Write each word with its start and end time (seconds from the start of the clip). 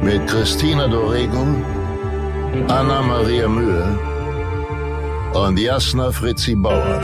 mit 0.00 0.26
Christina 0.26 0.86
Dorego, 0.86 1.46
Anna 2.68 3.02
Maria 3.02 3.48
Mühe 3.48 3.98
und 5.34 5.58
Jasna 5.58 6.10
Fritzi 6.12 6.54
Bauer. 6.54 7.00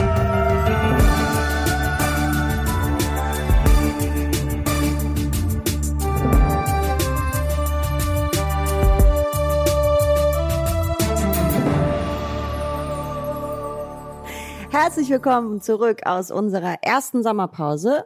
Herzlich 14.71 15.09
willkommen 15.09 15.61
zurück 15.61 16.01
aus 16.05 16.31
unserer 16.31 16.75
ersten 16.81 17.23
Sommerpause. 17.23 18.05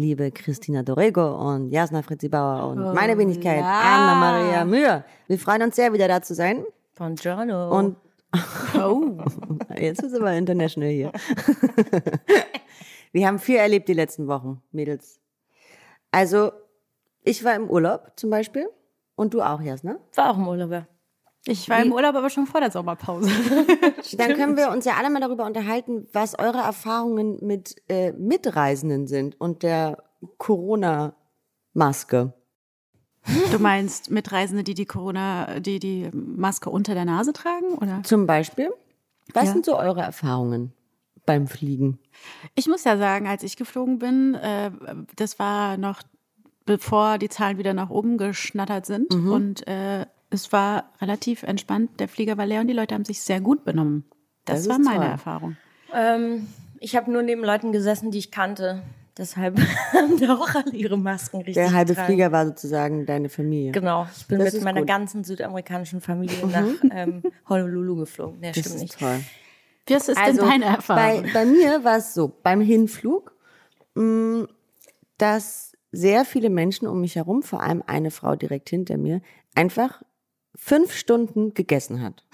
Liebe 0.00 0.30
Christina 0.30 0.84
Dorego 0.84 1.34
und 1.34 1.70
Jasna 1.70 2.02
Fritzi 2.02 2.28
Bauer 2.28 2.68
und 2.68 2.78
Oh, 2.78 2.94
meine 2.94 3.18
Wenigkeit 3.18 3.58
ja. 3.58 3.80
Anna-Maria 3.80 4.64
Mühe. 4.64 5.04
Wir 5.26 5.38
freuen 5.40 5.62
uns 5.62 5.74
sehr, 5.74 5.92
wieder 5.92 6.06
da 6.06 6.22
zu 6.22 6.36
sein. 6.36 6.64
Buongiorno. 6.94 7.76
Und 7.76 7.96
oh. 8.76 9.18
jetzt 9.76 10.04
ist 10.04 10.14
aber 10.14 10.32
international 10.34 10.90
hier. 10.90 11.12
Wir 13.12 13.26
haben 13.26 13.40
viel 13.40 13.56
erlebt 13.56 13.88
die 13.88 13.94
letzten 13.94 14.28
Wochen, 14.28 14.62
Mädels. 14.70 15.18
Also, 16.12 16.52
ich 17.24 17.42
war 17.42 17.56
im 17.56 17.68
Urlaub 17.68 18.12
zum 18.14 18.30
Beispiel 18.30 18.68
und 19.16 19.34
du 19.34 19.42
auch, 19.42 19.60
Jasna. 19.60 19.96
war 20.14 20.30
auch 20.30 20.36
im 20.38 20.46
Urlaub. 20.46 20.70
ja. 20.70 20.86
Ich 21.50 21.68
war 21.70 21.80
im 21.82 21.92
Urlaub, 21.92 22.14
aber 22.14 22.28
schon 22.30 22.46
vor 22.46 22.60
der 22.60 22.70
Sommerpause. 22.70 23.30
Dann 24.18 24.34
können 24.34 24.56
wir 24.56 24.70
uns 24.70 24.84
ja 24.84 24.94
alle 24.98 25.08
mal 25.10 25.20
darüber 25.20 25.46
unterhalten, 25.46 26.06
was 26.12 26.38
eure 26.38 26.58
Erfahrungen 26.58 27.38
mit 27.40 27.76
äh, 27.88 28.12
Mitreisenden 28.12 29.06
sind 29.06 29.40
und 29.40 29.62
der 29.62 30.02
Corona-Maske. 30.36 32.32
Du 33.52 33.58
meinst 33.58 34.10
Mitreisende, 34.10 34.64
die 34.64 34.74
die 34.74 34.86
Corona, 34.86 35.60
die 35.60 35.78
die 35.78 36.10
Maske 36.12 36.70
unter 36.70 36.94
der 36.94 37.04
Nase 37.04 37.32
tragen, 37.32 37.74
oder? 37.74 38.02
Zum 38.02 38.26
Beispiel. 38.26 38.70
Was 39.34 39.46
Ja. 39.46 39.52
sind 39.52 39.64
so 39.66 39.76
eure 39.76 40.00
Erfahrungen 40.00 40.72
beim 41.26 41.46
Fliegen? 41.46 41.98
Ich 42.54 42.66
muss 42.68 42.84
ja 42.84 42.96
sagen, 42.96 43.26
als 43.26 43.42
ich 43.42 43.56
geflogen 43.56 43.98
bin, 43.98 44.34
äh, 44.34 44.70
das 45.16 45.38
war 45.38 45.76
noch 45.76 46.02
bevor 46.64 47.18
die 47.18 47.28
Zahlen 47.28 47.58
wieder 47.58 47.74
nach 47.74 47.90
oben 47.90 48.18
geschnattert 48.18 48.84
sind 48.86 49.14
und 49.14 49.66
äh, 49.66 50.04
es 50.30 50.52
war 50.52 50.90
relativ 51.00 51.42
entspannt. 51.42 51.98
Der 52.00 52.08
Flieger 52.08 52.36
war 52.36 52.46
leer 52.46 52.60
und 52.60 52.66
die 52.68 52.74
Leute 52.74 52.94
haben 52.94 53.04
sich 53.04 53.20
sehr 53.22 53.40
gut 53.40 53.64
benommen. 53.64 54.04
Das, 54.44 54.60
Das 54.64 54.68
war 54.68 54.78
meine 54.78 55.00
toll. 55.00 55.10
Erfahrung. 55.10 55.56
Ähm, 55.94 56.48
ich 56.80 56.96
habe 56.96 57.10
nur 57.10 57.22
neben 57.22 57.42
Leuten 57.44 57.72
gesessen, 57.72 58.10
die 58.10 58.18
ich 58.18 58.30
kannte. 58.30 58.82
Deshalb 59.16 59.58
haben 59.92 60.20
da 60.20 60.34
auch 60.36 60.54
alle 60.54 60.72
ihre 60.72 60.96
Masken 60.96 61.38
richtig 61.38 61.54
Der 61.54 61.72
halbe 61.72 61.88
getragen. 61.92 62.06
Flieger 62.06 62.30
war 62.32 62.46
sozusagen 62.46 63.04
deine 63.04 63.28
Familie. 63.28 63.72
Genau, 63.72 64.06
ich 64.16 64.26
bin 64.26 64.38
Das 64.38 64.52
mit 64.54 64.62
meiner 64.62 64.80
gut. 64.80 64.88
ganzen 64.88 65.24
südamerikanischen 65.24 66.00
Familie 66.00 66.46
nach 66.46 66.64
ähm, 66.92 67.22
Honolulu 67.48 67.96
geflogen. 67.96 68.38
Nee, 68.40 68.48
Das 68.52 68.58
stimmt 68.60 68.74
ist 68.76 68.80
nicht. 68.82 68.98
toll. 68.98 69.20
Was 69.90 70.08
ist 70.08 70.18
Also 70.18 70.42
denn 70.42 70.50
deine 70.50 70.64
Erfahrung? 70.66 71.22
bei, 71.24 71.30
bei 71.32 71.44
mir 71.46 71.82
war 71.82 71.96
es 71.96 72.12
so, 72.14 72.28
beim 72.42 72.60
Hinflug, 72.60 73.34
mh, 73.94 74.46
dass 75.16 75.72
sehr 75.90 76.24
viele 76.24 76.50
Menschen 76.50 76.86
um 76.86 77.00
mich 77.00 77.16
herum, 77.16 77.42
vor 77.42 77.62
allem 77.62 77.82
eine 77.86 78.10
Frau 78.10 78.36
direkt 78.36 78.68
hinter 78.68 78.98
mir, 78.98 79.20
einfach 79.54 80.02
fünf 80.58 80.92
Stunden 80.92 81.54
gegessen 81.54 82.02
hat. 82.02 82.24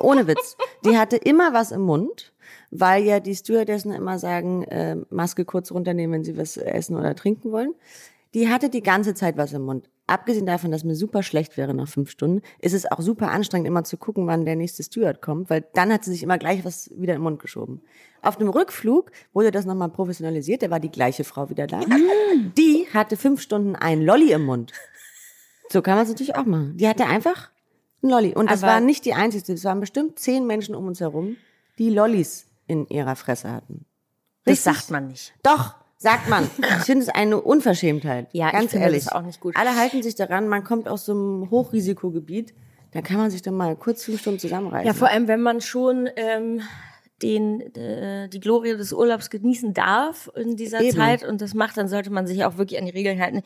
Ohne 0.00 0.26
Witz. 0.26 0.56
Die 0.84 0.98
hatte 0.98 1.16
immer 1.16 1.52
was 1.54 1.70
im 1.70 1.82
Mund, 1.82 2.32
weil 2.70 3.04
ja 3.04 3.20
die 3.20 3.34
Stewardessen 3.34 3.92
immer 3.92 4.18
sagen, 4.18 4.64
äh, 4.64 4.96
Maske 5.10 5.44
kurz 5.44 5.70
runternehmen, 5.70 6.14
wenn 6.14 6.24
sie 6.24 6.36
was 6.36 6.56
essen 6.56 6.96
oder 6.96 7.14
trinken 7.14 7.52
wollen. 7.52 7.74
Die 8.34 8.48
hatte 8.48 8.68
die 8.68 8.82
ganze 8.82 9.14
Zeit 9.14 9.36
was 9.36 9.52
im 9.52 9.62
Mund. 9.62 9.88
Abgesehen 10.06 10.46
davon, 10.46 10.72
dass 10.72 10.82
mir 10.82 10.96
super 10.96 11.22
schlecht 11.22 11.56
wäre 11.56 11.72
nach 11.72 11.86
fünf 11.86 12.10
Stunden, 12.10 12.42
ist 12.58 12.74
es 12.74 12.90
auch 12.90 13.00
super 13.00 13.30
anstrengend, 13.30 13.68
immer 13.68 13.84
zu 13.84 13.96
gucken, 13.96 14.26
wann 14.26 14.44
der 14.44 14.56
nächste 14.56 14.82
Steward 14.82 15.22
kommt, 15.22 15.50
weil 15.50 15.64
dann 15.74 15.92
hat 15.92 16.04
sie 16.04 16.10
sich 16.10 16.24
immer 16.24 16.36
gleich 16.36 16.64
was 16.64 16.90
wieder 16.96 17.14
im 17.14 17.22
Mund 17.22 17.40
geschoben. 17.40 17.80
Auf 18.20 18.36
dem 18.36 18.48
Rückflug 18.48 19.12
wurde 19.32 19.52
das 19.52 19.66
nochmal 19.66 19.88
professionalisiert, 19.88 20.62
da 20.62 20.70
war 20.70 20.80
die 20.80 20.90
gleiche 20.90 21.22
Frau 21.22 21.48
wieder 21.48 21.68
da. 21.68 21.80
Die 22.58 22.88
hatte 22.92 23.16
fünf 23.16 23.40
Stunden 23.40 23.76
ein 23.76 24.02
Lolli 24.02 24.32
im 24.32 24.46
Mund. 24.46 24.72
So 25.72 25.82
kann 25.82 25.94
man 25.94 26.04
es 26.04 26.08
natürlich 26.10 26.34
auch 26.36 26.46
machen. 26.46 26.76
Die 26.76 26.88
hatte 26.88 27.06
einfach 27.06 27.50
ein 28.02 28.10
Lolli. 28.10 28.34
Und 28.34 28.50
das 28.50 28.62
Aber- 28.62 28.72
war 28.72 28.80
nicht 28.80 29.04
die 29.04 29.14
einzige. 29.14 29.52
Es 29.52 29.64
waren 29.64 29.80
bestimmt 29.80 30.18
zehn 30.18 30.46
Menschen 30.46 30.74
um 30.74 30.86
uns 30.86 31.00
herum, 31.00 31.36
die 31.78 31.90
Lollis 31.90 32.46
in 32.66 32.86
ihrer 32.88 33.16
Fresse 33.16 33.50
hatten. 33.52 33.84
Das 34.44 34.52
Richtig? 34.52 34.64
sagt 34.74 34.90
man 34.90 35.08
nicht. 35.08 35.34
Doch, 35.42 35.74
sagt 35.98 36.28
man. 36.28 36.48
Ich 36.78 36.84
finde 36.84 37.02
es 37.02 37.08
eine 37.08 37.40
Unverschämtheit. 37.40 38.28
Ja, 38.32 38.46
ich 38.48 38.52
ganz 38.52 38.70
finde 38.70 38.86
ehrlich. 38.86 39.04
das 39.04 39.12
auch 39.12 39.22
nicht 39.22 39.40
gut. 39.40 39.56
Alle 39.56 39.76
halten 39.76 40.02
sich 40.02 40.14
daran, 40.14 40.48
man 40.48 40.64
kommt 40.64 40.88
aus 40.88 41.04
so 41.04 41.12
einem 41.12 41.50
Hochrisikogebiet, 41.50 42.54
da 42.92 43.02
kann 43.02 43.18
man 43.18 43.30
sich 43.30 43.42
dann 43.42 43.54
mal 43.54 43.76
kurz 43.76 44.02
fünf 44.04 44.20
Stunden 44.20 44.40
zusammenreißen. 44.40 44.86
Ja, 44.86 44.94
vor 44.94 45.08
allem, 45.08 45.28
wenn 45.28 45.42
man 45.42 45.60
schon 45.60 46.08
ähm, 46.16 46.62
den, 47.22 47.60
äh, 47.74 48.28
die 48.28 48.40
Glorie 48.40 48.76
des 48.76 48.92
Urlaubs 48.92 49.30
genießen 49.30 49.74
darf 49.74 50.30
in 50.34 50.56
dieser 50.56 50.80
Eben. 50.80 50.96
Zeit 50.96 51.22
und 51.24 51.40
das 51.40 51.54
macht, 51.54 51.76
dann 51.76 51.88
sollte 51.88 52.10
man 52.10 52.26
sich 52.26 52.44
auch 52.44 52.56
wirklich 52.56 52.78
an 52.78 52.86
die 52.86 52.92
Regeln 52.92 53.20
halten. 53.20 53.42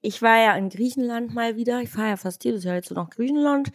Ich 0.00 0.22
war 0.22 0.38
ja 0.38 0.56
in 0.56 0.68
Griechenland 0.68 1.34
mal 1.34 1.56
wieder. 1.56 1.80
Ich 1.80 1.90
fahre 1.90 2.10
ja 2.10 2.16
fast 2.16 2.44
jedes 2.44 2.64
Jahr 2.64 2.76
jetzt 2.76 2.88
so 2.88 2.94
nach 2.94 3.10
Griechenland. 3.10 3.70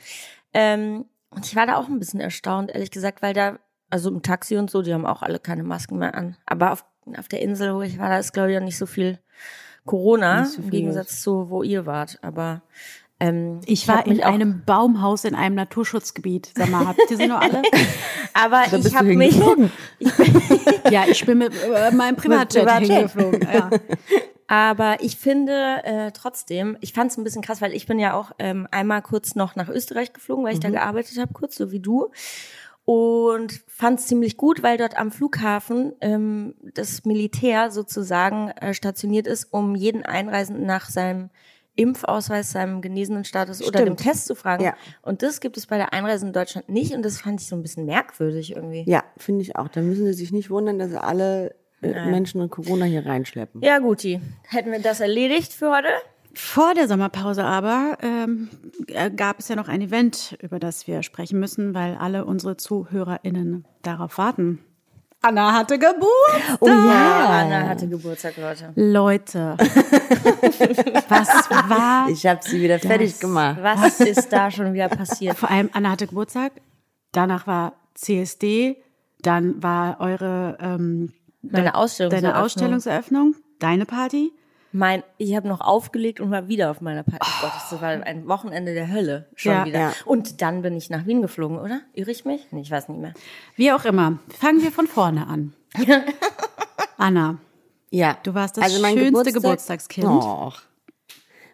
Ähm, 0.53 1.05
und 1.29 1.45
ich 1.45 1.55
war 1.55 1.65
da 1.65 1.77
auch 1.77 1.87
ein 1.87 1.99
bisschen 1.99 2.19
erstaunt, 2.19 2.71
ehrlich 2.71 2.91
gesagt, 2.91 3.21
weil 3.21 3.33
da, 3.33 3.59
also 3.89 4.09
im 4.09 4.21
Taxi 4.21 4.57
und 4.57 4.69
so, 4.69 4.81
die 4.81 4.93
haben 4.93 5.05
auch 5.05 5.21
alle 5.21 5.39
keine 5.39 5.63
Masken 5.63 5.97
mehr 5.97 6.15
an. 6.15 6.37
Aber 6.45 6.71
auf, 6.71 6.85
auf 7.17 7.27
der 7.27 7.41
Insel, 7.41 7.73
wo 7.75 7.81
ich 7.81 7.97
war, 7.97 8.09
da 8.09 8.19
ist, 8.19 8.33
glaube 8.33 8.51
ich, 8.51 8.57
auch 8.57 8.63
nicht 8.63 8.77
so 8.77 8.85
viel 8.85 9.19
Corona, 9.85 10.45
so 10.45 10.57
im 10.57 10.63
viel 10.63 10.71
Gegensatz 10.71 11.21
zu, 11.21 11.49
wo 11.49 11.63
ihr 11.63 11.85
wart. 11.85 12.19
Aber 12.21 12.61
ähm, 13.23 13.61
ich 13.65 13.87
war 13.87 14.05
in 14.05 14.21
einem 14.21 14.63
Baumhaus 14.65 15.23
in 15.23 15.33
einem 15.33 15.55
Naturschutzgebiet. 15.55 16.51
Sag 16.55 16.69
mal, 16.69 16.85
habt 16.85 16.99
ihr 17.09 17.15
sie 17.15 17.27
noch 17.27 17.39
alle? 17.39 17.61
Aber 18.33 18.63
Da 18.69 18.77
ich 18.77 18.93
habe 18.95 19.15
mich, 19.15 19.35
hingeflogen. 19.35 19.71
ja, 20.91 21.05
ich 21.07 21.25
bin 21.25 21.37
mit 21.37 21.53
äh, 21.63 21.91
meinem 21.91 22.17
Privatjet, 22.17 22.63
Privatjet. 22.63 22.89
hingeflogen. 22.89 23.47
Ja. 23.53 23.69
Aber 24.47 24.97
ich 24.99 25.15
finde 25.15 25.83
äh, 25.85 26.11
trotzdem, 26.11 26.77
ich 26.81 26.91
fand 26.91 27.11
es 27.11 27.17
ein 27.17 27.23
bisschen 27.23 27.41
krass, 27.41 27.61
weil 27.61 27.73
ich 27.73 27.87
bin 27.87 27.97
ja 27.97 28.13
auch 28.13 28.33
ähm, 28.39 28.67
einmal 28.71 29.01
kurz 29.01 29.35
noch 29.35 29.55
nach 29.55 29.69
Österreich 29.69 30.11
geflogen, 30.11 30.43
weil 30.43 30.53
ich 30.53 30.59
da 30.59 30.69
gearbeitet 30.69 31.17
habe, 31.17 31.33
kurz 31.33 31.55
so 31.55 31.71
wie 31.71 31.79
du. 31.79 32.11
Und 32.83 33.63
fand 33.67 34.01
es 34.01 34.07
ziemlich 34.07 34.35
gut, 34.35 34.61
weil 34.61 34.77
dort 34.77 34.97
am 34.97 35.11
Flughafen 35.11 35.93
ähm, 36.01 36.55
das 36.73 37.05
Militär 37.05 37.71
sozusagen 37.71 38.49
äh, 38.49 38.73
stationiert 38.73 39.27
ist, 39.27 39.53
um 39.53 39.75
jeden 39.75 40.03
Einreisenden 40.03 40.65
nach 40.65 40.89
seinem 40.89 41.29
Impfausweis, 41.75 42.51
seinem 42.51 42.81
genesenen 42.81 43.25
Status 43.25 43.61
oder 43.61 43.79
dem 43.79 43.97
Stimmt. 43.97 43.99
Test 44.03 44.25
zu 44.27 44.35
fragen. 44.35 44.63
Ja. 44.63 44.75
Und 45.01 45.23
das 45.23 45.39
gibt 45.39 45.57
es 45.57 45.67
bei 45.67 45.77
der 45.77 45.93
Einreise 45.93 46.25
in 46.25 46.33
Deutschland 46.33 46.69
nicht 46.69 46.93
und 46.93 47.03
das 47.03 47.21
fand 47.21 47.41
ich 47.41 47.47
so 47.47 47.55
ein 47.55 47.61
bisschen 47.61 47.85
merkwürdig 47.85 48.55
irgendwie. 48.55 48.83
Ja, 48.87 49.03
finde 49.17 49.41
ich 49.41 49.55
auch. 49.55 49.67
Da 49.67 49.81
müssen 49.81 50.05
sie 50.05 50.13
sich 50.13 50.31
nicht 50.31 50.49
wundern, 50.49 50.77
dass 50.77 50.93
alle 50.93 51.55
äh, 51.81 52.09
Menschen 52.09 52.41
und 52.41 52.49
Corona 52.51 52.85
hier 52.85 53.05
reinschleppen. 53.05 53.61
Ja, 53.61 53.79
guti. 53.79 54.21
Hätten 54.47 54.71
wir 54.71 54.79
das 54.79 54.99
erledigt 54.99 55.53
für 55.53 55.71
heute? 55.71 55.89
Vor 56.35 56.73
der 56.73 56.87
Sommerpause 56.87 57.43
aber 57.43 57.97
ähm, 58.01 58.49
äh, 58.87 59.11
gab 59.11 59.39
es 59.39 59.49
ja 59.49 59.55
noch 59.55 59.67
ein 59.67 59.81
Event, 59.81 60.35
über 60.41 60.59
das 60.59 60.87
wir 60.87 61.03
sprechen 61.03 61.39
müssen, 61.39 61.75
weil 61.75 61.95
alle 61.95 62.25
unsere 62.25 62.57
ZuhörerInnen 62.57 63.65
darauf 63.83 64.17
warten. 64.17 64.59
Anna 65.25 65.53
hatte 65.53 65.79
Geburtstag. 65.79 66.57
Oh 66.59 66.67
ja. 66.67 67.29
Anna 67.45 67.67
hatte 67.69 67.87
Geburtstag, 67.87 68.33
Leute. 68.35 68.73
Leute, 68.75 69.55
was 71.07 71.29
war? 71.69 72.09
Ich 72.09 72.25
habe 72.25 72.41
sie 72.43 72.61
wieder 72.61 72.77
fertig 72.77 73.19
gemacht. 73.21 73.57
Was 73.61 74.01
ist 74.01 74.33
da 74.33 74.51
schon 74.51 74.73
wieder 74.73 74.89
passiert? 74.89 75.37
Vor 75.37 75.49
allem 75.49 75.69
Anna 75.71 75.91
hatte 75.91 76.07
Geburtstag. 76.07 76.51
Danach 77.13 77.47
war 77.47 77.73
CSD. 77.93 78.75
Dann 79.21 79.63
war 79.63 80.01
eure 80.01 80.57
ähm, 80.59 81.13
Meine 81.41 81.75
Ausstellungseröffnung. 81.75 82.33
deine 82.33 82.43
Ausstellungseröffnung, 82.43 83.35
deine 83.59 83.85
Party. 83.85 84.33
Mein, 84.75 85.03
ich 85.19 85.35
habe 85.35 85.47
noch 85.47 85.61
aufgelegt 85.61 86.19
und 86.19 86.31
war 86.31 86.47
wieder 86.47 86.71
auf 86.71 86.81
meiner 86.81 87.03
Party. 87.03 87.19
Oh. 87.23 87.41
Gott, 87.41 87.51
das 87.69 87.79
war 87.81 87.89
ein 87.89 88.27
Wochenende 88.27 88.73
der 88.73 88.91
Hölle 88.91 89.27
schon 89.35 89.51
Ja, 89.51 89.65
wieder. 89.65 89.79
ja. 89.79 89.93
Und 90.05 90.41
dann 90.41 90.63
bin 90.63 90.75
ich 90.75 90.89
nach 90.89 91.05
Wien 91.05 91.21
geflogen, 91.21 91.59
oder? 91.59 91.81
Irre 91.93 92.09
ich 92.09 92.25
mich? 92.25 92.47
Nee, 92.51 92.61
ich 92.61 92.71
weiß 92.71 92.89
nicht 92.89 92.99
mehr. 92.99 93.13
Wie 93.55 93.71
auch 93.71 93.85
immer. 93.85 94.17
Fangen 94.39 94.63
wir 94.63 94.71
von 94.71 94.87
vorne 94.87 95.27
an. 95.27 95.53
Anna, 96.97 97.37
Ja. 97.91 98.17
Du 98.23 98.33
warst 98.33 98.57
das 98.57 98.63
Also 98.65 98.81
mein 98.81 98.97
schönste 98.97 99.31
Geburtstag- 99.31 99.33
Geburtstagskind. 99.33 100.07
Och. 100.07 100.61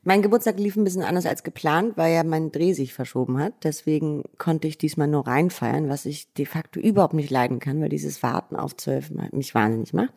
Mein 0.10 0.24
Geburtstag 0.24 0.58
lief 0.58 0.76
ein 0.76 0.84
bisschen 0.84 1.04
anders 1.04 1.28
als 1.28 1.44
geplant, 1.44 1.96
weil 1.96 2.16
ja 2.16 2.24
mein 2.24 2.52
Dreh 2.52 2.74
sich 2.74 2.96
verschoben 2.96 3.38
hat. 3.38 3.54
Deswegen 3.62 4.24
konnte 4.40 4.68
ich 4.68 4.80
diesmal 4.80 5.08
nur 5.08 5.28
reinfeiern, 5.28 5.88
was 5.88 6.08
ich 6.08 6.34
de 6.34 6.48
facto 6.48 6.80
überhaupt 6.80 7.14
nicht 7.14 7.30
leiden 7.30 7.60
kann, 7.60 7.80
weil 7.80 7.90
dieses 7.90 8.24
Warten 8.24 8.56
auf 8.56 8.76
zwölf 8.76 9.12
mich 9.32 9.54
wahnsinnig 9.54 9.94
macht. 9.94 10.12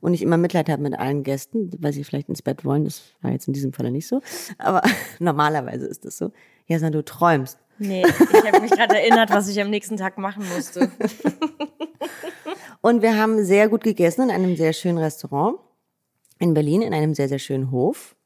Und 0.00 0.12
ich 0.12 0.22
immer 0.22 0.38
Mitleid 0.38 0.68
habe 0.68 0.82
mit 0.82 0.98
allen 0.98 1.22
Gästen, 1.22 1.70
weil 1.78 1.92
sie 1.92 2.02
vielleicht 2.02 2.28
ins 2.28 2.42
Bett 2.42 2.64
wollen. 2.64 2.82
Das 2.82 3.12
war 3.22 3.30
jetzt 3.30 3.46
in 3.46 3.54
diesem 3.54 3.72
Falle 3.72 3.92
nicht 3.92 4.08
so. 4.08 4.22
Aber 4.58 4.82
normalerweise 5.20 5.86
ist 5.86 6.04
das 6.04 6.18
so. 6.18 6.32
Ja, 6.66 6.80
sondern 6.80 6.94
du 6.94 7.04
träumst. 7.04 7.60
Nee, 7.78 8.02
ich 8.02 8.44
habe 8.44 8.60
mich 8.60 8.72
gerade 8.72 8.98
erinnert, 8.98 9.30
was 9.30 9.46
ich 9.46 9.60
am 9.60 9.70
nächsten 9.70 9.96
Tag 9.96 10.18
machen 10.18 10.44
musste. 10.52 10.90
Und 12.80 13.02
wir 13.02 13.16
haben 13.16 13.44
sehr 13.44 13.68
gut 13.68 13.84
gegessen 13.84 14.22
in 14.22 14.30
einem 14.32 14.56
sehr 14.56 14.72
schönen 14.72 14.98
Restaurant 14.98 15.60
in 16.40 16.54
Berlin, 16.54 16.82
in 16.82 16.92
einem 16.92 17.14
sehr, 17.14 17.28
sehr 17.28 17.38
schönen 17.38 17.70
Hof. 17.70 18.16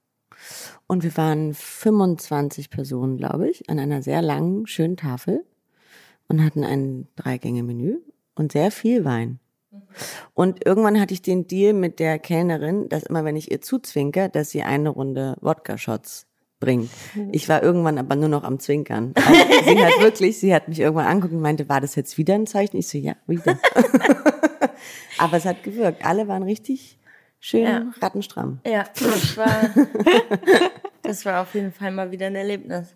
Und 0.87 1.05
wir 1.05 1.17
waren 1.17 1.55
25 1.55 2.71
Personen, 2.71 3.17
glaube 3.17 3.49
ich, 3.49 3.69
an 3.71 3.79
einer 3.79 4.03
sehr 4.03 4.23
langen, 4.23 4.67
schönen 4.67 4.97
Tafel 4.97 5.45
und 6.29 6.45
hatten 6.45 6.65
ein 6.65 7.09
Dreigänge-Menü 7.17 7.99
und 8.35 8.53
sehr 8.53 8.71
viel 8.71 9.05
Wein. 9.05 9.39
Und 10.35 10.65
irgendwann 10.67 11.01
hatte 11.01 11.15
ich 11.15 11.23
den 11.23 11.47
Deal 11.47 11.73
mit 11.73 11.99
der 11.99 12.19
Kellnerin, 12.19 12.89
dass 12.89 13.05
immer, 13.05 13.25
wenn 13.25 13.37
ich 13.37 13.51
ihr 13.51 13.61
zuzwinke, 13.61 14.29
dass 14.29 14.51
sie 14.51 14.63
eine 14.63 14.91
Runde 14.91 15.37
Wodka-Shots 15.41 16.27
bringt. 16.61 16.91
Ich 17.33 17.49
war 17.49 17.63
irgendwann 17.63 17.99
aber 17.99 18.15
nur 18.15 18.29
noch 18.29 18.45
am 18.45 18.61
Zwinkern. 18.61 19.13
Also 19.17 19.33
sie 19.65 19.85
hat 19.85 19.93
wirklich, 20.01 20.39
sie 20.39 20.55
hat 20.55 20.69
mich 20.69 20.79
irgendwann 20.79 21.07
angeguckt 21.07 21.35
und 21.35 21.41
meinte, 21.41 21.69
war 21.69 21.81
das 21.81 21.97
jetzt 21.97 22.17
wieder 22.19 22.35
ein 22.35 22.47
Zeichen? 22.47 22.77
Ich 22.77 22.89
so, 22.89 22.99
ja, 22.99 23.17
wieder. 23.27 23.59
aber 25.19 25.37
es 25.37 25.45
hat 25.45 25.63
gewirkt. 25.65 26.05
Alle 26.05 26.29
waren 26.29 26.45
richtig 26.45 26.99
schön 27.43 27.65
ja. 27.65 27.93
rattenstramm. 28.01 28.61
Ja, 28.67 28.85
das 28.99 29.37
war, 29.37 29.71
das 31.03 31.27
war 31.27 31.43
auf 31.43 31.55
jeden 31.55 31.73
Fall 31.73 31.91
mal 31.91 32.11
wieder 32.11 32.29
ein 32.29 32.37
Erlebnis. 32.37 32.95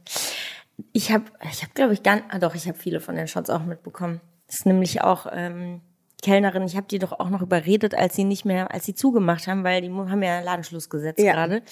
Ich 0.92 1.12
habe, 1.12 1.24
ich 1.50 1.62
habe, 1.62 1.72
glaube 1.74 1.92
ich, 1.92 2.02
gar, 2.02 2.22
ah 2.30 2.38
doch, 2.38 2.54
ich 2.54 2.66
habe 2.66 2.78
viele 2.78 3.00
von 3.00 3.16
den 3.16 3.28
Shots 3.28 3.50
auch 3.50 3.64
mitbekommen. 3.64 4.20
Das 4.46 4.60
ist 4.60 4.66
nämlich 4.66 5.02
auch 5.02 5.26
ähm, 5.30 5.80
Kellnerin. 6.22 6.62
Ich 6.62 6.76
habe 6.76 6.86
die 6.86 6.98
doch 6.98 7.12
auch 7.12 7.28
noch 7.28 7.42
überredet, 7.42 7.94
als 7.94 8.14
sie 8.14 8.24
nicht 8.24 8.44
mehr, 8.44 8.72
als 8.72 8.86
sie 8.86 8.94
zugemacht 8.94 9.46
haben, 9.48 9.64
weil 9.64 9.82
die 9.82 9.90
haben 9.90 10.22
ja 10.22 10.40
Ladenschluss 10.40 10.88
gesetzt 10.88 11.20
ja. 11.20 11.32
gerade 11.32 11.62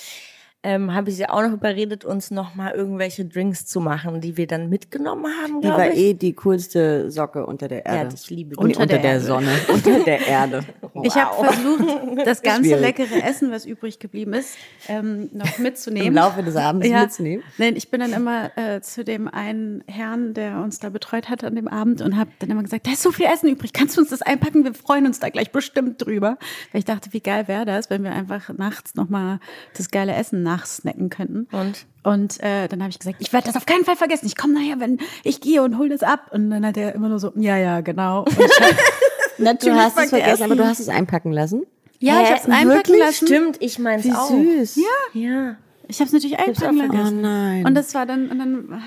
ähm, 0.64 0.94
habe 0.94 1.10
ich 1.10 1.16
sie 1.16 1.28
auch 1.28 1.42
noch 1.42 1.52
überredet, 1.52 2.06
uns 2.06 2.30
noch 2.30 2.54
mal 2.54 2.72
irgendwelche 2.72 3.26
Drinks 3.26 3.66
zu 3.66 3.80
machen, 3.80 4.22
die 4.22 4.38
wir 4.38 4.46
dann 4.46 4.70
mitgenommen 4.70 5.26
haben. 5.42 5.60
Die 5.60 5.68
war 5.68 5.90
ich. 5.90 5.98
eh 5.98 6.14
die 6.14 6.32
coolste 6.32 7.10
Socke 7.10 7.44
unter 7.44 7.68
der 7.68 7.84
Erde. 7.84 8.08
Ja, 8.08 8.14
ich 8.14 8.30
liebe 8.30 8.56
unter, 8.56 8.80
unter 8.80 8.86
der, 8.86 8.98
der 8.98 9.20
Sonne, 9.20 9.52
unter 9.68 10.00
der 10.00 10.26
Erde. 10.26 10.64
Ich 11.04 11.14
habe 11.14 11.44
versucht, 11.44 11.84
das 12.26 12.42
ganze 12.42 12.70
Schwierig. 12.70 12.98
leckere 12.98 13.22
Essen, 13.22 13.50
was 13.50 13.66
übrig 13.66 13.98
geblieben 13.98 14.32
ist, 14.34 14.56
ähm, 14.88 15.30
noch 15.32 15.58
mitzunehmen. 15.58 16.08
Im 16.08 16.14
Laufe 16.14 16.42
des 16.42 16.56
Abends 16.56 16.88
ja. 16.88 17.02
mitzunehmen. 17.02 17.44
Nein, 17.58 17.76
ich 17.76 17.90
bin 17.90 18.00
dann 18.00 18.12
immer 18.12 18.50
äh, 18.56 18.80
zu 18.80 19.04
dem 19.04 19.28
einen 19.28 19.84
Herrn, 19.86 20.34
der 20.34 20.60
uns 20.60 20.80
da 20.80 20.88
betreut 20.88 21.28
hat 21.28 21.44
an 21.44 21.54
dem 21.54 21.68
Abend 21.68 22.00
und 22.00 22.16
habe 22.16 22.30
dann 22.40 22.50
immer 22.50 22.62
gesagt, 22.62 22.86
da 22.86 22.92
ist 22.92 23.02
so 23.02 23.12
viel 23.12 23.26
Essen 23.26 23.48
übrig, 23.48 23.72
kannst 23.72 23.96
du 23.96 24.00
uns 24.00 24.10
das 24.10 24.22
einpacken? 24.22 24.64
Wir 24.64 24.74
freuen 24.74 25.06
uns 25.06 25.20
da 25.20 25.28
gleich 25.28 25.52
bestimmt 25.52 26.04
drüber. 26.04 26.38
Weil 26.72 26.80
ich 26.80 26.84
dachte, 26.84 27.12
wie 27.12 27.20
geil 27.20 27.46
wäre 27.46 27.64
das, 27.64 27.90
wenn 27.90 28.02
wir 28.02 28.12
einfach 28.12 28.48
nachts 28.56 28.94
noch 28.94 29.08
mal 29.08 29.38
das 29.76 29.90
geile 29.90 30.14
Essen 30.14 30.42
nach 30.42 30.64
nachsnacken 30.64 31.10
könnten. 31.10 31.48
Und? 31.52 31.86
Und 32.02 32.40
äh, 32.40 32.68
dann 32.68 32.82
habe 32.82 32.90
ich 32.90 32.98
gesagt, 32.98 33.16
ich 33.20 33.32
werde 33.32 33.46
das 33.46 33.56
auf 33.56 33.66
keinen 33.66 33.84
Fall 33.84 33.96
vergessen. 33.96 34.26
Ich 34.26 34.36
komme 34.36 34.54
nachher, 34.54 34.80
wenn 34.80 34.98
ich 35.22 35.40
gehe 35.40 35.62
und 35.62 35.78
hol 35.78 35.88
das 35.88 36.02
ab. 36.02 36.30
Und 36.32 36.50
dann 36.50 36.66
hat 36.66 36.76
er 36.76 36.94
immer 36.94 37.08
nur 37.08 37.18
so, 37.18 37.32
ja, 37.36 37.56
ja, 37.56 37.80
genau. 37.80 38.24
Natürlich 39.38 39.76
du 39.76 39.84
hast 39.84 39.98
es 39.98 40.10
vergessen, 40.10 40.42
aber 40.44 40.56
du 40.56 40.66
hast 40.66 40.80
es 40.80 40.88
einpacken 40.88 41.32
lassen. 41.32 41.62
Ja, 41.98 42.18
Hä? 42.18 42.22
ich 42.22 42.30
habe 42.30 42.40
es 42.40 42.44
einpacken 42.44 42.68
Wirklich? 42.68 42.98
lassen. 42.98 43.26
Stimmt, 43.26 43.56
ich 43.60 43.78
meins 43.78 44.06
auch. 44.14 44.28
süß. 44.28 44.76
Ja. 44.76 45.20
Ja. 45.20 45.56
Ich 45.88 46.00
habe 46.00 46.06
es 46.06 46.12
natürlich 46.12 46.38
einpacken 46.38 46.76
lassen. 46.76 47.18
Oh 47.18 47.22
nein. 47.22 47.66
Und 47.66 47.74
das 47.74 47.94
war 47.94 48.06
dann, 48.06 48.30
und 48.30 48.38
dann 48.38 48.82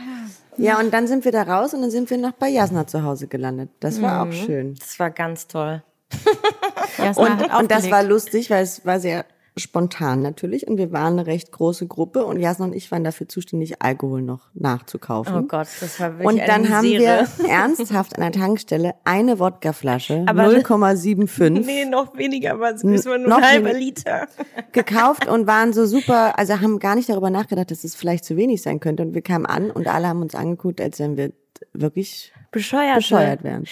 ja. 0.58 0.74
ja, 0.74 0.80
und 0.80 0.94
dann 0.94 1.08
sind 1.08 1.26
wir 1.26 1.32
da 1.32 1.44
raus 1.44 1.74
und 1.74 1.82
dann 1.82 1.92
sind 1.92 2.10
wir 2.10 2.18
noch 2.18 2.34
bei 2.34 2.50
Jasna 2.50 2.88
zu 2.88 3.04
Hause 3.04 3.28
gelandet. 3.28 3.70
Das 3.80 4.02
war 4.02 4.26
mhm. 4.26 4.32
auch 4.32 4.34
schön. 4.34 4.76
Das 4.80 5.00
war 5.00 5.12
ganz 5.12 5.48
toll. 5.48 5.84
und, 7.16 7.54
und 7.60 7.72
das 7.72 7.92
war 7.92 8.04
lustig, 8.04 8.50
weil 8.50 8.64
es 8.64 8.86
war 8.86 9.00
sehr 9.00 9.26
spontan 9.58 10.22
natürlich 10.22 10.68
und 10.68 10.78
wir 10.78 10.92
waren 10.92 11.14
eine 11.14 11.28
recht 11.28 11.52
große 11.52 11.88
Gruppe 11.88 12.26
und 12.26 12.40
Jasna 12.40 12.66
und 12.66 12.74
ich 12.74 12.92
waren 12.92 13.04
dafür 13.04 13.28
zuständig, 13.28 13.82
Alkohol 13.82 14.22
noch 14.22 14.50
nachzukaufen. 14.54 15.36
Oh 15.36 15.42
Gott, 15.44 15.68
das 15.82 16.00
war 16.00 16.20
wirklich 16.20 16.28
Und 16.28 16.48
dann 16.48 16.70
haben 16.70 16.86
wir 16.86 17.28
ernsthaft 17.50 18.16
an 18.16 18.22
der 18.22 18.32
Tankstelle 18.32 18.96
eine 19.04 19.40
Wodkaflasche, 19.40 20.26
0,75. 20.28 21.50
Nee, 21.66 21.86
noch 21.86 22.16
weniger, 22.18 22.54
aber 22.54 22.74
es 22.74 22.84
war 22.84 23.18
nur 23.18 23.38
ein 23.38 23.44
halber 23.44 23.74
Liter. 23.74 24.28
Gekauft 24.72 25.28
und 25.28 25.48
waren 25.48 25.74
so 25.74 25.86
super, 25.86 26.38
also 26.38 26.60
haben 26.62 26.80
gar 26.80 26.96
nicht 26.96 27.10
darüber 27.10 27.30
nachgedacht, 27.30 27.72
dass 27.72 27.84
es 27.84 27.96
vielleicht 27.96 28.26
zu 28.26 28.38
wenig 28.38 28.62
sein 28.62 28.80
könnte 28.80 29.04
und 29.04 29.14
wir 29.14 29.22
kamen 29.22 29.46
an 29.46 29.72
und 29.72 29.88
alle 29.88 30.08
haben 30.08 30.22
uns 30.22 30.36
angeguckt, 30.36 30.82
als 30.82 31.00
wenn 31.00 31.18
wir 31.18 31.32
wirklich 31.74 32.32
bescheuert, 32.52 32.98
bescheuert 32.98 33.44
wären. 33.44 33.66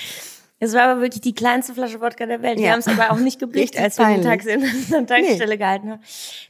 Es 0.65 0.73
war 0.73 0.83
aber 0.83 1.01
wirklich 1.01 1.21
die 1.21 1.35
kleinste 1.35 1.73
Flasche 1.73 2.01
Wodka 2.01 2.25
der 2.25 2.41
Welt. 2.41 2.57
Wir 2.57 2.71
haben 2.71 2.79
es 2.79 2.87
aber 2.87 3.11
auch 3.11 3.19
nicht 3.19 3.39
geblickt, 3.39 3.77
als 3.77 3.99
wir 3.99 4.07
den 4.07 4.23
Tag 4.23 4.43
in 4.45 4.61
der 4.61 5.05
Tankstelle 5.05 5.51
nee. 5.51 5.57
gehalten 5.57 5.91
haben. 5.91 6.01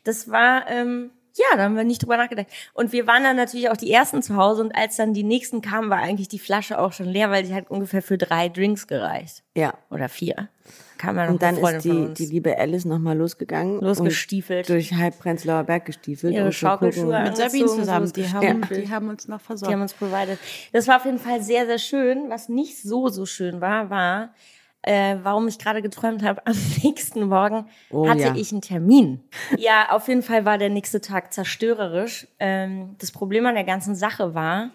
Das 0.05 0.29
war, 0.31 0.69
ähm, 0.69 1.11
ja, 1.35 1.57
da 1.57 1.63
haben 1.63 1.75
wir 1.75 1.83
nicht 1.83 2.01
drüber 2.01 2.15
nachgedacht. 2.15 2.47
Und 2.73 2.93
wir 2.93 3.07
waren 3.07 3.23
dann 3.23 3.35
natürlich 3.35 3.69
auch 3.69 3.75
die 3.75 3.91
Ersten 3.91 4.21
zu 4.21 4.37
Hause 4.37 4.61
und 4.61 4.73
als 4.73 4.95
dann 4.95 5.13
die 5.13 5.23
Nächsten 5.23 5.61
kamen, 5.61 5.89
war 5.89 5.97
eigentlich 5.97 6.29
die 6.29 6.39
Flasche 6.39 6.79
auch 6.79 6.93
schon 6.93 7.07
leer, 7.07 7.29
weil 7.29 7.45
sie 7.45 7.53
hat 7.53 7.69
ungefähr 7.69 8.01
für 8.01 8.17
drei 8.17 8.47
Drinks 8.47 8.87
gereicht. 8.87 9.43
Ja. 9.53 9.73
Oder 9.89 10.07
vier 10.07 10.47
kam 10.97 11.17
ja 11.17 11.25
noch 11.25 11.33
Und 11.33 11.41
dann 11.41 11.57
ist 11.57 11.83
die, 11.83 12.13
die 12.13 12.25
liebe 12.25 12.57
Alice 12.57 12.85
nochmal 12.85 13.17
losgegangen. 13.17 13.81
Losgestiefelt. 13.81 14.69
Durch 14.69 14.93
halb 14.93 15.19
Prenzlauer 15.19 15.63
Berg 15.63 15.85
gestiefelt. 15.85 16.33
Ihre 16.33 16.51
Schaukelschuhe 16.51 17.21
Mit 17.23 17.37
Sabine 17.37 17.65
zusammen. 17.65 18.11
Die 18.13 18.27
haben, 18.27 18.61
ja. 18.61 18.77
die 18.77 18.89
haben 18.89 19.09
uns 19.09 19.27
noch 19.27 19.41
versorgt. 19.41 19.69
Die 19.69 19.73
haben 19.73 19.81
uns 19.81 19.93
provided. 19.93 20.39
Das 20.73 20.87
war 20.87 20.97
auf 20.97 21.05
jeden 21.05 21.19
Fall 21.19 21.41
sehr, 21.41 21.65
sehr 21.65 21.79
schön. 21.79 22.29
Was 22.29 22.49
nicht 22.49 22.81
so, 22.81 23.09
so 23.09 23.25
schön 23.25 23.61
war, 23.61 23.89
war, 23.89 24.33
äh, 24.81 25.17
warum 25.23 25.47
ich 25.47 25.57
gerade 25.57 25.81
geträumt 25.81 26.23
habe, 26.23 26.45
am 26.45 26.55
nächsten 26.83 27.27
Morgen 27.27 27.67
oh, 27.89 28.07
hatte 28.07 28.21
ja. 28.21 28.35
ich 28.35 28.51
einen 28.51 28.61
Termin. 28.61 29.23
Ja, 29.57 29.91
auf 29.91 30.07
jeden 30.07 30.21
Fall 30.21 30.45
war 30.45 30.57
der 30.57 30.69
nächste 30.69 31.01
Tag 31.01 31.33
zerstörerisch. 31.33 32.27
Ähm, 32.39 32.95
das 32.99 33.11
Problem 33.11 33.45
an 33.45 33.55
der 33.55 33.63
ganzen 33.63 33.95
Sache 33.95 34.35
war, 34.35 34.69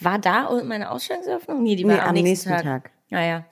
war 0.00 0.18
da 0.18 0.50
meine 0.64 0.90
Ausstellungseröffnung? 0.90 1.62
Nee, 1.62 1.76
die 1.76 1.84
war 1.84 1.94
nee, 1.94 2.00
am, 2.00 2.08
am, 2.08 2.14
nächsten, 2.14 2.28
nächsten 2.28 2.50
Tag. 2.50 2.62
Tag. 2.62 2.90
Naja. 3.10 3.44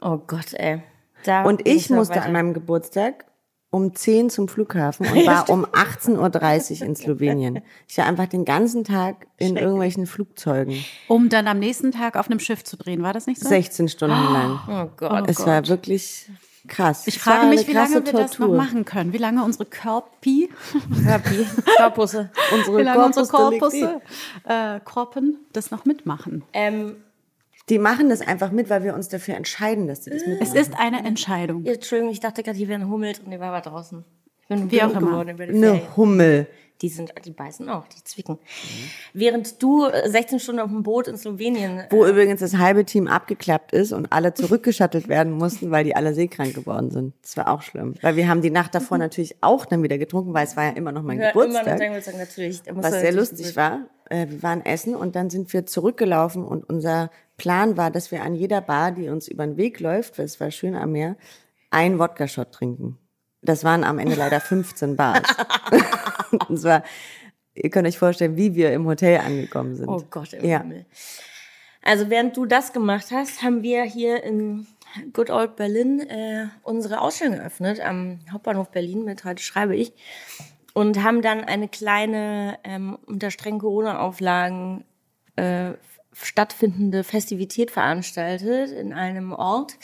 Ah, 0.00 0.12
oh 0.12 0.18
Gott, 0.18 0.52
ey. 0.54 0.82
Da 1.24 1.44
und 1.44 1.66
ich 1.66 1.90
musste 1.90 2.16
weiter. 2.16 2.26
an 2.26 2.32
meinem 2.32 2.54
Geburtstag 2.54 3.26
um 3.72 3.94
10 3.94 4.28
zum 4.28 4.48
Flughafen 4.48 5.06
und 5.06 5.26
war 5.26 5.48
um 5.48 5.64
18.30 5.64 6.80
Uhr 6.80 6.86
in 6.86 6.94
Slowenien. 6.94 7.62
Ich 7.88 7.96
war 7.96 8.06
einfach 8.06 8.26
den 8.26 8.44
ganzen 8.44 8.84
Tag 8.84 9.26
in 9.38 9.56
irgendwelchen 9.56 10.06
Flugzeugen. 10.06 10.84
Um 11.08 11.30
dann 11.30 11.48
am 11.48 11.58
nächsten 11.58 11.90
Tag 11.90 12.16
auf 12.16 12.30
einem 12.30 12.38
Schiff 12.38 12.62
zu 12.64 12.76
drehen, 12.76 13.02
war 13.02 13.14
das 13.14 13.26
nicht 13.26 13.40
so? 13.40 13.48
16 13.48 13.88
Stunden 13.88 14.16
oh, 14.28 14.32
lang. 14.32 14.60
Oh 14.68 14.90
Gott. 14.96 15.24
Es 15.26 15.40
oh 15.40 15.46
war 15.46 15.66
wirklich 15.68 16.28
krass. 16.68 17.06
Ich 17.06 17.18
frage 17.18 17.46
mich, 17.46 17.66
wie 17.66 17.72
lange 17.72 18.04
wir 18.04 18.12
das 18.12 18.38
noch 18.38 18.48
machen 18.48 18.84
können. 18.84 19.14
Wie 19.14 19.18
lange 19.18 19.42
unsere 19.42 19.64
Körpi, 19.64 20.50
Körpi, 21.04 21.46
Korpusse, 21.78 22.30
unsere 22.52 22.78
wie 22.78 22.82
lange 22.82 23.06
unsere 23.06 23.26
Korpusse, 23.26 24.02
äh, 24.44 24.80
Korpen 24.80 25.38
das 25.54 25.70
noch 25.70 25.86
mitmachen. 25.86 26.44
Ähm, 26.52 26.96
die 27.68 27.78
machen 27.78 28.08
das 28.08 28.20
einfach 28.20 28.50
mit, 28.50 28.70
weil 28.70 28.84
wir 28.84 28.94
uns 28.94 29.08
dafür 29.08 29.36
entscheiden, 29.36 29.86
dass 29.86 30.04
sie 30.04 30.10
das 30.10 30.26
mitmachen. 30.26 30.56
Es 30.56 30.68
ist 30.68 30.78
eine 30.78 31.04
Entscheidung. 31.04 31.64
Ja, 31.64 31.74
Entschuldigung, 31.74 32.12
ich 32.12 32.20
dachte 32.20 32.42
gerade, 32.42 32.56
hier 32.56 32.68
wäre 32.68 32.80
ein 32.80 32.88
Hummel 32.88 33.12
drin, 33.12 33.30
die 33.30 33.40
war 33.40 33.52
aber 33.54 33.60
draußen. 33.60 34.04
Bin 34.60 34.70
Wie 34.70 34.82
auch 34.82 34.92
geworden 34.92 35.30
über 35.30 35.46
die 35.46 35.54
Eine 35.54 35.96
Hummel. 35.96 36.46
Die 36.82 36.88
sind, 36.88 37.12
die 37.24 37.30
beißen 37.30 37.68
auch, 37.68 37.86
die 37.86 38.02
zwicken. 38.02 38.34
Mhm. 38.34 38.90
Während 39.12 39.62
du 39.62 39.86
16 40.04 40.40
Stunden 40.40 40.60
auf 40.60 40.68
dem 40.68 40.82
Boot 40.82 41.06
in 41.06 41.16
Slowenien. 41.16 41.84
Wo 41.90 42.04
äh, 42.04 42.10
übrigens 42.10 42.40
das 42.40 42.56
halbe 42.56 42.84
Team 42.84 43.06
abgeklappt 43.06 43.70
ist 43.72 43.92
und 43.92 44.10
alle 44.10 44.34
zurückgeschattelt 44.34 45.08
werden 45.08 45.32
mussten, 45.32 45.70
weil 45.70 45.84
die 45.84 45.94
alle 45.94 46.12
seekrank 46.12 46.54
geworden 46.54 46.90
sind. 46.90 47.14
Das 47.22 47.36
war 47.36 47.48
auch 47.52 47.62
schlimm. 47.62 47.94
Weil 48.02 48.16
wir 48.16 48.28
haben 48.28 48.42
die 48.42 48.50
Nacht 48.50 48.74
davor 48.74 48.98
mhm. 48.98 49.02
natürlich 49.02 49.36
auch 49.42 49.64
dann 49.64 49.84
wieder 49.84 49.96
getrunken, 49.96 50.34
weil 50.34 50.44
es 50.44 50.56
war 50.56 50.64
ja 50.64 50.70
immer 50.70 50.90
noch 50.90 51.04
mein 51.04 51.20
ja, 51.20 51.28
Geburtstag. 51.28 51.66
Immer 51.66 51.76
noch 51.76 51.86
Geburtstag, 51.86 52.18
natürlich. 52.18 52.62
Was 52.72 53.00
sehr 53.00 53.12
lustig 53.12 53.54
war. 53.54 53.86
Äh, 54.10 54.26
wir 54.28 54.42
waren 54.42 54.64
essen 54.64 54.96
und 54.96 55.14
dann 55.14 55.30
sind 55.30 55.52
wir 55.52 55.66
zurückgelaufen 55.66 56.44
und 56.44 56.68
unser 56.68 57.10
Plan 57.36 57.76
war, 57.76 57.92
dass 57.92 58.10
wir 58.10 58.22
an 58.24 58.34
jeder 58.34 58.60
Bar, 58.60 58.90
die 58.90 59.08
uns 59.08 59.28
über 59.28 59.46
den 59.46 59.56
Weg 59.56 59.78
läuft, 59.78 60.18
weil 60.18 60.24
es 60.24 60.40
war 60.40 60.50
schön 60.50 60.74
am 60.74 60.90
Meer, 60.90 61.16
einen 61.70 62.00
Wodka-Shot 62.00 62.50
trinken. 62.50 62.98
Das 63.42 63.64
waren 63.64 63.84
am 63.84 63.98
Ende 63.98 64.14
leider 64.14 64.40
15 64.40 64.96
Bars. 64.96 65.22
das 66.48 66.64
war, 66.64 66.84
ihr 67.54 67.70
könnt 67.70 67.88
euch 67.88 67.98
vorstellen, 67.98 68.36
wie 68.36 68.54
wir 68.54 68.72
im 68.72 68.86
Hotel 68.86 69.18
angekommen 69.18 69.74
sind. 69.74 69.88
Oh 69.88 70.02
Gott, 70.10 70.32
im 70.32 70.44
ja. 70.44 70.60
Himmel. 70.60 70.86
Also 71.82 72.08
während 72.08 72.36
du 72.36 72.46
das 72.46 72.72
gemacht 72.72 73.06
hast, 73.10 73.42
haben 73.42 73.62
wir 73.62 73.82
hier 73.82 74.22
in 74.22 74.66
Good 75.12 75.30
Old 75.30 75.56
Berlin 75.56 76.00
äh, 76.00 76.46
unsere 76.62 77.00
Ausstellung 77.00 77.34
eröffnet 77.34 77.80
am 77.80 78.20
Hauptbahnhof 78.30 78.70
Berlin 78.70 79.04
mit 79.04 79.24
heute 79.24 79.42
schreibe 79.42 79.74
ich 79.74 79.92
und 80.74 81.02
haben 81.02 81.22
dann 81.22 81.42
eine 81.44 81.68
kleine 81.68 82.58
ähm, 82.62 82.98
unter 83.06 83.30
strengen 83.30 83.58
Corona-Auflagen 83.58 84.84
äh, 85.36 85.72
stattfindende 86.12 87.04
Festivität 87.04 87.70
veranstaltet 87.70 88.70
in 88.70 88.92
einem 88.92 89.32
Ort, 89.32 89.78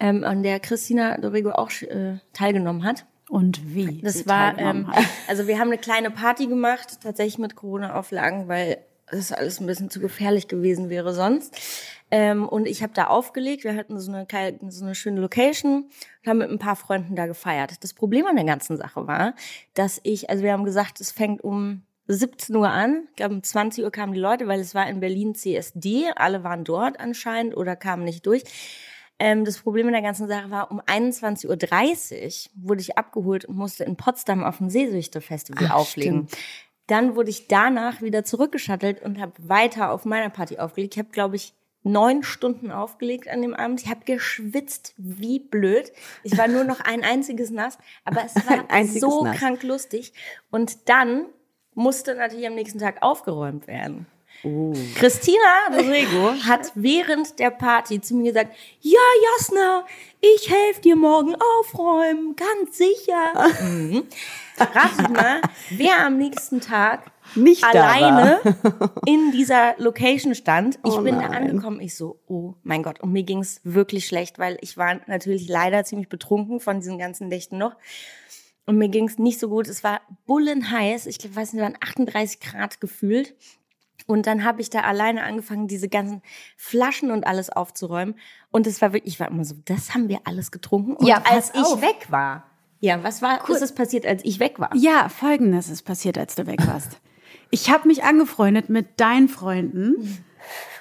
ähm, 0.00 0.24
an 0.24 0.42
der 0.42 0.58
Christina 0.58 1.18
Dorigo 1.18 1.50
auch 1.50 1.70
äh, 1.82 2.18
teilgenommen 2.32 2.84
hat. 2.84 3.06
Und 3.28 3.74
wie? 3.74 4.00
Das 4.02 4.26
war, 4.26 4.58
ähm, 4.58 4.92
also 5.28 5.46
wir 5.46 5.58
haben 5.58 5.68
eine 5.68 5.78
kleine 5.78 6.10
Party 6.10 6.48
gemacht, 6.48 6.98
tatsächlich 7.02 7.38
mit 7.38 7.54
Corona-Auflagen, 7.54 8.48
weil 8.48 8.78
das 9.10 9.32
alles 9.32 9.60
ein 9.60 9.66
bisschen 9.66 9.90
zu 9.90 10.00
gefährlich 10.00 10.48
gewesen 10.48 10.88
wäre 10.88 11.14
sonst. 11.14 11.56
Ähm, 12.10 12.48
und 12.48 12.66
ich 12.66 12.82
habe 12.82 12.92
da 12.92 13.06
aufgelegt. 13.06 13.64
Wir 13.64 13.76
hatten 13.76 13.98
so 14.00 14.12
eine, 14.12 14.26
so 14.68 14.84
eine 14.84 14.94
schöne 14.94 15.20
Location 15.20 15.84
und 15.84 16.28
haben 16.28 16.38
mit 16.38 16.50
ein 16.50 16.58
paar 16.58 16.76
Freunden 16.76 17.14
da 17.14 17.26
gefeiert. 17.26 17.82
Das 17.82 17.94
Problem 17.94 18.26
an 18.26 18.36
der 18.36 18.44
ganzen 18.44 18.76
Sache 18.76 19.06
war, 19.06 19.34
dass 19.74 20.00
ich, 20.02 20.30
also 20.30 20.42
wir 20.42 20.52
haben 20.52 20.64
gesagt, 20.64 21.00
es 21.00 21.12
fängt 21.12 21.42
um 21.42 21.82
17 22.08 22.54
Uhr 22.56 22.68
an. 22.68 23.04
Ich 23.10 23.16
glaube, 23.16 23.34
um 23.34 23.42
20 23.42 23.84
Uhr 23.84 23.92
kamen 23.92 24.12
die 24.12 24.20
Leute, 24.20 24.48
weil 24.48 24.58
es 24.58 24.74
war 24.74 24.88
in 24.88 24.98
Berlin 24.98 25.34
CSD. 25.34 26.10
Alle 26.16 26.42
waren 26.42 26.64
dort 26.64 26.98
anscheinend 26.98 27.56
oder 27.56 27.76
kamen 27.76 28.04
nicht 28.04 28.26
durch. 28.26 28.42
Ähm, 29.20 29.44
das 29.44 29.58
Problem 29.58 29.86
in 29.86 29.92
der 29.92 30.02
ganzen 30.02 30.26
Sache 30.26 30.50
war, 30.50 30.70
um 30.70 30.80
21.30 30.80 31.46
Uhr 31.46 32.66
wurde 32.66 32.80
ich 32.80 32.96
abgeholt 32.96 33.44
und 33.44 33.56
musste 33.56 33.84
in 33.84 33.96
Potsdam 33.96 34.42
auf 34.42 34.56
dem 34.56 34.70
Seesüchte-Festival 34.70 35.66
Ach, 35.68 35.74
auflegen. 35.74 36.26
Dann 36.86 37.14
wurde 37.14 37.28
ich 37.28 37.46
danach 37.46 38.00
wieder 38.00 38.24
zurückgeschattelt 38.24 39.02
und 39.02 39.20
habe 39.20 39.32
weiter 39.36 39.92
auf 39.92 40.06
meiner 40.06 40.30
Party 40.30 40.58
aufgelegt. 40.58 40.94
Ich 40.94 40.98
habe, 40.98 41.10
glaube 41.10 41.36
ich, 41.36 41.52
neun 41.82 42.22
Stunden 42.22 42.70
aufgelegt 42.70 43.28
an 43.28 43.42
dem 43.42 43.54
Abend. 43.54 43.82
Ich 43.82 43.90
habe 43.90 44.06
geschwitzt 44.06 44.94
wie 44.96 45.38
blöd. 45.38 45.92
Ich 46.22 46.38
war 46.38 46.48
nur 46.48 46.64
noch 46.64 46.80
ein 46.80 47.04
einziges 47.04 47.50
nass, 47.50 47.76
aber 48.06 48.24
es 48.24 48.34
war 48.48 48.84
so 48.86 49.24
Nass. 49.24 49.36
krank 49.36 49.62
lustig. 49.62 50.14
Und 50.50 50.88
dann 50.88 51.26
musste 51.74 52.14
natürlich 52.14 52.46
am 52.46 52.54
nächsten 52.54 52.78
Tag 52.78 53.02
aufgeräumt 53.02 53.66
werden. 53.66 54.06
Oh. 54.42 54.72
Christina 54.94 55.68
Dorego 55.70 56.32
hat 56.46 56.72
während 56.74 57.38
der 57.38 57.50
Party 57.50 58.00
zu 58.00 58.14
mir 58.14 58.32
gesagt, 58.32 58.54
ja, 58.80 58.98
Jasna, 59.36 59.84
ich 60.20 60.50
helfe 60.50 60.80
dir 60.80 60.96
morgen 60.96 61.34
aufräumen, 61.34 62.36
ganz 62.36 62.78
sicher. 62.78 63.50
Mhm. 63.62 64.06
Ratet 64.56 65.10
mal, 65.10 65.40
wer 65.70 66.06
am 66.06 66.16
nächsten 66.16 66.60
Tag 66.60 67.10
Nicht 67.34 67.62
da 67.62 67.68
alleine 67.68 68.40
in 69.06 69.30
dieser 69.32 69.74
Location 69.78 70.34
stand. 70.34 70.78
Ich 70.84 70.92
Oh 70.92 71.02
bin 71.02 71.16
da 71.16 71.28
nein. 71.28 71.50
angekommen, 71.50 71.80
ich 71.80 71.94
so, 71.94 72.20
oh 72.26 72.54
mein 72.62 72.82
Gott. 72.82 73.00
Und 73.00 73.12
mir 73.12 73.22
ging's 73.22 73.60
wirklich 73.64 74.06
schlecht, 74.06 74.38
weil 74.38 74.58
ich 74.60 74.76
war 74.76 75.00
natürlich 75.06 75.48
leider 75.48 75.84
ziemlich 75.84 76.08
betrunken 76.08 76.60
von 76.60 76.80
diesen 76.80 76.98
ganzen 76.98 77.28
Nächten 77.28 77.58
noch. 77.58 77.76
Und 78.66 78.76
mir 78.76 78.88
ging's 78.88 79.18
nicht 79.18 79.40
so 79.40 79.48
gut. 79.48 79.66
Es 79.66 79.82
war 79.82 80.00
bullenheiß. 80.26 81.06
Ich 81.06 81.18
weiß 81.34 81.52
nicht, 81.52 81.62
waren 81.62 81.76
38 81.80 82.40
Grad 82.40 82.80
gefühlt. 82.80 83.34
Und 84.10 84.26
dann 84.26 84.44
habe 84.44 84.60
ich 84.60 84.70
da 84.70 84.80
alleine 84.80 85.22
angefangen, 85.22 85.68
diese 85.68 85.88
ganzen 85.88 86.20
Flaschen 86.56 87.10
und 87.12 87.26
alles 87.26 87.48
aufzuräumen. 87.50 88.16
Und 88.50 88.66
es 88.66 88.82
war 88.82 88.92
wirklich, 88.92 89.14
ich 89.14 89.20
war 89.20 89.28
immer 89.28 89.44
so, 89.44 89.54
das 89.66 89.94
haben 89.94 90.08
wir 90.08 90.20
alles 90.24 90.50
getrunken. 90.50 90.94
Und 90.94 91.06
Ja, 91.06 91.22
als 91.30 91.50
ich 91.54 91.60
auf. 91.60 91.80
weg 91.80 92.06
war, 92.10 92.42
ja, 92.80 93.02
was 93.04 93.22
war, 93.22 93.48
ist 93.48 93.62
es 93.62 93.72
passiert, 93.72 94.04
als 94.06 94.24
ich 94.24 94.40
weg 94.40 94.58
war? 94.58 94.70
Ja, 94.74 95.08
folgendes 95.08 95.68
ist 95.68 95.82
passiert, 95.82 96.18
als 96.18 96.34
du 96.34 96.46
weg 96.46 96.66
warst. 96.66 97.00
Ich 97.50 97.70
habe 97.70 97.86
mich 97.86 98.02
angefreundet 98.02 98.68
mit 98.68 98.98
deinen 99.00 99.28
Freunden, 99.28 100.24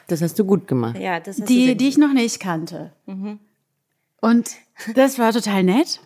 Das 0.07 0.21
hast 0.24 0.39
du 0.39 0.45
gut 0.45 0.67
gemacht. 0.67 0.98
Ja, 0.98 1.19
das 1.19 1.38
hast 1.39 1.50
du 1.50 1.53
die, 1.53 1.77
die 1.77 1.88
ich 1.88 1.98
noch 2.00 2.13
nicht 2.13 2.39
kannte. 2.39 2.93
Und 4.21 4.50
das 4.95 5.19
war 5.19 5.33
total 5.33 5.63
nett. 5.63 6.00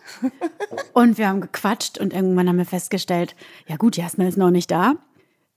Und 0.92 1.16
wir 1.16 1.28
haben 1.28 1.40
gequatscht 1.40 1.98
und 1.98 2.12
irgendwann 2.12 2.48
haben 2.48 2.58
wir 2.58 2.66
festgestellt, 2.66 3.34
ja 3.66 3.76
gut, 3.76 3.96
Jasna 3.96 4.28
ist 4.28 4.36
noch 4.36 4.50
nicht 4.50 4.70
da. 4.70 4.94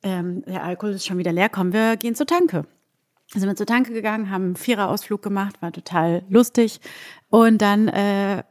Ähm, 0.03 0.43
der 0.45 0.63
Alkohol 0.63 0.93
ist 0.93 1.05
schon 1.05 1.17
wieder 1.17 1.31
leer, 1.31 1.49
komm, 1.49 1.73
wir 1.73 1.97
gehen 1.97 2.15
zur 2.15 2.27
Tanke. 2.27 2.65
Sind 3.33 3.47
wir 3.47 3.55
zur 3.55 3.65
Tanke 3.65 3.91
gegangen, 3.91 4.29
haben 4.29 4.43
einen 4.43 4.55
Viererausflug 4.55 5.21
gemacht, 5.21 5.61
war 5.61 5.71
total 5.71 6.23
lustig. 6.29 6.79
Und 7.29 7.61
dann 7.61 7.89
äh, 7.89 8.43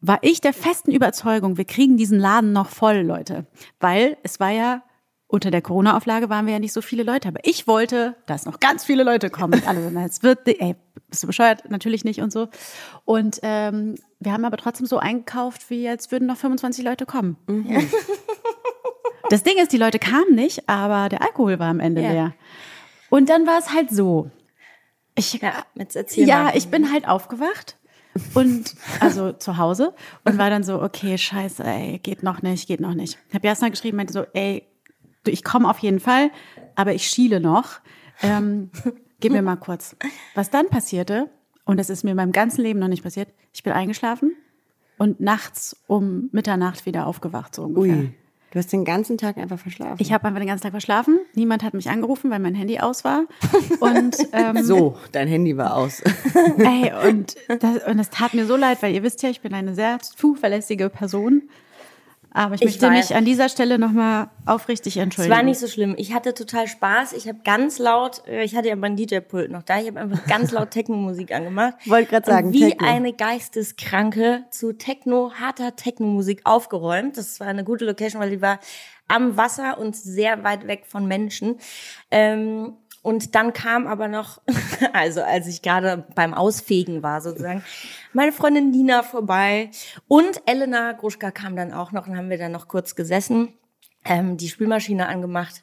war 0.00 0.18
ich 0.22 0.40
der 0.40 0.52
festen 0.52 0.92
Überzeugung, 0.92 1.56
wir 1.56 1.64
kriegen 1.64 1.96
diesen 1.96 2.18
Laden 2.18 2.52
noch 2.52 2.68
voll, 2.68 2.98
Leute. 2.98 3.46
Weil 3.80 4.16
es 4.22 4.40
war 4.40 4.50
ja, 4.50 4.82
unter 5.26 5.50
der 5.50 5.62
Corona-Auflage 5.62 6.28
waren 6.28 6.46
wir 6.46 6.52
ja 6.54 6.58
nicht 6.58 6.72
so 6.72 6.80
viele 6.80 7.02
Leute. 7.02 7.28
Aber 7.28 7.40
ich 7.42 7.66
wollte, 7.66 8.14
dass 8.26 8.46
noch 8.46 8.60
ganz 8.60 8.84
viele 8.84 9.02
Leute 9.02 9.30
kommen. 9.30 9.54
Und 9.54 9.66
alle 9.68 9.90
na, 9.90 10.04
es 10.04 10.22
wird, 10.22 10.46
ey, 10.46 10.76
bist 11.08 11.22
du 11.22 11.26
bescheuert? 11.26 11.68
Natürlich 11.70 12.04
nicht 12.04 12.20
und 12.20 12.32
so. 12.32 12.48
Und 13.04 13.40
ähm, 13.42 13.96
wir 14.20 14.32
haben 14.32 14.44
aber 14.44 14.56
trotzdem 14.56 14.86
so 14.86 14.98
eingekauft, 14.98 15.70
wie 15.70 15.88
als 15.88 16.12
würden 16.12 16.26
noch 16.26 16.36
25 16.36 16.84
Leute 16.84 17.06
kommen. 17.06 17.36
Das 19.30 19.42
Ding 19.42 19.56
ist, 19.58 19.72
die 19.72 19.78
Leute 19.78 19.98
kamen 19.98 20.34
nicht, 20.34 20.68
aber 20.68 21.08
der 21.08 21.22
Alkohol 21.22 21.58
war 21.58 21.68
am 21.68 21.80
Ende 21.80 22.02
Ja. 22.02 22.10
leer. 22.12 22.34
Und 23.10 23.28
dann 23.28 23.46
war 23.46 23.58
es 23.58 23.72
halt 23.72 23.90
so. 23.90 24.30
Ich, 25.16 25.34
Ja, 25.34 26.48
ja, 26.48 26.52
ich 26.54 26.68
bin 26.68 26.90
halt 26.92 27.06
aufgewacht 27.06 27.76
und 28.34 28.74
also 29.00 29.32
zu 29.38 29.56
Hause 29.58 29.94
und 30.24 30.38
war 30.38 30.50
dann 30.50 30.64
so, 30.64 30.82
okay, 30.82 31.16
scheiße, 31.16 31.62
ey, 31.62 31.98
geht 32.00 32.22
noch 32.22 32.42
nicht, 32.42 32.66
geht 32.66 32.80
noch 32.80 32.94
nicht. 32.94 33.18
Hab 33.32 33.44
Jasna 33.44 33.68
geschrieben, 33.68 33.96
meinte 33.96 34.12
so, 34.12 34.24
ey, 34.32 34.66
ich 35.26 35.44
komme 35.44 35.70
auf 35.70 35.78
jeden 35.78 36.00
Fall, 36.00 36.30
aber 36.74 36.94
ich 36.94 37.06
schiele 37.06 37.40
noch. 37.40 37.80
Ähm, 38.22 38.70
gib 39.20 39.32
mir 39.32 39.42
mal 39.42 39.56
kurz. 39.56 39.96
Was 40.34 40.50
dann 40.50 40.68
passierte, 40.68 41.30
und 41.64 41.78
das 41.78 41.90
ist 41.90 42.02
mir 42.04 42.10
in 42.10 42.16
meinem 42.16 42.32
ganzen 42.32 42.62
Leben 42.62 42.78
noch 42.80 42.88
nicht 42.88 43.02
passiert, 43.04 43.28
ich 43.52 43.62
bin 43.62 43.72
eingeschlafen 43.72 44.32
und 44.98 45.20
nachts 45.20 45.76
um 45.86 46.28
Mitternacht 46.32 46.86
wieder 46.86 47.06
aufgewacht, 47.06 47.54
so 47.54 47.62
ungefähr. 47.62 47.98
Ui. 47.98 48.14
Du 48.54 48.60
hast 48.60 48.72
den 48.72 48.84
ganzen 48.84 49.18
Tag 49.18 49.36
einfach 49.36 49.58
verschlafen. 49.58 49.96
Ich 49.98 50.12
habe 50.12 50.26
einfach 50.26 50.38
den 50.38 50.46
ganzen 50.46 50.62
Tag 50.62 50.70
verschlafen. 50.70 51.18
Niemand 51.34 51.64
hat 51.64 51.74
mich 51.74 51.90
angerufen, 51.90 52.30
weil 52.30 52.38
mein 52.38 52.54
Handy 52.54 52.78
aus 52.78 53.02
war. 53.02 53.24
Und 53.80 54.16
ähm, 54.32 54.62
so, 54.62 54.96
dein 55.10 55.26
Handy 55.26 55.56
war 55.56 55.76
aus. 55.76 56.02
Ey, 56.58 56.92
und 57.08 57.34
das, 57.48 57.84
und 57.84 57.98
das 57.98 58.10
tat 58.10 58.32
mir 58.32 58.46
so 58.46 58.54
leid, 58.54 58.80
weil 58.80 58.94
ihr 58.94 59.02
wisst 59.02 59.24
ja, 59.24 59.28
ich 59.28 59.40
bin 59.40 59.54
eine 59.54 59.74
sehr 59.74 59.98
zuverlässige 59.98 60.88
Person. 60.88 61.42
Aber 62.36 62.56
ich, 62.56 62.62
Ich 62.62 62.66
möchte 62.66 62.86
weiß. 62.88 63.10
mich 63.10 63.16
an 63.16 63.24
dieser 63.24 63.48
Stelle 63.48 63.78
nochmal 63.78 64.28
aufrichtig 64.44 64.96
Es 64.96 65.02
entschuldigen. 65.04 65.34
war 65.36 65.42
nicht 65.44 65.60
so 65.60 65.68
schlimm. 65.68 65.94
Ich 65.96 66.12
hatte 66.12 66.34
total 66.34 66.66
Spaß. 66.66 67.12
Ich 67.12 67.28
habe 67.28 67.38
ganz 67.44 67.78
laut, 67.78 68.26
äh, 68.26 68.42
ich 68.42 68.56
hatte 68.56 68.68
ja 68.68 68.74
mein 68.76 68.96
DJ-Pult 68.96 69.52
noch 69.52 69.62
da, 69.62 69.78
ich 69.80 69.86
habe 69.86 70.00
einfach 70.00 70.26
ganz 70.26 70.50
laut 70.50 70.70
Techno-Musik 70.72 71.32
angemacht. 71.32 71.74
Wollte 71.86 72.16
Und 72.16 72.26
sagen, 72.26 72.52
Wie 72.52 72.70
Techno. 72.70 72.86
eine 72.88 73.12
Geisteskranke 73.12 74.44
zu 74.50 74.72
Techno, 74.72 75.32
harter 75.38 75.76
Techno-Musik 75.76 76.40
aufgeräumt. 76.44 77.16
Das 77.16 77.38
war 77.40 77.46
eine 77.46 77.64
gute 77.64 77.84
Location, 77.84 78.20
weil 78.20 78.30
die 78.30 78.42
war 78.42 78.58
am 79.06 79.36
Wasser 79.36 79.78
und 79.78 79.94
sehr 79.94 80.44
weit 80.44 80.66
weg 80.66 80.84
von 80.86 81.06
Menschen. 81.06 81.56
Ähm, 82.10 82.74
und 83.04 83.34
dann 83.36 83.52
kam 83.52 83.86
aber 83.86 84.08
noch, 84.08 84.40
also 84.92 85.22
als 85.22 85.46
ich 85.46 85.62
gerade 85.62 86.06
beim 86.16 86.34
Ausfegen 86.34 87.02
war 87.04 87.20
sozusagen, 87.20 87.62
meine 88.12 88.32
Freundin 88.32 88.70
Nina 88.72 89.02
vorbei 89.04 89.70
und 90.08 90.42
Elena 90.46 90.92
Gruschka 90.92 91.30
kam 91.30 91.54
dann 91.54 91.72
auch 91.72 91.92
noch 91.92 92.08
und 92.08 92.16
haben 92.16 92.30
wir 92.30 92.38
dann 92.38 92.50
noch 92.50 92.66
kurz 92.66 92.96
gesessen, 92.96 93.52
ähm, 94.04 94.36
die 94.38 94.48
Spülmaschine 94.48 95.06
angemacht, 95.06 95.62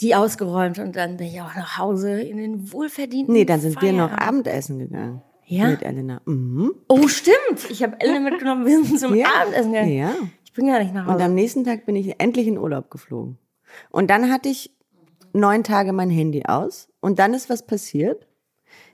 die 0.00 0.14
ausgeräumt 0.14 0.78
und 0.78 0.94
dann 0.96 1.16
bin 1.16 1.26
ich 1.26 1.40
auch 1.40 1.54
nach 1.56 1.78
Hause 1.78 2.20
in 2.20 2.36
den 2.36 2.72
wohlverdienten 2.72 3.34
Nee, 3.34 3.44
dann 3.44 3.60
sind 3.60 3.80
wir 3.82 3.92
noch 3.92 4.10
Feierabend. 4.10 4.28
Abendessen 4.28 4.78
gegangen. 4.78 5.22
Ja? 5.46 5.68
Mit 5.68 5.82
Elena. 5.82 6.20
Mhm. 6.26 6.72
Oh, 6.88 7.08
stimmt. 7.08 7.70
Ich 7.70 7.82
habe 7.82 8.00
Elena 8.00 8.20
mitgenommen, 8.20 8.66
wir 8.66 8.84
sind 8.84 8.98
zum 9.00 9.14
Ja. 9.16 9.26
Abendessen 9.40 9.72
gegangen. 9.72 9.92
Ja. 9.96 10.12
Ich 10.44 10.52
bin 10.52 10.66
gar 10.68 10.78
nicht 10.78 10.94
nach 10.94 11.06
Und 11.06 11.14
Hause. 11.14 11.24
am 11.24 11.34
nächsten 11.34 11.64
Tag 11.64 11.86
bin 11.86 11.96
ich 11.96 12.20
endlich 12.20 12.46
in 12.46 12.56
Urlaub 12.58 12.90
geflogen. 12.90 13.36
Und 13.90 14.08
dann 14.10 14.30
hatte 14.32 14.48
ich 14.48 14.75
neun 15.36 15.64
Tage 15.64 15.92
mein 15.92 16.10
Handy 16.10 16.44
aus. 16.46 16.88
Und 17.00 17.18
dann 17.18 17.34
ist 17.34 17.50
was 17.50 17.66
passiert. 17.66 18.26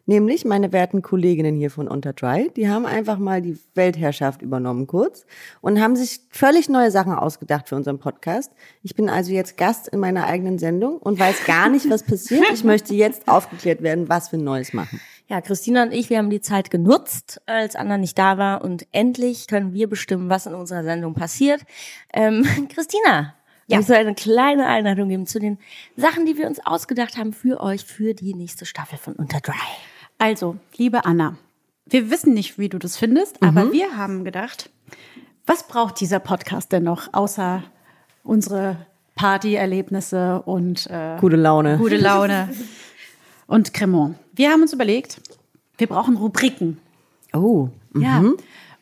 Nämlich 0.05 0.45
meine 0.45 0.73
werten 0.73 1.01
Kolleginnen 1.01 1.55
hier 1.55 1.71
von 1.71 1.87
Unterdry, 1.87 2.51
die 2.57 2.69
haben 2.69 2.87
einfach 2.87 3.19
mal 3.19 3.41
die 3.41 3.57
Weltherrschaft 3.75 4.43
übernommen 4.43 4.89
kurz 4.89 5.25
und 5.61 5.81
haben 5.81 5.95
sich 5.95 6.23
völlig 6.31 6.69
neue 6.69 6.91
Sachen 6.91 7.13
ausgedacht 7.13 7.69
für 7.69 7.77
unseren 7.77 8.01
Podcast. 8.01 8.51
Ich 8.83 8.97
bin 8.97 9.09
also 9.09 9.31
jetzt 9.31 9.57
Gast 9.57 9.87
in 9.87 10.01
meiner 10.01 10.27
eigenen 10.27 10.59
Sendung 10.59 10.99
und 10.99 11.21
weiß 11.21 11.45
gar 11.45 11.69
nicht, 11.69 11.89
was 11.89 12.03
passiert. 12.03 12.43
Ich 12.53 12.65
möchte 12.65 12.95
jetzt 12.95 13.29
aufgeklärt 13.29 13.81
werden, 13.81 14.09
was 14.09 14.33
wir 14.33 14.41
Neues 14.41 14.73
machen. 14.73 15.01
Ja, 15.29 15.41
Christina 15.41 15.85
und 15.85 15.93
ich, 15.93 16.11
wir 16.11 16.19
haben 16.19 16.31
die 16.31 16.41
Zeit 16.41 16.73
genutzt, 16.73 17.41
als 17.47 17.77
Anna 17.77 17.97
nicht 17.97 18.19
da 18.19 18.39
war 18.39 18.65
und 18.65 18.87
endlich 18.91 19.47
können 19.47 19.73
wir 19.73 19.89
bestimmen, 19.89 20.29
was 20.29 20.47
in 20.47 20.55
unserer 20.55 20.83
Sendung 20.83 21.15
passiert. 21.15 21.63
Ähm, 22.13 22.45
Christina, 22.75 23.35
ja. 23.67 23.79
muss 23.79 23.91
eine 23.91 24.15
kleine 24.15 24.67
Einladung 24.67 25.09
geben 25.09 25.27
zu 25.27 25.39
den 25.39 25.59
Sachen, 25.97 26.27
die 26.27 26.37
wir 26.37 26.47
uns 26.47 26.65
ausgedacht 26.65 27.17
haben 27.17 27.33
für 27.33 27.61
euch 27.61 27.85
für 27.85 28.15
die 28.15 28.35
nächste 28.35 28.67
Staffel 28.67 28.99
von 28.99 29.15
Unter 29.15 29.41
Dry. 29.41 29.55
Also, 30.19 30.57
liebe 30.77 31.05
Anna, 31.05 31.37
wir 31.87 32.11
wissen 32.11 32.35
nicht, 32.35 32.59
wie 32.59 32.69
du 32.69 32.79
das 32.79 32.97
findest, 32.97 33.43
aber 33.43 33.73
wir 33.73 33.97
haben 33.97 34.25
gedacht, 34.25 34.71
was 35.47 35.67
braucht 35.67 36.01
dieser 36.01 36.21
Podcast 36.21 36.73
denn 36.73 36.85
noch, 36.85 37.13
außer 37.13 37.63
unsere 38.23 38.87
Partyerlebnisse 39.15 40.43
und 40.43 40.87
äh, 40.89 41.17
Gute 41.21 41.37
Laune. 41.37 41.79
gute 41.79 41.97
Laune 41.97 42.49
und 43.47 43.75
Cremant. 43.75 44.17
Wir 44.33 44.51
haben 44.51 44.63
uns 44.63 44.73
überlegt, 44.73 45.21
wir 45.79 45.87
brauchen 45.87 46.17
Rubriken. 46.17 46.79
Oh, 47.33 47.69
Ja. 47.95 48.23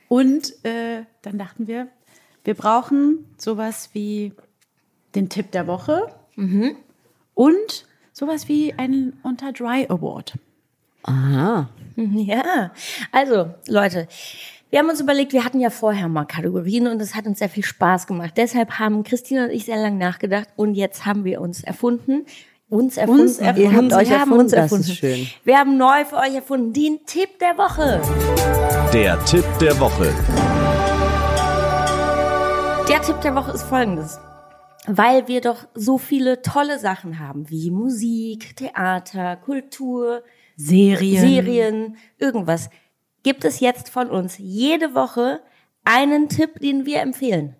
Und 0.08 0.64
äh, 0.64 1.04
dann 1.22 1.38
dachten 1.38 1.66
wir, 1.66 1.88
wir 2.44 2.54
brauchen 2.54 3.26
sowas 3.38 3.90
wie 3.92 4.32
den 5.14 5.28
Tipp 5.28 5.50
der 5.52 5.66
Woche 5.66 6.06
und 7.34 7.86
sowas 8.12 8.48
wie 8.48 8.72
einen 8.76 9.18
Unter 9.22 9.52
Dry 9.52 9.86
Award. 9.88 10.34
aha. 11.04 11.68
Ja, 11.96 12.70
also 13.12 13.50
Leute, 13.68 14.08
Wir 14.70 14.78
haben 14.78 14.88
uns 14.88 15.00
überlegt, 15.00 15.32
wir 15.32 15.44
hatten 15.44 15.58
ja 15.60 15.68
vorher 15.68 16.08
mal 16.08 16.24
Kategorien 16.24 16.86
und 16.86 17.02
es 17.02 17.14
hat 17.16 17.26
uns 17.26 17.40
sehr 17.40 17.48
viel 17.50 17.64
Spaß 17.64 18.06
gemacht. 18.06 18.34
Deshalb 18.36 18.78
haben 18.78 19.02
Christina 19.02 19.44
und 19.44 19.50
ich 19.50 19.64
sehr 19.64 19.76
lange 19.76 19.96
nachgedacht 19.98 20.48
und 20.56 20.74
jetzt 20.76 21.04
haben 21.04 21.24
wir 21.24 21.40
uns 21.40 21.62
erfunden. 21.64 22.24
Uns 22.68 22.96
erfunden. 22.96 23.22
Uns 23.22 23.38
erfunden. 23.38 23.60
Ihr 23.62 23.72
habt 23.76 23.92
euch 23.92 24.08
wir 24.10 24.20
haben 24.20 24.30
erfunden, 24.30 24.40
uns 24.42 24.50
das 24.52 24.60
erfunden. 24.60 24.84
ist 24.90 24.96
schön. 24.96 25.26
Wir 25.42 25.58
haben 25.58 25.76
neu 25.76 26.04
für 26.04 26.16
euch 26.18 26.34
erfunden 26.36 26.72
den 26.72 27.04
Tipp 27.04 27.30
der 27.40 27.58
Woche. 27.58 28.00
Der 28.94 29.22
Tipp 29.24 29.44
der 29.60 29.78
Woche. 29.80 30.14
Der 32.88 33.02
Tipp 33.02 33.20
der 33.22 33.34
Woche 33.34 33.50
ist 33.50 33.64
folgendes. 33.64 34.18
Weil 34.86 35.28
wir 35.28 35.40
doch 35.40 35.66
so 35.74 35.98
viele 35.98 36.42
tolle 36.42 36.78
Sachen 36.78 37.18
haben, 37.18 37.50
wie 37.50 37.70
Musik, 37.70 38.56
Theater, 38.56 39.36
Kultur, 39.36 40.22
Serien. 40.56 41.20
Serien, 41.20 41.96
irgendwas, 42.18 42.70
gibt 43.22 43.44
es 43.44 43.60
jetzt 43.60 43.90
von 43.90 44.08
uns 44.08 44.38
jede 44.38 44.94
Woche 44.94 45.40
einen 45.84 46.28
Tipp, 46.28 46.60
den 46.60 46.86
wir 46.86 47.00
empfehlen. 47.00 47.56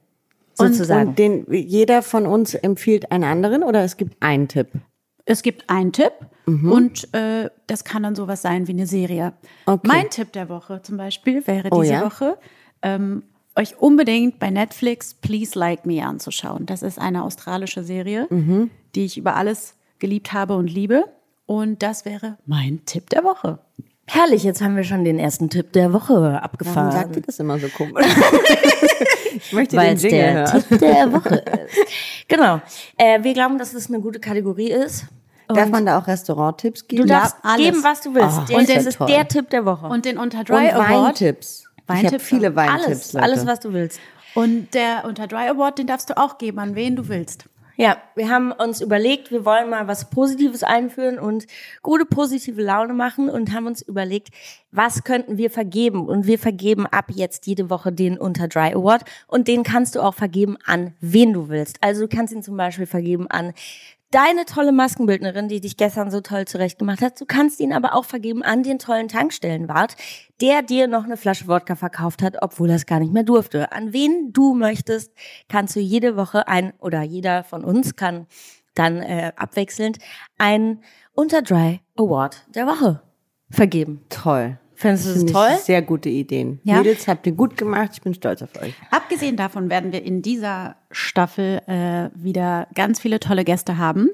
Sozusagen. 0.55 1.11
Und 1.11 1.19
den 1.19 1.47
jeder 1.53 2.03
von 2.03 2.27
uns 2.27 2.55
empfiehlt 2.55 3.13
einen 3.13 3.25
anderen 3.25 3.63
oder 3.63 3.85
es 3.85 3.97
gibt 3.97 4.23
einen 4.23 4.49
Tipp? 4.49 4.69
Es 5.25 5.43
gibt 5.43 5.69
einen 5.69 5.93
Tipp 5.93 6.13
Mhm. 6.47 6.73
und 6.73 7.15
äh, 7.15 7.49
das 7.67 7.85
kann 7.85 8.03
dann 8.03 8.17
sowas 8.17 8.43
sein 8.43 8.67
wie 8.67 8.73
eine 8.73 8.87
Serie. 8.87 9.35
Okay. 9.67 9.87
Mein 9.87 10.11
Tipp 10.11 10.33
der 10.33 10.49
Woche 10.49 10.83
zum 10.83 10.97
Beispiel 10.97 11.47
wäre 11.47 11.69
Oh 11.71 11.81
diese 11.83 11.95
ja? 11.95 12.05
Woche, 12.05 12.39
ähm, 12.83 13.23
euch 13.57 13.79
unbedingt 13.81 14.39
bei 14.39 14.51
Netflix 14.51 15.15
Please 15.15 15.59
Like 15.59 15.85
Me 15.87 16.05
anzuschauen. 16.05 16.67
Das 16.67 16.83
ist 16.83 16.99
eine 16.99 17.25
australische 17.25 17.83
Serie, 17.85 18.27
Mhm. 18.31 18.71
die 18.95 19.05
ich 19.05 19.19
über 19.19 19.37
alles 19.37 19.75
geliebt 19.99 20.33
habe 20.33 20.57
und 20.57 20.69
liebe. 20.69 21.05
Und 21.47 21.83
das 21.83 22.05
wäre 22.05 22.39
mein 22.47 22.85
Tipp 22.87 23.11
der 23.11 23.25
Woche. 23.25 23.59
Herrlich, 24.07 24.43
jetzt 24.45 24.61
haben 24.63 24.77
wir 24.77 24.85
schon 24.85 25.05
den 25.05 25.19
ersten 25.19 25.51
Tipp 25.51 25.73
der 25.73 25.93
Woche 25.93 26.15
Warum 26.15 26.35
abgefahren. 26.37 26.91
sagt 26.93 27.17
ihr 27.17 27.23
das 27.23 27.39
immer 27.39 27.59
so 27.59 27.69
komisch? 27.69 28.07
ich 29.37 29.53
möchte 29.53 29.77
weil 29.77 29.89
den 29.89 29.97
es 29.97 30.03
Jingle 30.03 30.19
der 30.21 30.33
hören. 30.53 30.65
Tipp 30.69 30.79
der 30.81 31.13
Woche 31.13 31.35
ist. 31.37 32.27
Genau. 32.29 32.61
Äh, 32.97 33.23
wir 33.23 33.35
glauben, 33.35 33.59
dass 33.59 33.75
es 33.75 33.89
eine 33.89 34.01
gute 34.01 34.19
Kategorie 34.21 34.71
ist. 34.71 35.05
Darf 35.49 35.69
man 35.69 35.85
da 35.85 35.99
auch 35.99 36.07
Restauranttipps 36.07 36.87
geben? 36.87 37.03
Du 37.03 37.09
darfst 37.09 37.35
alles. 37.43 37.65
geben, 37.67 37.83
was 37.83 38.01
du 38.03 38.15
willst. 38.15 38.39
Ah, 38.39 38.45
Der- 38.49 38.57
das 38.59 38.63
ist 38.63 38.69
ja 38.69 38.75
das 38.77 38.87
ist 38.87 38.99
toll. 38.99 39.07
der 39.09 39.27
Tipp 39.29 39.51
der 39.51 39.65
Woche. 39.65 39.87
Und 39.87 40.05
den 40.05 40.17
Unter 40.17 40.39
Und 40.41 40.49
Dry 40.49 40.69
Award. 40.71 40.91
Weintipps. 41.21 41.65
Ich 41.91 41.97
habe 41.99 42.05
Weintipps 42.05 42.25
viele. 42.25 42.57
Weintipps, 42.57 42.85
alles, 42.87 43.13
Leute. 43.13 43.25
alles, 43.25 43.47
was 43.47 43.61
du 43.61 43.73
willst. 43.73 44.01
Und 44.35 44.75
der 44.75 45.05
Unter 45.05 45.27
Dry 45.27 45.49
Award, 45.49 45.79
den 45.79 45.87
darfst 45.87 46.11
du 46.11 46.17
auch 46.17 46.39
geben, 46.39 46.59
an 46.59 46.75
wen 46.75 46.97
du 46.97 47.09
willst. 47.09 47.47
Ja, 47.81 47.97
wir 48.15 48.29
haben 48.29 48.53
uns 48.53 48.83
überlegt, 48.83 49.31
wir 49.31 49.47
wollen 49.47 49.71
mal 49.71 49.89
was 49.89 50.11
Positives 50.11 50.63
einführen 50.63 51.19
und 51.19 51.47
gute 51.81 52.05
positive 52.05 52.61
Laune 52.61 52.93
machen 52.93 53.31
und 53.31 53.55
haben 53.55 53.67
uns 53.67 53.81
überlegt, 53.81 54.29
was 54.71 55.03
könnten 55.03 55.39
wir 55.39 55.51
vergeben? 55.51 56.07
Und 56.07 56.27
wir 56.27 56.39
vergeben 56.39 56.87
ab 56.87 57.07
jetzt 57.09 57.47
jede 57.47 57.71
Woche 57.71 57.91
den 57.91 58.19
Unter 58.19 58.49
Dry 58.49 58.75
Award 58.75 59.05
und 59.29 59.49
den 59.49 59.63
kannst 59.63 59.95
du 59.95 60.03
auch 60.03 60.15
vergeben 60.15 60.59
an 60.67 60.93
wen 61.01 61.33
du 61.33 61.49
willst. 61.49 61.79
Also 61.81 62.03
du 62.03 62.15
kannst 62.15 62.35
ihn 62.35 62.43
zum 62.43 62.59
Beispiel 62.59 62.85
vergeben 62.85 63.29
an 63.31 63.55
deine 64.11 64.45
tolle 64.45 64.73
Maskenbildnerin, 64.73 65.49
die 65.49 65.61
dich 65.61 65.77
gestern 65.77 66.11
so 66.11 66.21
toll 66.21 66.47
zurechtgemacht 66.47 67.01
hat. 67.01 67.21
Du 67.21 67.27
kannst 67.27 67.61
ihn 67.61 67.73
aber 67.73 67.95
auch 67.95 68.05
vergeben 68.05 68.43
an 68.43 68.63
den 68.63 68.79
tollen 68.79 69.09
Tankstellenwart, 69.09 69.97
der 70.41 70.63
dir 70.63 70.89
noch 70.89 71.05
eine 71.05 71.17
Flasche 71.17 71.47
Wodka 71.47 71.77
verkauft 71.77 72.23
hat, 72.23 72.37
obwohl 72.43 72.71
er 72.71 72.77
es 72.77 72.87
gar 72.87 73.01
nicht 73.01 73.13
mehr 73.13 73.23
durfte. 73.23 73.73
An 73.73 73.93
wen 73.93 74.33
du 74.33 74.55
möchtest, 74.55 75.13
kannst 75.49 75.77
du 75.77 75.81
jede 75.81 76.17
Woche 76.17 76.49
ein 76.49 76.73
oder 76.79 77.03
jeder 77.03 77.45
von 77.45 77.65
uns 77.65 77.97
kann 77.97 78.27
dann 78.75 79.03
äh, 79.03 79.33
abwechselnd 79.37 79.99
ein 80.39 80.83
Unter 81.13 81.43
Dry 81.43 81.81
Award 81.97 82.47
der 82.55 82.67
Woche 82.67 83.03
vergeben. 83.51 84.05
Toll. 84.09 84.59
Findest 84.81 85.05
du 85.05 85.09
das 85.11 85.19
Finde 85.19 85.33
toll? 85.35 85.51
Sehr 85.63 85.83
gute 85.83 86.09
Ideen. 86.09 86.59
Ja. 86.65 86.79
Mädels, 86.79 87.07
habt 87.07 87.27
ihr 87.27 87.35
gut 87.35 87.59
gemacht. 87.59 87.91
Ich 87.93 88.01
bin 88.01 88.15
stolz 88.15 88.41
auf 88.41 88.49
euch. 88.63 88.73
Abgesehen 88.91 89.37
davon 89.37 89.69
werden 89.69 89.93
wir 89.93 90.03
in 90.03 90.23
dieser 90.23 90.77
Staffel 90.91 91.61
äh, 91.67 92.09
wieder 92.15 92.67
ganz 92.75 92.99
viele 92.99 93.21
tolle 93.21 93.45
Gäste 93.45 93.77
haben. 93.77 94.09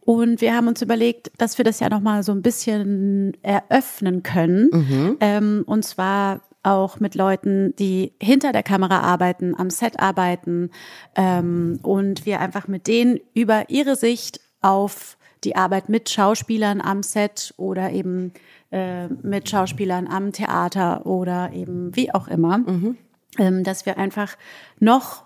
Und 0.00 0.42
wir 0.42 0.54
haben 0.54 0.68
uns 0.68 0.82
überlegt, 0.82 1.32
dass 1.38 1.56
wir 1.56 1.64
das 1.64 1.80
ja 1.80 1.88
nochmal 1.88 2.22
so 2.22 2.32
ein 2.32 2.42
bisschen 2.42 3.34
eröffnen 3.42 4.22
können. 4.22 5.16
Ähm, 5.20 5.64
und 5.66 5.86
zwar 5.86 6.42
auch 6.62 7.00
mit 7.00 7.14
Leuten, 7.14 7.74
die 7.76 8.12
hinter 8.20 8.52
der 8.52 8.62
Kamera 8.62 9.00
arbeiten, 9.00 9.54
am 9.56 9.70
Set 9.70 9.98
arbeiten. 10.00 10.70
Ähm, 11.16 11.78
und 11.82 12.26
wir 12.26 12.40
einfach 12.40 12.68
mit 12.68 12.86
denen 12.88 13.20
über 13.32 13.70
ihre 13.70 13.96
Sicht 13.96 14.40
auf 14.60 15.16
die 15.44 15.56
Arbeit 15.56 15.88
mit 15.88 16.10
Schauspielern 16.10 16.82
am 16.82 17.02
Set 17.02 17.54
oder 17.56 17.90
eben 17.92 18.32
äh, 18.70 19.08
mit 19.08 19.48
Schauspielern 19.48 20.06
am 20.06 20.32
Theater 20.32 21.06
oder 21.06 21.52
eben 21.52 21.94
wie 21.96 22.12
auch 22.14 22.28
immer, 22.28 22.60
ähm, 23.38 23.64
dass 23.64 23.86
wir 23.86 23.98
einfach 23.98 24.36
noch 24.78 25.24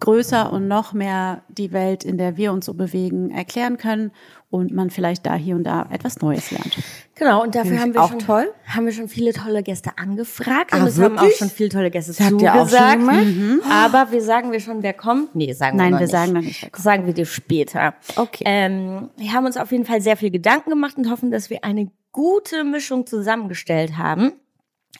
größer 0.00 0.52
und 0.52 0.68
noch 0.68 0.92
mehr 0.92 1.42
die 1.48 1.72
Welt, 1.72 2.04
in 2.04 2.18
der 2.18 2.36
wir 2.36 2.52
uns 2.52 2.66
so 2.66 2.74
bewegen, 2.74 3.30
erklären 3.30 3.78
können 3.78 4.12
und 4.50 4.70
man 4.70 4.90
vielleicht 4.90 5.24
da 5.24 5.34
hier 5.34 5.56
und 5.56 5.64
da 5.64 5.88
etwas 5.90 6.20
Neues 6.20 6.50
lernt. 6.50 6.76
Genau, 7.14 7.42
und 7.42 7.54
dafür 7.54 7.80
haben 7.80 7.94
wir, 7.94 8.02
auch 8.02 8.10
schon, 8.10 8.18
toll. 8.18 8.52
haben 8.66 8.84
wir 8.84 8.92
schon 8.92 9.08
viele 9.08 9.32
tolle 9.32 9.62
Gäste 9.62 9.92
angefragt 9.96 10.74
Ah, 10.74 10.80
und 10.82 10.86
es 10.88 11.00
haben 11.00 11.18
auch 11.18 11.30
schon 11.30 11.48
viele 11.48 11.70
tolle 11.70 11.90
Gäste 11.90 12.12
Das 12.12 12.20
habt 12.30 12.42
ihr 12.42 12.52
auch 12.52 12.68
schon 12.68 12.68
zugesagt. 12.68 12.98
gemacht? 12.98 13.24
Mhm. 13.24 13.60
Aber 13.72 14.12
wir 14.12 14.20
sagen 14.20 14.52
wir 14.52 14.60
schon, 14.60 14.82
wer 14.82 14.92
kommt? 14.92 15.34
Nee, 15.34 15.54
sagen 15.54 15.78
Nein, 15.78 15.86
wir 15.86 15.92
noch 15.92 16.00
wir 16.00 16.04
nicht. 16.06 16.12
sagen 16.12 16.32
noch 16.34 16.40
nicht, 16.42 16.62
wer 16.62 16.70
Das 16.70 16.82
sagen 16.82 17.06
wir 17.06 17.14
dir 17.14 17.24
später. 17.26 17.94
Okay. 18.16 18.44
Ähm, 18.46 19.08
wir 19.16 19.32
haben 19.32 19.46
uns 19.46 19.56
auf 19.56 19.72
jeden 19.72 19.86
Fall 19.86 20.02
sehr 20.02 20.18
viel 20.18 20.30
Gedanken 20.30 20.68
gemacht 20.68 20.98
und 20.98 21.10
hoffen, 21.10 21.30
dass 21.30 21.48
wir 21.48 21.64
eine 21.64 21.90
gute 22.16 22.64
Mischung 22.64 23.06
zusammengestellt 23.06 23.96
haben. 23.98 24.32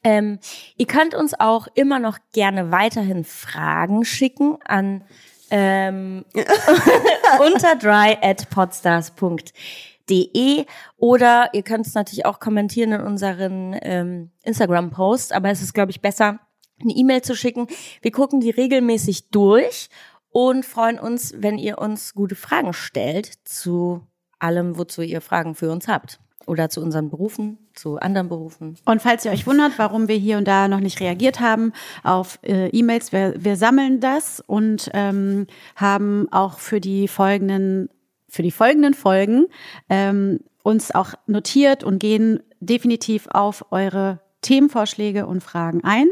Ähm, 0.05 0.39
ihr 0.77 0.87
könnt 0.87 1.15
uns 1.15 1.33
auch 1.33 1.67
immer 1.75 1.99
noch 1.99 2.19
gerne 2.33 2.71
weiterhin 2.71 3.25
Fragen 3.25 4.05
schicken 4.05 4.59
an 4.67 5.03
ähm, 5.51 6.27
unterdry 7.41 8.19
at 8.21 8.51
podstars.de 8.51 10.67
oder 10.99 11.49
ihr 11.55 11.63
könnt 11.63 11.87
es 11.87 11.95
natürlich 11.95 12.27
auch 12.27 12.39
kommentieren 12.39 12.93
in 12.93 13.01
unseren 13.01 13.75
ähm, 13.81 14.31
Instagram-Posts, 14.43 15.33
aber 15.33 15.49
es 15.49 15.63
ist, 15.63 15.73
glaube 15.73 15.93
ich, 15.93 16.03
besser, 16.03 16.41
eine 16.79 16.93
E-Mail 16.93 17.23
zu 17.23 17.35
schicken. 17.35 17.67
Wir 18.03 18.13
gucken 18.13 18.41
die 18.41 18.51
regelmäßig 18.51 19.31
durch 19.31 19.89
und 20.29 20.67
freuen 20.67 20.99
uns, 20.99 21.33
wenn 21.39 21.57
ihr 21.57 21.79
uns 21.79 22.13
gute 22.13 22.35
Fragen 22.35 22.75
stellt 22.75 23.33
zu 23.45 24.07
allem, 24.39 24.77
wozu 24.77 25.01
ihr 25.01 25.23
Fragen 25.23 25.55
für 25.55 25.71
uns 25.71 25.89
habt. 25.89 26.21
Oder 26.47 26.69
zu 26.69 26.81
unseren 26.81 27.11
Berufen, 27.11 27.59
zu 27.75 27.99
anderen 27.99 28.29
Berufen. 28.29 28.77
Und 28.85 29.03
falls 29.03 29.25
ihr 29.25 29.33
euch 29.33 29.47
wundert, 29.47 29.79
warum 29.79 30.09
wir 30.09 30.17
hier 30.17 30.39
und 30.39 30.47
da 30.47 30.69
noch 30.69 30.81
nicht 30.81 31.01
reagiert 31.01 31.41
haben 31.41 31.73
auf 32.05 32.39
äh, 32.43 32.69
E-Mails, 32.69 33.13
wir, 33.13 33.35
wir 33.37 33.57
sammeln 33.57 34.01
das 34.01 34.41
und 34.47 34.89
ähm, 34.95 35.47
haben 35.75 36.29
auch 36.31 36.59
für 36.59 36.81
die 36.81 37.09
folgenden, 37.09 37.89
für 38.29 38.43
die 38.43 38.53
folgenden 38.53 38.95
Folgen 38.95 39.47
ähm, 39.89 40.41
uns 40.63 40.95
auch 40.95 41.15
notiert 41.27 41.85
und 41.85 41.99
gehen 41.99 42.41
definitiv 42.61 43.29
auf 43.31 43.67
eure 43.71 44.21
Themenvorschläge 44.43 45.27
und 45.27 45.43
Fragen 45.43 45.83
ein. 45.83 46.07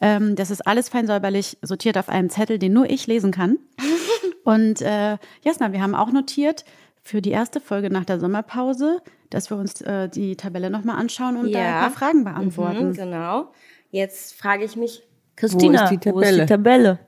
Ähm, 0.00 0.34
das 0.34 0.50
ist 0.50 0.66
alles 0.66 0.88
fein 0.88 1.06
säuberlich 1.06 1.58
sortiert 1.62 1.96
auf 1.96 2.08
einem 2.08 2.30
Zettel, 2.30 2.58
den 2.58 2.72
nur 2.72 2.90
ich 2.90 3.06
lesen 3.06 3.30
kann. 3.30 3.58
Und 4.44 4.80
äh, 4.80 5.18
Jasna, 5.42 5.72
wir 5.72 5.82
haben 5.82 5.96
auch 5.96 6.12
notiert 6.12 6.64
für 7.06 7.22
die 7.22 7.30
erste 7.30 7.60
Folge 7.60 7.88
nach 7.88 8.04
der 8.04 8.18
Sommerpause, 8.18 9.00
dass 9.30 9.48
wir 9.50 9.56
uns 9.56 9.80
äh, 9.80 10.08
die 10.08 10.36
Tabelle 10.36 10.70
nochmal 10.70 10.98
anschauen 10.98 11.36
und 11.36 11.52
da 11.52 11.58
ein 11.60 11.80
paar 11.80 11.90
Fragen 11.90 12.24
beantworten. 12.24 12.88
Mhm, 12.88 12.94
genau. 12.94 13.52
Jetzt 13.90 14.34
frage 14.36 14.64
ich 14.64 14.74
mich, 14.74 15.02
Christina, 15.36 15.84
ist 15.84 15.90
die 15.90 16.10
wo 16.12 16.20
ist 16.20 16.30
die 16.30 16.36
Tabelle? 16.38 16.46
Tabelle? 16.46 16.98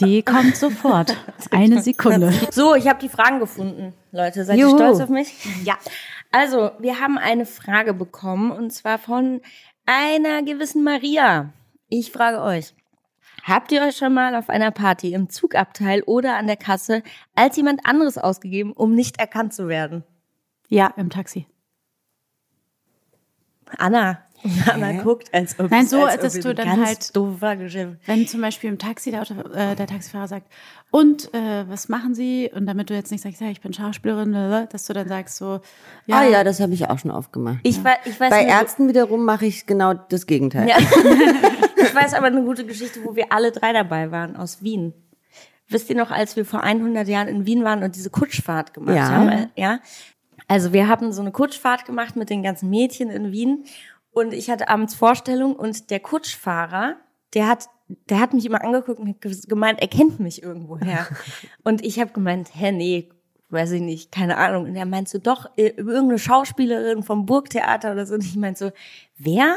Die 0.00 0.22
kommt 0.24 0.56
sofort. 0.56 1.16
Eine 1.52 1.80
Sekunde. 1.80 2.32
So, 2.50 2.74
ich 2.74 2.88
habe 2.88 2.98
die 2.98 3.08
Fragen 3.08 3.38
gefunden. 3.38 3.94
Leute, 4.10 4.44
seid 4.44 4.58
Juhu. 4.58 4.72
ihr 4.72 4.76
stolz 4.76 5.00
auf 5.00 5.08
mich? 5.08 5.32
Ja. 5.64 5.78
Also, 6.32 6.72
wir 6.80 6.98
haben 6.98 7.16
eine 7.16 7.46
Frage 7.46 7.94
bekommen 7.94 8.50
und 8.50 8.72
zwar 8.72 8.98
von 8.98 9.40
einer 9.86 10.42
gewissen 10.42 10.82
Maria. 10.82 11.52
Ich 11.88 12.10
frage 12.10 12.42
euch, 12.42 12.74
habt 13.42 13.72
ihr 13.72 13.82
euch 13.82 13.96
schon 13.96 14.14
mal 14.14 14.34
auf 14.36 14.48
einer 14.48 14.70
Party 14.70 15.12
im 15.12 15.28
Zugabteil 15.28 16.02
oder 16.02 16.36
an 16.36 16.46
der 16.46 16.56
Kasse 16.56 17.02
als 17.34 17.56
jemand 17.56 17.80
anderes 17.84 18.16
ausgegeben, 18.18 18.72
um 18.72 18.94
nicht 18.94 19.18
erkannt 19.18 19.52
zu 19.54 19.68
werden? 19.68 20.04
Ja, 20.68 20.92
im 20.96 21.10
Taxi. 21.10 21.46
Anna. 23.78 24.18
Anna 24.70 25.02
guckt, 25.02 25.32
als 25.32 25.58
ob 25.58 25.70
Nein, 25.70 25.86
so, 25.86 26.04
als 26.04 26.20
dass 26.20 26.34
du 26.38 26.54
dann 26.54 26.66
ganz 26.66 26.86
halt-. 27.14 27.96
Wenn 28.04 28.26
zum 28.26 28.42
Beispiel 28.42 28.68
im 28.68 28.78
Taxi 28.78 29.10
der, 29.10 29.22
Auto, 29.22 29.32
äh, 29.54 29.74
der 29.74 29.86
Taxifahrer 29.86 30.28
sagt, 30.28 30.52
und 30.90 31.32
äh, 31.32 31.66
was 31.66 31.88
machen 31.88 32.14
Sie? 32.14 32.50
Und 32.54 32.66
damit 32.66 32.90
du 32.90 32.94
jetzt 32.94 33.10
nicht 33.10 33.22
sagst, 33.22 33.40
ja, 33.40 33.48
ich 33.48 33.62
bin 33.62 33.72
Schauspielerin, 33.72 34.32
dass 34.70 34.84
du 34.84 34.92
dann 34.92 35.08
sagst 35.08 35.38
so, 35.38 35.60
ja, 36.06 36.18
ah 36.18 36.24
ja, 36.28 36.44
das 36.44 36.60
habe 36.60 36.74
ich 36.74 36.86
auch 36.90 36.98
schon 36.98 37.10
oft 37.10 37.32
gemacht. 37.32 37.56
Ich, 37.62 37.82
wei- 37.82 37.96
ich 38.04 38.20
weiß 38.20 38.28
Bei 38.28 38.44
Ärzten 38.44 38.86
wiederum 38.86 39.24
mache 39.24 39.46
ich 39.46 39.64
genau 39.66 39.94
das 39.94 40.26
Gegenteil. 40.26 40.68
Ja. 40.68 40.76
ich 41.84 41.94
weiß 41.94 42.14
aber 42.14 42.26
eine 42.26 42.42
gute 42.42 42.64
Geschichte, 42.66 43.04
wo 43.04 43.16
wir 43.16 43.32
alle 43.32 43.52
drei 43.52 43.72
dabei 43.72 44.10
waren 44.10 44.36
aus 44.36 44.62
Wien. 44.62 44.92
Wisst 45.68 45.88
ihr 45.90 45.96
noch, 45.96 46.10
als 46.10 46.36
wir 46.36 46.44
vor 46.44 46.62
100 46.62 47.08
Jahren 47.08 47.28
in 47.28 47.46
Wien 47.46 47.64
waren 47.64 47.82
und 47.82 47.96
diese 47.96 48.10
Kutschfahrt 48.10 48.74
gemacht 48.74 48.96
Ja. 48.96 49.08
haben? 49.08 49.28
Äh, 49.28 49.46
Ja. 49.56 49.80
Also 50.46 50.72
wir 50.74 50.88
haben 50.88 51.12
so 51.12 51.22
eine 51.22 51.32
Kutschfahrt 51.32 51.86
gemacht 51.86 52.16
mit 52.16 52.28
den 52.28 52.42
ganzen 52.42 52.68
Mädchen 52.68 53.08
in 53.08 53.32
Wien 53.32 53.64
und 54.12 54.34
ich 54.34 54.50
hatte 54.50 54.68
abends 54.68 54.94
Vorstellung 54.94 55.56
und 55.56 55.90
der 55.90 56.00
Kutschfahrer 56.00 56.96
der 57.34 57.48
hat, 57.48 57.68
der 58.08 58.20
hat 58.20 58.32
mich 58.32 58.46
immer 58.46 58.62
angeguckt 58.62 59.00
und 59.00 59.20
gemeint, 59.48 59.80
er 59.82 59.88
kennt 59.88 60.20
mich 60.20 60.42
irgendwoher. 60.42 61.06
und 61.64 61.84
ich 61.84 61.98
habe 62.00 62.12
gemeint, 62.12 62.50
hä, 62.54 62.70
nee, 62.72 63.08
weiß 63.50 63.72
ich 63.72 63.80
nicht, 63.80 64.12
keine 64.12 64.36
Ahnung. 64.36 64.64
Und 64.66 64.76
er 64.76 64.86
meint 64.86 65.08
so, 65.08 65.18
doch, 65.18 65.50
irgendeine 65.56 66.18
Schauspielerin 66.18 67.02
vom 67.02 67.26
Burgtheater 67.26 67.92
oder 67.92 68.06
so. 68.06 68.14
Und 68.14 68.24
ich 68.24 68.36
meinte 68.36 68.66
so, 68.66 68.72
wer? 69.18 69.56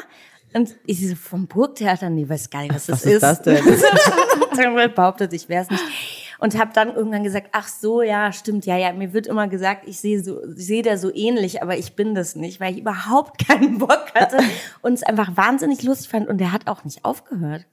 Und 0.53 0.75
ich 0.85 1.07
so, 1.07 1.15
vom 1.15 1.47
Burgtheater? 1.47 2.09
Nee, 2.09 2.27
weiß 2.27 2.49
gar 2.49 2.61
nicht, 2.61 2.73
was 2.73 2.87
das 2.87 3.05
Was 3.05 3.11
ist 3.11 3.23
das 3.23 3.41
denn? 3.41 3.63
Dann 4.55 4.93
behauptet, 4.93 5.33
ich 5.33 5.49
wäre 5.49 5.63
es 5.63 5.69
nicht. 5.69 5.83
Und 6.39 6.57
habe 6.57 6.71
dann 6.71 6.93
irgendwann 6.93 7.23
gesagt, 7.23 7.49
ach 7.51 7.67
so, 7.67 8.03
ja, 8.03 8.31
stimmt, 8.31 8.67
ja, 8.67 8.77
ja, 8.77 8.93
mir 8.93 9.11
wird 9.11 9.25
immer 9.25 9.47
gesagt, 9.47 9.87
ich 9.87 9.99
sehe 9.99 10.23
so, 10.23 10.39
ich 10.55 10.67
sehe 10.67 10.83
der 10.83 10.99
so 10.99 11.11
ähnlich, 11.11 11.63
aber 11.63 11.77
ich 11.77 11.95
bin 11.95 12.13
das 12.13 12.35
nicht, 12.35 12.59
weil 12.59 12.73
ich 12.73 12.81
überhaupt 12.81 13.43
keinen 13.47 13.79
Bock 13.79 14.13
hatte 14.13 14.37
und 14.83 14.93
es 14.93 15.01
einfach 15.01 15.35
wahnsinnig 15.35 15.81
lustig 15.81 16.09
fand 16.09 16.27
und 16.27 16.37
der 16.37 16.51
hat 16.51 16.67
auch 16.67 16.83
nicht 16.83 17.05
aufgehört. 17.05 17.65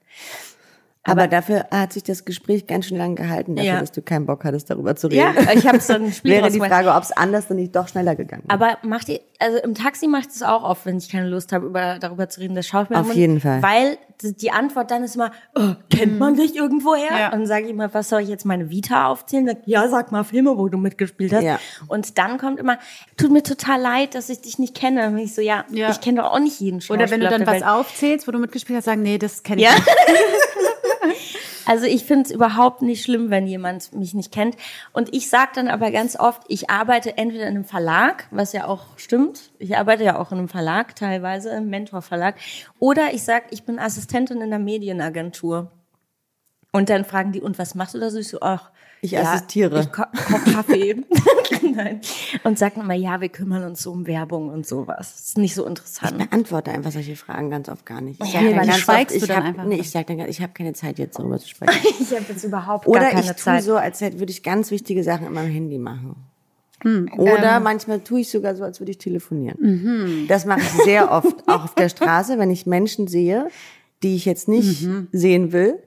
Aber, 1.07 1.29
dafür 1.29 1.67
hat 1.71 1.93
sich 1.93 2.03
das 2.03 2.25
Gespräch 2.25 2.67
ganz 2.67 2.87
schön 2.87 2.97
lang 2.97 3.15
gehalten, 3.15 3.57
dafür, 3.57 3.73
Ja. 3.75 3.81
dass 3.81 3.93
du 3.93 4.01
keinen 4.01 4.25
Bock 4.27 4.45
hattest, 4.45 4.71
darüber 4.71 4.97
zu 4.97 5.09
reden. 5.09 5.35
Ja, 5.37 5.53
ich 5.53 5.67
habe 5.67 5.79
so 5.81 5.93
ein 5.93 6.11
Spiel 6.13 6.31
Wäre 6.33 6.51
die. 6.51 6.59
Frage, 6.59 6.93
ob 6.95 7.03
es 7.03 7.13
anders 7.13 7.47
dann 7.49 7.59
nicht 7.59 7.77
doch 7.77 7.89
schneller 7.89 8.15
gegangen 8.17 8.45
wäre. 8.47 8.55
Aber 8.59 8.79
macht 8.83 9.09
ihr, 9.11 9.21
also 9.39 9.59
im 9.59 9.75
Taxi 9.75 10.07
macht 10.09 10.31
es 10.31 10.43
auch 10.43 10.63
oft, 10.63 10.87
wenn 10.87 10.97
ich 10.97 11.11
keine 11.11 11.29
Lust 11.29 11.53
habe, 11.53 11.67
über, 11.67 11.99
darüber 11.99 12.29
zu 12.31 12.41
reden, 12.41 12.55
das 12.55 12.67
Schauspiel. 12.67 12.97
Auf 12.97 13.13
jeden 13.15 13.41
Fall. 13.41 13.63
Weil 13.63 13.99
die 14.23 14.51
Antwort 14.53 14.91
dann 14.91 15.05
ist 15.05 15.17
immer, 15.17 15.33
oh, 15.55 15.73
kennt 15.91 16.19
man 16.19 16.37
dich 16.37 16.57
irgendwoher? 16.57 17.11
Ja. 17.11 17.27
Und 17.27 17.33
dann 17.33 17.47
sage 17.47 17.65
ich 17.65 17.71
immer, 17.71 17.93
was 17.93 18.09
soll 18.09 18.23
ich 18.23 18.29
jetzt 18.31 18.47
meine 18.47 18.71
Vita 18.71 19.09
aufzählen? 19.09 19.47
Sag, 19.47 19.59
ja, 19.67 19.87
sag 19.89 20.11
mal 20.13 20.25
Filme, 20.25 20.57
wo 20.57 20.69
du 20.69 20.79
mitgespielt 20.79 21.35
hast. 21.35 21.43
Ja. 21.45 21.59
Und 21.89 22.17
dann 22.17 22.39
kommt 22.39 22.59
immer, 22.59 22.79
tut 23.19 23.31
mir 23.31 23.43
total 23.43 23.79
leid, 23.81 24.15
dass 24.15 24.31
ich 24.31 24.41
dich 24.41 24.59
nicht 24.59 24.75
kenne. 24.75 25.09
Und 25.09 25.19
ich 25.19 25.35
so, 25.35 25.43
ja, 25.43 25.65
Ja. 25.71 25.91
ich 25.91 26.01
kenne 26.01 26.23
doch 26.23 26.31
auch 26.33 26.39
nicht 26.39 26.59
jeden 26.61 26.81
Schauspieler 26.81 27.03
Oder 27.05 27.11
wenn 27.11 27.21
du 27.21 27.29
dann 27.29 27.47
was 27.47 27.55
Welt. 27.57 27.67
aufzählst, 27.67 28.27
wo 28.27 28.33
du 28.33 28.39
mitgespielt 28.39 28.79
hast, 28.79 28.85
sagen, 28.87 29.03
nee, 29.03 29.19
das 29.19 29.43
kenne 29.43 29.61
ich 29.61 29.67
Ja. 29.69 29.75
nicht. 29.75 29.87
Also 31.67 31.87
ich 31.87 32.05
finde 32.05 32.25
es 32.25 32.31
überhaupt 32.31 32.83
nicht 32.83 33.03
schlimm, 33.03 33.31
wenn 33.31 33.47
jemand 33.47 33.93
mich 33.95 34.15
nicht 34.15 34.33
kennt. 34.33 34.57
Und 34.93 35.15
ich 35.15 35.29
sage 35.29 35.53
dann 35.55 35.69
aber 35.69 35.91
ganz 35.91 36.19
oft, 36.19 36.43
ich 36.49 36.71
arbeite 36.71 37.17
entweder 37.17 37.45
in 37.45 37.57
einem 37.57 37.65
Verlag, 37.65 38.27
was 38.31 38.53
ja 38.53 38.67
auch 38.67 38.99
stimmt. 38.99 39.51
Ich 39.59 39.77
arbeite 39.77 40.05
ja 40.05 40.19
auch 40.19 40.33
in 40.33 40.39
einem 40.39 40.49
Verlag 40.49 40.97
teilweise, 40.97 41.51
im 41.51 41.71
Mentor-Verlag. 41.71 42.37
Oder 42.79 43.15
ich 43.15 43.23
sage, 43.23 43.47
ich 43.51 43.65
bin 43.65 43.79
Assistentin 43.79 44.39
in 44.39 44.45
einer 44.45 44.59
Medienagentur. 44.59 45.71
Und 46.75 46.91
dann 46.91 47.05
fragen 47.05 47.31
die, 47.31 47.41
und 47.41 47.57
was 47.59 47.75
machst 47.77 47.95
du 47.95 48.01
da 48.01 48.11
so? 48.11 48.19
Ich 48.19 48.29
so, 48.29 48.39
ach, 48.41 48.71
Ich 49.01 49.17
assistiere. 49.17 49.81
Ich 49.81 49.93
ko 49.93 50.03
koche 50.13 50.51
Kaffee. 50.53 50.97
Nein. 51.75 52.01
Und 52.43 52.59
sagen 52.59 52.81
immer, 52.81 52.95
ja, 52.95 53.21
wir 53.21 53.29
kümmern 53.29 53.63
uns 53.65 53.83
so 53.83 53.93
um 53.93 54.07
Werbung 54.07 54.49
und 54.49 54.67
sowas. 54.67 55.13
Das 55.15 55.29
ist 55.29 55.39
nicht 55.39 55.55
so 55.55 55.67
interessant. 55.67 56.17
Ich 56.21 56.29
beantworte 56.29 56.73
einfach 56.73 56.91
solche 56.91 57.15
Fragen 57.17 57.49
ganz 57.51 57.69
oft 57.69 57.87
gar 57.87 58.01
nicht. 58.01 58.21
Ich 58.23 58.33
Ja, 58.33 58.41
sag 58.41 58.49
dann 58.49 58.57
dann 58.57 58.67
ganz 58.67 58.79
schweigst 58.81 59.15
oft, 59.17 59.23
du 59.23 59.25
ich 59.27 59.29
dann 59.29 59.37
hab, 59.37 59.45
einfach. 59.51 59.65
Nee, 59.65 59.77
ich 59.77 59.91
sag 59.91 60.07
dann, 60.09 60.19
ich 60.21 60.41
habe 60.43 60.53
keine 60.53 60.73
Zeit 60.73 60.99
jetzt 60.99 61.19
darüber 61.19 61.39
zu 61.39 61.49
sprechen. 61.55 61.95
Ich 62.01 62.11
habe 62.11 62.25
jetzt 62.29 62.43
überhaupt 62.45 62.87
Oder 62.89 63.01
gar 63.01 63.11
keine 63.11 63.21
ich 63.23 63.27
tue 63.29 63.37
Zeit. 63.37 63.63
so, 63.63 63.77
als 63.77 64.01
hätte, 64.01 64.19
würde 64.19 64.33
ich 64.33 64.43
ganz 64.43 64.71
wichtige 64.73 65.05
Sachen 65.05 65.27
in 65.29 65.33
meinem 65.33 65.53
Handy 65.53 65.79
machen. 65.79 66.17
Hm, 66.83 67.11
Oder 67.17 67.57
ähm. 67.59 67.63
manchmal 67.63 68.01
tue 68.01 68.21
ich 68.21 68.31
sogar 68.31 68.57
so, 68.57 68.65
als 68.65 68.81
würde 68.81 68.91
ich 68.91 68.99
telefonieren. 68.99 69.57
Mhm. 69.61 70.27
Das 70.29 70.45
mache 70.45 70.61
ich 70.61 70.85
sehr 70.85 71.11
oft, 71.13 71.47
auch 71.49 71.65
auf 71.65 71.75
der 71.77 71.89
Straße, 71.89 72.39
wenn 72.39 72.51
ich 72.51 72.67
Menschen 72.67 73.07
sehe, 73.07 73.49
die 74.05 74.15
ich 74.15 74.25
jetzt 74.25 74.47
nicht 74.47 74.83
Mhm. 74.83 75.09
sehen 75.11 75.53
will, 75.53 75.83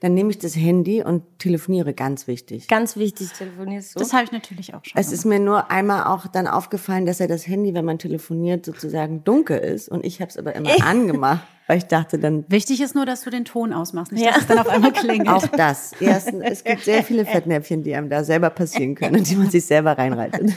dann 0.00 0.14
nehme 0.14 0.30
ich 0.30 0.38
das 0.38 0.56
Handy 0.56 1.00
und 1.04 1.22
telefoniere, 1.38 1.94
ganz 1.94 2.26
wichtig. 2.26 2.66
Ganz 2.66 2.96
wichtig, 2.96 3.28
telefonierst 3.32 3.94
du. 3.94 4.00
Das 4.00 4.12
habe 4.12 4.24
ich 4.24 4.32
natürlich 4.32 4.74
auch 4.74 4.84
schon. 4.84 5.00
Es 5.00 5.12
ist 5.12 5.24
mir 5.24 5.38
nur 5.38 5.70
einmal 5.70 6.04
auch 6.04 6.26
dann 6.26 6.48
aufgefallen, 6.48 7.06
dass 7.06 7.20
ja 7.20 7.28
das 7.28 7.46
Handy, 7.46 7.72
wenn 7.72 7.84
man 7.84 8.00
telefoniert, 8.00 8.66
sozusagen 8.66 9.22
dunkel 9.22 9.58
ist. 9.58 9.88
Und 9.88 10.04
ich 10.04 10.20
habe 10.20 10.28
es 10.28 10.36
aber 10.36 10.56
immer 10.56 10.70
angemacht, 10.84 11.46
weil 11.68 11.78
ich 11.78 11.84
dachte 11.84 12.18
dann, 12.18 12.44
Wichtig 12.48 12.80
ist 12.80 12.96
nur, 12.96 13.06
dass 13.06 13.22
du 13.22 13.30
den 13.30 13.44
Ton 13.44 13.72
ausmachst, 13.72 14.10
nicht, 14.10 14.24
Ja. 14.24 14.32
dass 14.32 14.40
es 14.42 14.46
dann 14.48 14.58
auf 14.58 14.68
einmal 14.68 14.92
klingelt. 14.92 15.28
auch 15.28 15.46
das. 15.46 15.92
Erstens, 16.00 16.42
es 16.46 16.64
gibt 16.64 16.82
sehr 16.82 17.04
viele 17.04 17.24
Fettnäpfchen, 17.24 17.84
die 17.84 17.94
einem 17.94 18.10
da 18.10 18.24
selber 18.24 18.50
passieren 18.50 18.96
können 18.96 19.14
und 19.18 19.30
die 19.30 19.36
man 19.36 19.50
sich 19.50 19.64
selber 19.66 19.96
reinreitet. 19.96 20.52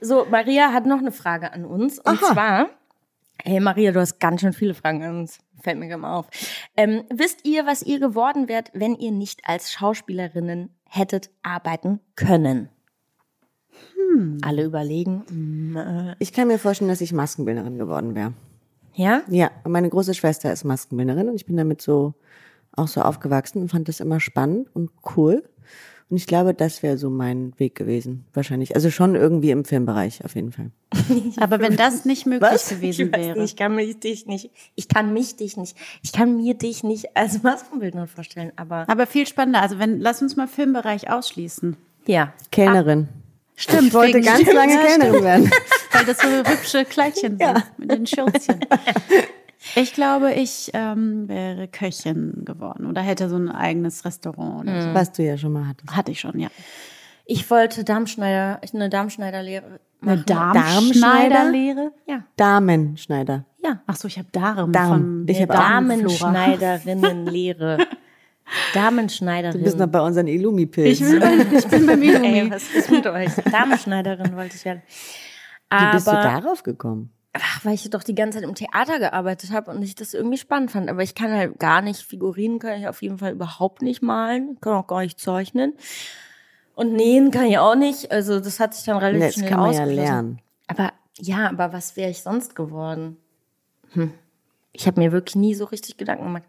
So, 0.00 0.24
Maria 0.30 0.72
hat 0.72 0.86
noch 0.86 0.98
eine 1.00 1.10
Frage 1.10 1.52
an 1.52 1.64
uns. 1.64 1.98
Und 1.98 2.22
Aha. 2.22 2.32
zwar, 2.32 2.68
hey 3.44 3.60
Maria, 3.60 3.92
du 3.92 4.00
hast 4.00 4.18
ganz 4.20 4.40
schön 4.40 4.52
viele 4.52 4.74
Fragen 4.74 5.02
an 5.02 5.18
uns. 5.20 5.38
Fällt 5.60 5.78
mir 5.78 5.88
gerade 5.88 6.00
mal 6.02 6.14
auf. 6.16 6.28
Ähm, 6.76 7.02
wisst 7.12 7.44
ihr, 7.44 7.66
was 7.66 7.82
ihr 7.82 7.98
geworden 7.98 8.48
wärt, 8.48 8.70
wenn 8.74 8.94
ihr 8.94 9.10
nicht 9.10 9.40
als 9.44 9.72
Schauspielerinnen 9.72 10.70
hättet 10.88 11.30
arbeiten 11.42 12.00
können? 12.14 12.68
Alle 14.42 14.64
überlegen. 14.64 15.24
hm, 15.28 16.14
Ich 16.18 16.32
kann 16.32 16.48
mir 16.48 16.58
vorstellen, 16.58 16.88
dass 16.88 17.00
ich 17.00 17.12
Maskenbildnerin 17.12 17.78
geworden 17.78 18.14
wäre. 18.14 18.32
Ja? 18.94 19.22
Ja, 19.28 19.50
meine 19.64 19.88
große 19.88 20.14
Schwester 20.14 20.52
ist 20.52 20.64
Maskenbildnerin 20.64 21.28
und 21.28 21.36
ich 21.36 21.46
bin 21.46 21.56
damit 21.56 21.82
so 21.82 22.14
auch 22.72 22.88
so 22.88 23.00
aufgewachsen 23.02 23.62
und 23.62 23.70
fand 23.70 23.88
das 23.88 24.00
immer 24.00 24.20
spannend 24.20 24.68
und 24.74 24.90
cool. 25.16 25.42
Und 26.10 26.16
ich 26.16 26.26
glaube, 26.26 26.54
das 26.54 26.82
wäre 26.82 26.96
so 26.96 27.10
mein 27.10 27.52
Weg 27.58 27.74
gewesen, 27.74 28.24
wahrscheinlich. 28.32 28.74
Also 28.74 28.90
schon 28.90 29.14
irgendwie 29.14 29.50
im 29.50 29.66
Filmbereich 29.66 30.24
auf 30.24 30.34
jeden 30.34 30.52
Fall. 30.52 30.70
Aber 31.38 31.60
wenn 31.60 31.76
das 31.76 32.06
nicht 32.06 32.24
möglich 32.24 32.50
Was? 32.50 32.68
gewesen 32.70 33.08
Ich 33.08 33.12
wäre. 33.12 33.38
nicht, 33.38 33.52
ich 33.52 33.56
kann 33.56 33.74
mich 33.74 34.00
dich 34.00 34.26
nicht, 34.26 34.50
ich 34.74 34.88
kann 34.88 35.12
mich 35.12 35.36
dich 35.36 35.58
nicht, 35.58 35.76
ich 36.02 36.12
kann 36.12 36.36
mir 36.36 36.54
dich 36.54 36.82
nicht 36.82 37.14
als 37.14 37.42
Maskenbildnerin 37.42 38.08
vorstellen, 38.08 38.52
aber 38.56 38.88
Aber 38.88 39.06
viel 39.06 39.26
spannender. 39.26 39.60
Also 39.60 39.78
wenn, 39.78 40.00
lass 40.00 40.22
uns 40.22 40.34
mal 40.36 40.48
Filmbereich 40.48 41.10
ausschließen. 41.10 41.76
ja. 42.06 42.32
Kellnerin. 42.52 43.08
Stimmt, 43.60 43.88
Ich 43.88 43.94
wollte 43.94 44.20
ganz 44.20 44.46
lange 44.52 44.74
Ja, 44.74 44.84
Kellnerin 44.86 45.24
werden. 45.24 45.50
Weil 45.92 46.04
das 46.04 46.18
so 46.20 46.28
hübsche 46.28 46.84
Kleidchen 46.84 47.36
sind 47.38 47.64
mit 47.76 47.90
den 47.90 48.06
Schürzchen. 48.06 48.60
Ich 49.74 49.92
glaube, 49.92 50.32
ich 50.32 50.70
ähm, 50.74 51.28
wäre 51.28 51.66
Köchin 51.68 52.42
geworden 52.44 52.86
oder 52.86 53.02
hätte 53.02 53.28
so 53.28 53.34
ein 53.36 53.50
eigenes 53.50 54.04
Restaurant 54.04 54.60
oder 54.62 54.82
so. 54.82 54.94
Was 54.94 55.10
du 55.12 55.22
ja 55.24 55.36
schon 55.36 55.52
mal 55.52 55.66
hattest. 55.68 55.94
Hatte 55.96 56.12
ich 56.12 56.20
schon, 56.20 56.38
ja. 56.38 56.48
Ich 57.26 57.50
wollte 57.50 57.82
Darmschneider, 57.84 58.60
eine 58.72 58.88
Darmschneiderlehre 58.88 59.80
machen. 60.00 60.22
Darmschneiderlehre? 60.26 61.92
Ja, 62.06 62.22
Damenschneider. 62.36 63.44
ja. 63.62 63.80
Ach 63.86 63.96
so, 63.96 64.08
ich 64.08 64.16
habe 64.18 64.28
Darm, 64.32 64.72
Darm. 64.72 64.88
von 64.88 65.26
Ich 65.28 65.42
hab. 65.42 65.50
Damenschneiderinnenlehre. 65.50 67.78
Damenschneiderin. 68.74 69.58
Du 69.58 69.64
bist 69.64 69.78
noch 69.78 69.86
bei 69.88 70.00
unseren 70.00 70.26
Illumi-Pilz. 70.26 71.00
Ich, 71.00 71.06
will, 71.06 71.46
ich 71.52 71.66
bin 71.68 71.86
beim 71.86 72.00
Ey, 72.08 72.08
Ilumi. 72.14 72.50
was 72.50 72.62
ist 72.74 72.90
mit 72.90 73.06
euch? 73.06 73.30
Damenschneiderin 73.50 74.34
wollte 74.36 74.56
ich 74.56 74.64
werden. 74.64 74.82
Wie 74.86 75.76
Aber, 75.76 75.92
bist 75.92 76.06
du 76.06 76.12
darauf 76.12 76.62
gekommen? 76.62 77.10
Ach, 77.42 77.64
weil 77.64 77.74
ich 77.74 77.88
doch 77.90 78.02
die 78.02 78.14
ganze 78.14 78.38
Zeit 78.38 78.48
im 78.48 78.54
Theater 78.54 78.98
gearbeitet 78.98 79.52
habe 79.52 79.70
und 79.70 79.82
ich 79.82 79.94
das 79.94 80.14
irgendwie 80.14 80.38
spannend 80.38 80.70
fand. 80.70 80.88
Aber 80.88 81.02
ich 81.02 81.14
kann 81.14 81.32
halt 81.32 81.58
gar 81.58 81.82
nicht, 81.82 82.02
Figurinen 82.02 82.58
kann 82.58 82.80
ich 82.80 82.88
auf 82.88 83.02
jeden 83.02 83.18
Fall 83.18 83.32
überhaupt 83.32 83.82
nicht 83.82 84.02
malen, 84.02 84.58
kann 84.60 84.74
auch 84.74 84.86
gar 84.86 85.00
nicht 85.00 85.18
zeichnen. 85.18 85.74
Und 86.74 86.92
nähen 86.92 87.30
kann 87.30 87.46
ich 87.46 87.58
auch 87.58 87.74
nicht. 87.74 88.12
Also 88.12 88.40
das 88.40 88.60
hat 88.60 88.74
sich 88.74 88.84
dann 88.84 88.98
relativ 88.98 89.26
Das 89.26 89.34
schnell 89.34 89.50
kann 89.50 89.60
man 89.60 89.72
ja 89.72 89.84
lernen. 89.84 90.40
Aber 90.68 90.92
ja, 91.16 91.48
aber 91.48 91.72
was 91.72 91.96
wäre 91.96 92.10
ich 92.10 92.22
sonst 92.22 92.54
geworden? 92.54 93.16
Hm. 93.92 94.12
Ich 94.72 94.86
habe 94.86 95.00
mir 95.00 95.10
wirklich 95.12 95.34
nie 95.34 95.54
so 95.54 95.64
richtig 95.64 95.96
Gedanken 95.96 96.24
gemacht. 96.24 96.44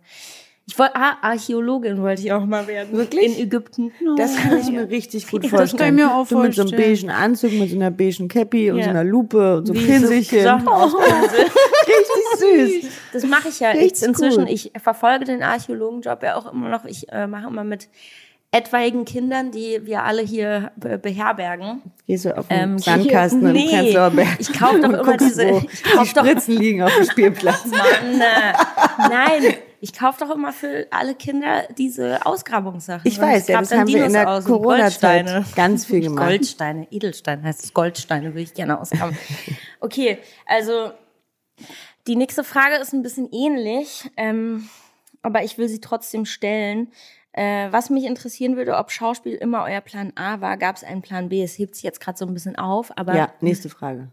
Ich 0.71 0.77
wollte, 0.77 0.95
ah, 0.97 1.17
Archäologin 1.23 1.99
wollte 1.99 2.21
ich 2.21 2.32
auch 2.32 2.45
mal 2.45 2.67
werden. 2.67 2.95
Wirklich? 2.95 3.39
In 3.39 3.43
Ägypten. 3.47 3.91
Das 4.17 4.36
kann 4.38 4.60
ich 4.60 4.69
mir 4.69 4.88
richtig 4.88 5.27
gut 5.27 5.43
Das 5.43 5.49
vorstellen. 5.49 5.79
kann 5.79 5.97
ich 5.97 6.03
mir 6.05 6.13
auch 6.15 6.27
du 6.27 6.38
mit 6.38 6.53
so 6.53 6.62
einem 6.62 6.69
vorstellen. 6.69 6.95
beigen 6.95 7.10
Anzug, 7.10 7.51
mit 7.53 7.69
so 7.71 7.75
einer 7.75 7.89
beigen 7.89 8.27
Cappy 8.27 8.69
und 8.69 8.77
Ja. 8.77 8.84
so 8.84 8.89
einer 8.91 9.03
Lupe 9.03 9.58
und 9.58 9.65
so 9.65 9.73
Pinselchen. 9.73 10.43
So 10.43 10.58
Pinsel. 10.58 11.39
Richtig 11.88 12.82
süß. 12.84 12.91
Das 13.13 13.23
mache 13.25 13.49
ich 13.49 13.60
ja 13.60 13.71
Richtig 13.71 14.08
inzwischen. 14.10 14.43
cool. 14.43 14.49
Ich 14.51 14.71
verfolge 14.79 15.25
den 15.25 15.41
Archäologenjob 15.41 16.21
ja 16.21 16.36
auch 16.36 16.51
immer 16.53 16.69
noch. 16.69 16.86
Ich 16.86 17.12
äh, 17.12 17.25
mache 17.25 17.47
immer 17.47 17.63
mit 17.63 17.88
etwaigen 18.51 19.05
Kindern, 19.05 19.49
die 19.51 19.79
wir 19.86 20.03
alle 20.03 20.21
hier 20.21 20.71
be 20.75 20.99
beherbergen. 20.99 21.82
Gehst 22.05 22.25
du 22.25 22.38
auf 22.38 22.47
den 22.47 22.60
Ähm, 22.60 22.77
Sandkasten 22.79 23.39
hier- 23.41 23.49
im 23.49 23.55
nee. 23.55 23.69
Prenzlauer 23.75 24.10
Berg. 24.12 24.38
Ich 24.39 24.53
kauf 24.53 24.75
doch 24.79 24.89
und 24.89 24.93
immer 24.95 25.17
diese- 25.17 25.47
Wo 25.49 25.58
ich 25.71 25.84
kauf 25.84 26.08
die 26.10 26.13
doch- 26.13 26.25
Spritzen 26.25 26.58
liegen 26.58 26.84
auf 26.84 26.95
dem 26.95 27.05
Spielplatz. 27.05 27.65
Mann, 27.71 28.21
äh, 28.21 29.10
nein. 29.10 29.53
Ich 29.81 29.93
kaufe 29.93 30.25
doch 30.25 30.35
immer 30.35 30.51
für 30.51 30.87
alle 30.91 31.15
Kinder 31.15 31.63
diese 31.77 32.25
Ausgrabungssachen. 32.25 33.01
Ich 33.09 33.19
weiß, 33.19 33.47
ja, 33.47 33.59
das 33.59 33.71
haben 33.71 33.87
wir 33.87 34.05
in 34.05 34.11
Dinos 34.11 34.43
der 34.43 34.53
Corona-Zeit 34.53 35.25
Goldsteine. 35.25 35.45
ganz 35.55 35.85
viel 35.85 36.01
gemacht. 36.01 36.27
Goldsteine, 36.27 36.87
Edelsteine 36.91 37.43
heißt 37.43 37.63
es. 37.63 37.73
Goldsteine 37.73 38.29
würde 38.29 38.41
ich 38.41 38.53
gerne 38.53 38.79
ausgraben. 38.79 39.17
Okay, 39.81 40.17
also 40.45 40.91
die 42.07 42.17
nächste 42.17 42.43
Frage 42.43 42.75
ist 42.75 42.91
ein 42.91 43.01
bisschen 43.01 43.29
ähnlich, 43.31 44.09
ähm, 44.17 44.67
aber 45.21 45.43
ich 45.43 45.57
will 45.57 45.69
sie 45.69 45.79
trotzdem 45.79 46.25
stellen. 46.25 46.91
Äh, 47.31 47.71
was 47.71 47.89
mich 47.89 48.03
interessieren 48.03 48.57
würde, 48.57 48.75
ob 48.75 48.91
Schauspiel 48.91 49.35
immer 49.35 49.63
euer 49.63 49.79
Plan 49.79 50.11
A 50.15 50.41
war, 50.41 50.57
gab 50.57 50.75
es 50.75 50.83
einen 50.83 51.01
Plan 51.01 51.29
B? 51.29 51.41
Es 51.41 51.57
hebt 51.57 51.75
sich 51.75 51.83
jetzt 51.83 52.01
gerade 52.01 52.17
so 52.17 52.25
ein 52.25 52.33
bisschen 52.33 52.57
auf, 52.57 52.91
aber 52.97 53.15
Ja, 53.15 53.33
nächste 53.39 53.69
Frage. 53.69 54.09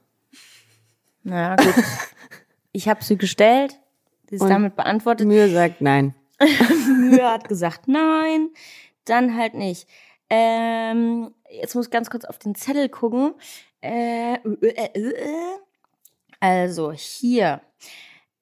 naja, 1.24 1.56
gut. 1.56 1.74
ich 2.72 2.88
habe 2.88 3.02
sie 3.02 3.16
gestellt, 3.16 3.80
sie 4.28 4.36
ist 4.36 4.42
Und 4.42 4.50
damit 4.50 4.76
beantwortet. 4.76 5.26
Mühe 5.26 5.48
sagt 5.48 5.80
nein. 5.80 6.14
Mühe 6.98 7.30
hat 7.30 7.48
gesagt 7.48 7.88
nein, 7.88 8.50
dann 9.04 9.36
halt 9.36 9.54
nicht. 9.54 9.88
Ähm, 10.28 11.34
jetzt 11.50 11.74
muss 11.74 11.86
ich 11.86 11.90
ganz 11.90 12.10
kurz 12.10 12.24
auf 12.24 12.38
den 12.38 12.54
Zettel 12.54 12.88
gucken. 12.88 13.34
Äh, 13.80 14.34
äh, 14.34 14.90
äh, 14.94 15.10
äh. 15.10 15.58
Also 16.40 16.92
hier 16.92 17.62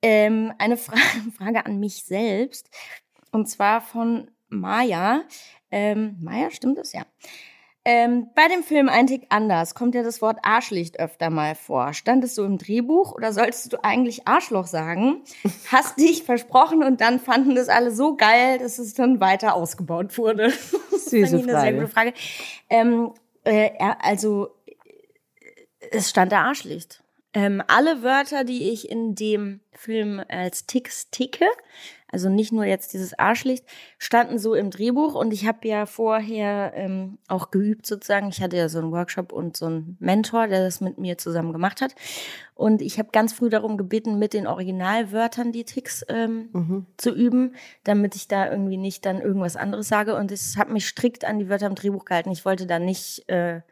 ähm, 0.03 0.53
eine 0.59 0.77
Fra 0.77 0.97
Frage 1.38 1.64
an 1.66 1.79
mich 1.79 2.05
selbst. 2.05 2.68
Und 3.31 3.49
zwar 3.49 3.81
von 3.81 4.31
Maya. 4.49 5.23
Ähm, 5.70 6.16
Maya, 6.20 6.51
stimmt 6.51 6.79
das? 6.79 6.92
Ja. 6.92 7.05
Ähm, 7.87 8.31
bei 8.35 8.49
dem 8.49 8.62
Film 8.62 8.88
Ein 8.88 9.07
Tick 9.07 9.27
anders 9.29 9.75
kommt 9.75 9.94
ja 9.94 10.03
das 10.03 10.23
Wort 10.23 10.38
Arschlicht 10.42 10.99
öfter 10.99 11.29
mal 11.29 11.55
vor. 11.55 11.92
Stand 11.92 12.25
es 12.25 12.35
so 12.35 12.44
im 12.44 12.57
Drehbuch 12.57 13.12
oder 13.12 13.33
solltest 13.35 13.75
du 13.75 13.85
eigentlich 13.85 14.27
Arschloch 14.27 14.66
sagen? 14.66 15.23
Hast 15.70 15.99
dich 15.99 16.23
versprochen 16.23 16.83
und 16.83 17.03
dann 17.03 17.20
fanden 17.20 17.55
das 17.55 17.68
alle 17.68 17.90
so 17.90 18.16
geil, 18.16 18.59
dass 18.59 18.79
es 18.79 18.94
dann 18.94 19.20
weiter 19.20 19.55
ausgebaut 19.55 20.16
wurde. 20.16 20.51
Süße 20.90 21.38
Eine 21.38 21.61
sehr 21.61 21.73
gute 21.75 21.88
Frage. 21.88 22.14
Ähm, 22.70 23.12
äh, 23.44 23.70
also 24.01 24.49
es 25.90 26.09
stand 26.09 26.33
da 26.33 26.44
Arschlicht. 26.44 27.03
Ähm, 27.35 27.62
alle 27.66 28.03
Wörter, 28.03 28.44
die 28.44 28.70
ich 28.70 28.88
in 28.88 29.14
dem 29.14 29.61
Film 29.73 30.23
als 30.29 30.66
Ticks 30.66 31.11
ticke, 31.11 31.47
also 32.14 32.29
nicht 32.29 32.53
nur 32.53 32.64
jetzt 32.64 32.92
dieses 32.92 33.18
Arschlicht, 33.18 33.64
standen 33.98 34.38
so 34.38 34.55
im 34.55 34.70
Drehbuch 34.70 35.16
und 35.16 35.33
ich 35.33 35.48
habe 35.48 35.66
ja 35.66 35.85
vorher 35.85 36.72
ähm, 36.77 37.18
auch 37.27 37.50
geübt 37.50 37.87
sozusagen. 37.87 38.29
Ich 38.29 38.40
hatte 38.40 38.57
ja 38.57 38.68
so 38.68 38.79
einen 38.79 38.92
Workshop 38.92 39.33
und 39.33 39.57
so 39.57 39.66
einen 39.66 39.96
Mentor, 39.98 40.46
der 40.46 40.64
das 40.64 40.81
mit 40.81 40.96
mir 40.96 41.18
zusammen 41.18 41.53
gemacht 41.53 41.81
hat. 41.81 41.96
Und 42.55 42.83
ich 42.83 43.00
habe 43.00 43.09
ganz 43.11 43.33
früh 43.33 43.50
darum 43.50 43.77
gebeten, 43.77 44.16
mit 44.20 44.33
den 44.33 44.46
Originalwörtern 44.46 45.50
die 45.50 45.64
Ticks 45.64 46.05
ähm, 46.09 46.50
Mhm. 46.53 46.87
zu 46.98 47.11
üben, 47.11 47.57
damit 47.83 48.14
ich 48.14 48.29
da 48.29 48.48
irgendwie 48.48 48.77
nicht 48.77 49.05
dann 49.05 49.20
irgendwas 49.20 49.57
anderes 49.57 49.88
sage. 49.88 50.14
Und 50.14 50.31
es 50.31 50.57
hat 50.57 50.70
mich 50.70 50.87
strikt 50.87 51.24
an 51.24 51.40
die 51.40 51.48
Wörter 51.48 51.66
im 51.66 51.74
Drehbuch 51.74 52.05
gehalten. 52.05 52.31
Ich 52.31 52.44
wollte 52.44 52.66
da 52.66 52.79
nicht 52.79 53.29
äh, 53.29 53.62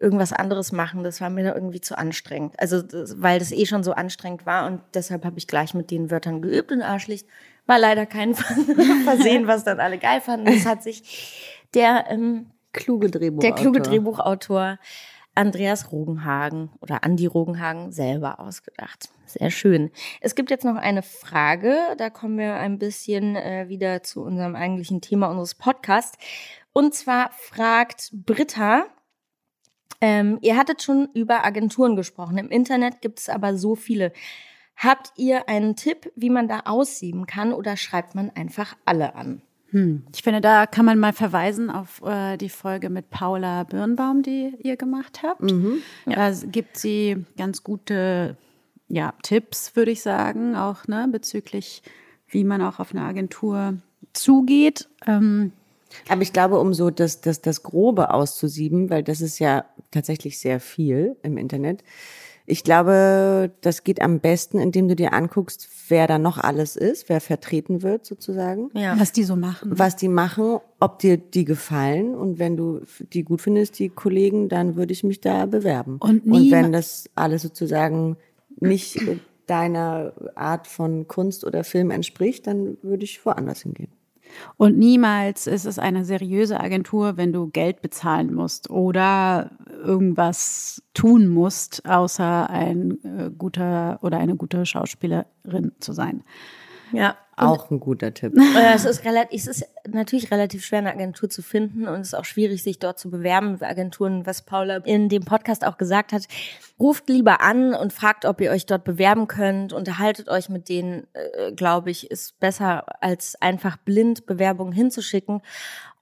irgendwas 0.00 0.32
anderes 0.32 0.72
machen. 0.72 1.04
Das 1.04 1.20
war 1.20 1.30
mir 1.30 1.44
da 1.44 1.54
irgendwie 1.54 1.80
zu 1.80 1.96
anstrengend. 1.96 2.58
Also, 2.58 2.82
das, 2.82 3.22
weil 3.22 3.38
das 3.38 3.52
eh 3.52 3.66
schon 3.66 3.84
so 3.84 3.92
anstrengend 3.92 4.44
war 4.44 4.66
und 4.66 4.80
deshalb 4.92 5.24
habe 5.24 5.38
ich 5.38 5.46
gleich 5.46 5.72
mit 5.72 5.90
den 5.90 6.10
Wörtern 6.10 6.42
geübt 6.42 6.72
und 6.72 6.82
Arschlicht 6.82 7.28
war 7.66 7.78
leider 7.78 8.06
kein 8.06 8.34
Versehen, 8.34 9.46
was 9.46 9.64
dann 9.64 9.80
alle 9.80 9.98
geil 9.98 10.20
fanden. 10.20 10.46
Das 10.46 10.66
hat 10.66 10.82
sich 10.82 11.62
der, 11.74 12.06
ähm, 12.08 12.50
Kluge 12.72 13.10
Drehbuch. 13.10 13.40
der 13.40 13.52
kluge 13.52 13.80
Drehbuchautor 13.80 14.78
Andreas 15.34 15.90
Rogenhagen 15.90 16.70
oder 16.80 17.02
Andi 17.04 17.26
Rogenhagen 17.26 17.90
selber 17.92 18.38
ausgedacht. 18.40 19.08
Sehr 19.26 19.50
schön. 19.50 19.90
Es 20.20 20.34
gibt 20.34 20.50
jetzt 20.50 20.64
noch 20.64 20.76
eine 20.76 21.02
Frage, 21.02 21.76
da 21.98 22.10
kommen 22.10 22.38
wir 22.38 22.54
ein 22.54 22.78
bisschen 22.78 23.34
äh, 23.34 23.68
wieder 23.68 24.02
zu 24.02 24.22
unserem 24.22 24.54
eigentlichen 24.54 25.00
Thema 25.00 25.28
unseres 25.28 25.54
Podcasts. 25.54 26.18
Und 26.72 26.94
zwar 26.94 27.30
fragt 27.32 28.10
Britta, 28.12 28.86
ähm, 30.00 30.38
ihr 30.42 30.56
hattet 30.56 30.82
schon 30.82 31.08
über 31.14 31.44
Agenturen 31.44 31.96
gesprochen. 31.96 32.38
Im 32.38 32.50
Internet 32.50 33.00
gibt 33.00 33.18
es 33.18 33.28
aber 33.28 33.56
so 33.56 33.74
viele. 33.74 34.12
Habt 34.76 35.12
ihr 35.16 35.48
einen 35.48 35.76
Tipp, 35.76 36.12
wie 36.16 36.30
man 36.30 36.48
da 36.48 36.60
aussieben 36.64 37.26
kann 37.26 37.52
oder 37.52 37.76
schreibt 37.76 38.14
man 38.14 38.30
einfach 38.30 38.76
alle 38.84 39.14
an? 39.14 39.42
Hm. 39.70 40.04
Ich 40.14 40.22
finde, 40.22 40.40
da 40.40 40.66
kann 40.66 40.84
man 40.84 40.98
mal 40.98 41.12
verweisen 41.12 41.68
auf 41.68 42.00
äh, 42.04 42.36
die 42.36 42.48
Folge 42.48 42.90
mit 42.90 43.10
Paula 43.10 43.64
Birnbaum, 43.64 44.22
die 44.22 44.54
ihr 44.60 44.76
gemacht 44.76 45.22
habt. 45.24 45.42
Da 46.06 46.32
gibt 46.46 46.76
sie 46.76 47.24
ganz 47.36 47.64
gute 47.64 48.36
ja, 48.88 49.14
Tipps, 49.22 49.74
würde 49.74 49.90
ich 49.90 50.02
sagen, 50.02 50.54
auch 50.54 50.86
ne, 50.86 51.08
bezüglich, 51.10 51.82
wie 52.28 52.44
man 52.44 52.62
auch 52.62 52.78
auf 52.78 52.92
eine 52.92 53.02
Agentur 53.02 53.74
zugeht. 54.12 54.88
Ähm, 55.06 55.52
Aber 56.08 56.22
ich 56.22 56.32
glaube, 56.32 56.60
um 56.60 56.74
so 56.74 56.90
das, 56.90 57.20
das, 57.20 57.40
das 57.40 57.62
Grobe 57.62 58.12
auszusieben, 58.12 58.90
weil 58.90 59.02
das 59.02 59.20
ist 59.20 59.38
ja 59.38 59.64
tatsächlich 59.90 60.38
sehr 60.38 60.60
viel 60.60 61.16
im 61.22 61.36
Internet. 61.36 61.82
Ich 62.46 62.62
glaube, 62.62 63.50
das 63.62 63.84
geht 63.84 64.02
am 64.02 64.20
besten, 64.20 64.58
indem 64.58 64.86
du 64.88 64.94
dir 64.96 65.14
anguckst, 65.14 65.66
wer 65.88 66.06
da 66.06 66.18
noch 66.18 66.36
alles 66.36 66.76
ist, 66.76 67.08
wer 67.08 67.20
vertreten 67.22 67.82
wird 67.82 68.04
sozusagen. 68.04 68.70
Ja. 68.74 68.98
was 69.00 69.12
die 69.12 69.24
so 69.24 69.34
machen. 69.34 69.72
Was 69.78 69.96
die 69.96 70.08
machen, 70.08 70.58
ob 70.78 70.98
dir 70.98 71.16
die 71.16 71.44
gefallen 71.46 72.14
und 72.14 72.38
wenn 72.38 72.56
du 72.56 72.82
die 73.12 73.22
gut 73.22 73.40
findest, 73.40 73.78
die 73.78 73.88
Kollegen, 73.88 74.48
dann 74.50 74.76
würde 74.76 74.92
ich 74.92 75.04
mich 75.04 75.20
da 75.22 75.46
bewerben. 75.46 75.96
Und 76.00 76.26
nie- 76.26 76.50
wenn 76.50 76.70
das 76.72 77.08
alles 77.14 77.40
sozusagen 77.42 78.16
nicht 78.60 78.96
äh, 78.96 79.16
deiner 79.46 80.12
Art 80.34 80.66
von 80.66 81.08
Kunst 81.08 81.44
oder 81.44 81.64
Film 81.64 81.90
entspricht, 81.90 82.46
dann 82.46 82.76
würde 82.82 83.04
ich 83.04 83.24
woanders 83.24 83.60
hingehen. 83.62 83.88
Und 84.56 84.78
niemals 84.78 85.46
ist 85.46 85.64
es 85.64 85.78
eine 85.78 86.04
seriöse 86.04 86.60
Agentur, 86.60 87.16
wenn 87.16 87.32
du 87.32 87.48
Geld 87.48 87.82
bezahlen 87.82 88.34
musst 88.34 88.70
oder 88.70 89.50
irgendwas 89.84 90.82
tun 90.94 91.28
musst, 91.28 91.84
außer 91.86 92.48
ein 92.50 92.98
äh, 93.04 93.30
guter 93.36 93.98
oder 94.02 94.18
eine 94.18 94.36
gute 94.36 94.66
Schauspielerin 94.66 95.72
zu 95.80 95.92
sein. 95.92 96.22
Ja. 96.92 97.16
Auch 97.36 97.70
ein 97.70 97.80
guter 97.80 98.12
Tipp. 98.14 98.34
Es 98.74 98.84
ist, 98.84 99.04
relativ, 99.04 99.40
es 99.40 99.46
ist 99.46 99.68
natürlich 99.88 100.30
relativ 100.30 100.64
schwer, 100.64 100.80
eine 100.80 100.92
Agentur 100.92 101.28
zu 101.28 101.42
finden 101.42 101.86
und 101.86 102.00
es 102.00 102.08
ist 102.08 102.14
auch 102.14 102.24
schwierig, 102.24 102.62
sich 102.62 102.78
dort 102.78 102.98
zu 102.98 103.10
bewerben. 103.10 103.60
Agenturen, 103.62 104.26
was 104.26 104.42
Paula 104.42 104.76
in 104.78 105.08
dem 105.08 105.24
Podcast 105.24 105.64
auch 105.64 105.76
gesagt 105.76 106.12
hat, 106.12 106.26
ruft 106.78 107.08
lieber 107.08 107.40
an 107.40 107.74
und 107.74 107.92
fragt, 107.92 108.24
ob 108.24 108.40
ihr 108.40 108.50
euch 108.50 108.66
dort 108.66 108.84
bewerben 108.84 109.26
könnt. 109.26 109.72
Unterhaltet 109.72 110.28
euch 110.28 110.48
mit 110.48 110.68
denen, 110.68 111.06
äh, 111.12 111.52
glaube 111.52 111.90
ich, 111.90 112.10
ist 112.10 112.38
besser, 112.40 112.84
als 113.02 113.40
einfach 113.40 113.76
blind 113.76 114.26
Bewerbungen 114.26 114.72
hinzuschicken. 114.72 115.42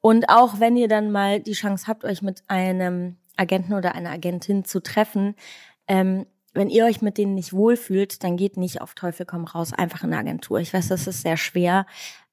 Und 0.01 0.29
auch 0.29 0.61
wenn 0.61 0.77
ihr 0.77 0.89
dann 0.89 1.11
mal 1.11 1.41
die 1.41 1.53
Chance 1.53 1.87
habt, 1.87 2.05
euch 2.05 2.23
mit 2.23 2.43
einem 2.49 3.17
Agenten 3.37 3.75
oder 3.75 3.95
einer 3.95 4.11
Agentin 4.11 4.65
zu 4.65 4.81
treffen, 4.81 5.35
ähm, 5.89 6.27
wenn 6.55 6.69
ihr 6.69 6.85
euch 6.85 7.01
mit 7.03 7.19
denen 7.19 7.35
nicht 7.35 7.53
wohlfühlt, 7.53 8.23
dann 8.25 8.37
geht 8.37 8.57
nicht 8.57 8.81
auf 8.81 8.95
Teufel 8.95 9.25
komm 9.27 9.45
raus 9.45 9.73
einfach 9.73 10.03
in 10.05 10.11
eine 10.13 10.19
Agentur. 10.19 10.59
Ich 10.61 10.73
weiß, 10.75 10.89
das 10.89 11.07
ist 11.07 11.23
sehr 11.23 11.37
schwer, 11.37 11.87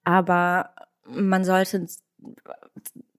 aber 0.03 0.71
man 1.05 1.43
sollte 1.43 1.87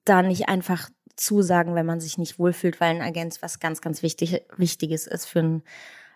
da 0.04 0.22
nicht 0.22 0.48
einfach 0.48 0.90
zusagen, 1.16 1.74
wenn 1.74 1.86
man 1.86 2.00
sich 2.00 2.18
nicht 2.18 2.38
wohlfühlt, 2.38 2.80
weil 2.80 2.96
ein 2.96 3.02
Agent 3.02 3.38
was 3.42 3.60
ganz, 3.60 3.80
ganz 3.80 4.02
wichtig, 4.02 4.42
Wichtiges 4.56 5.06
ist 5.06 5.26
für 5.26 5.40
einen 5.40 5.62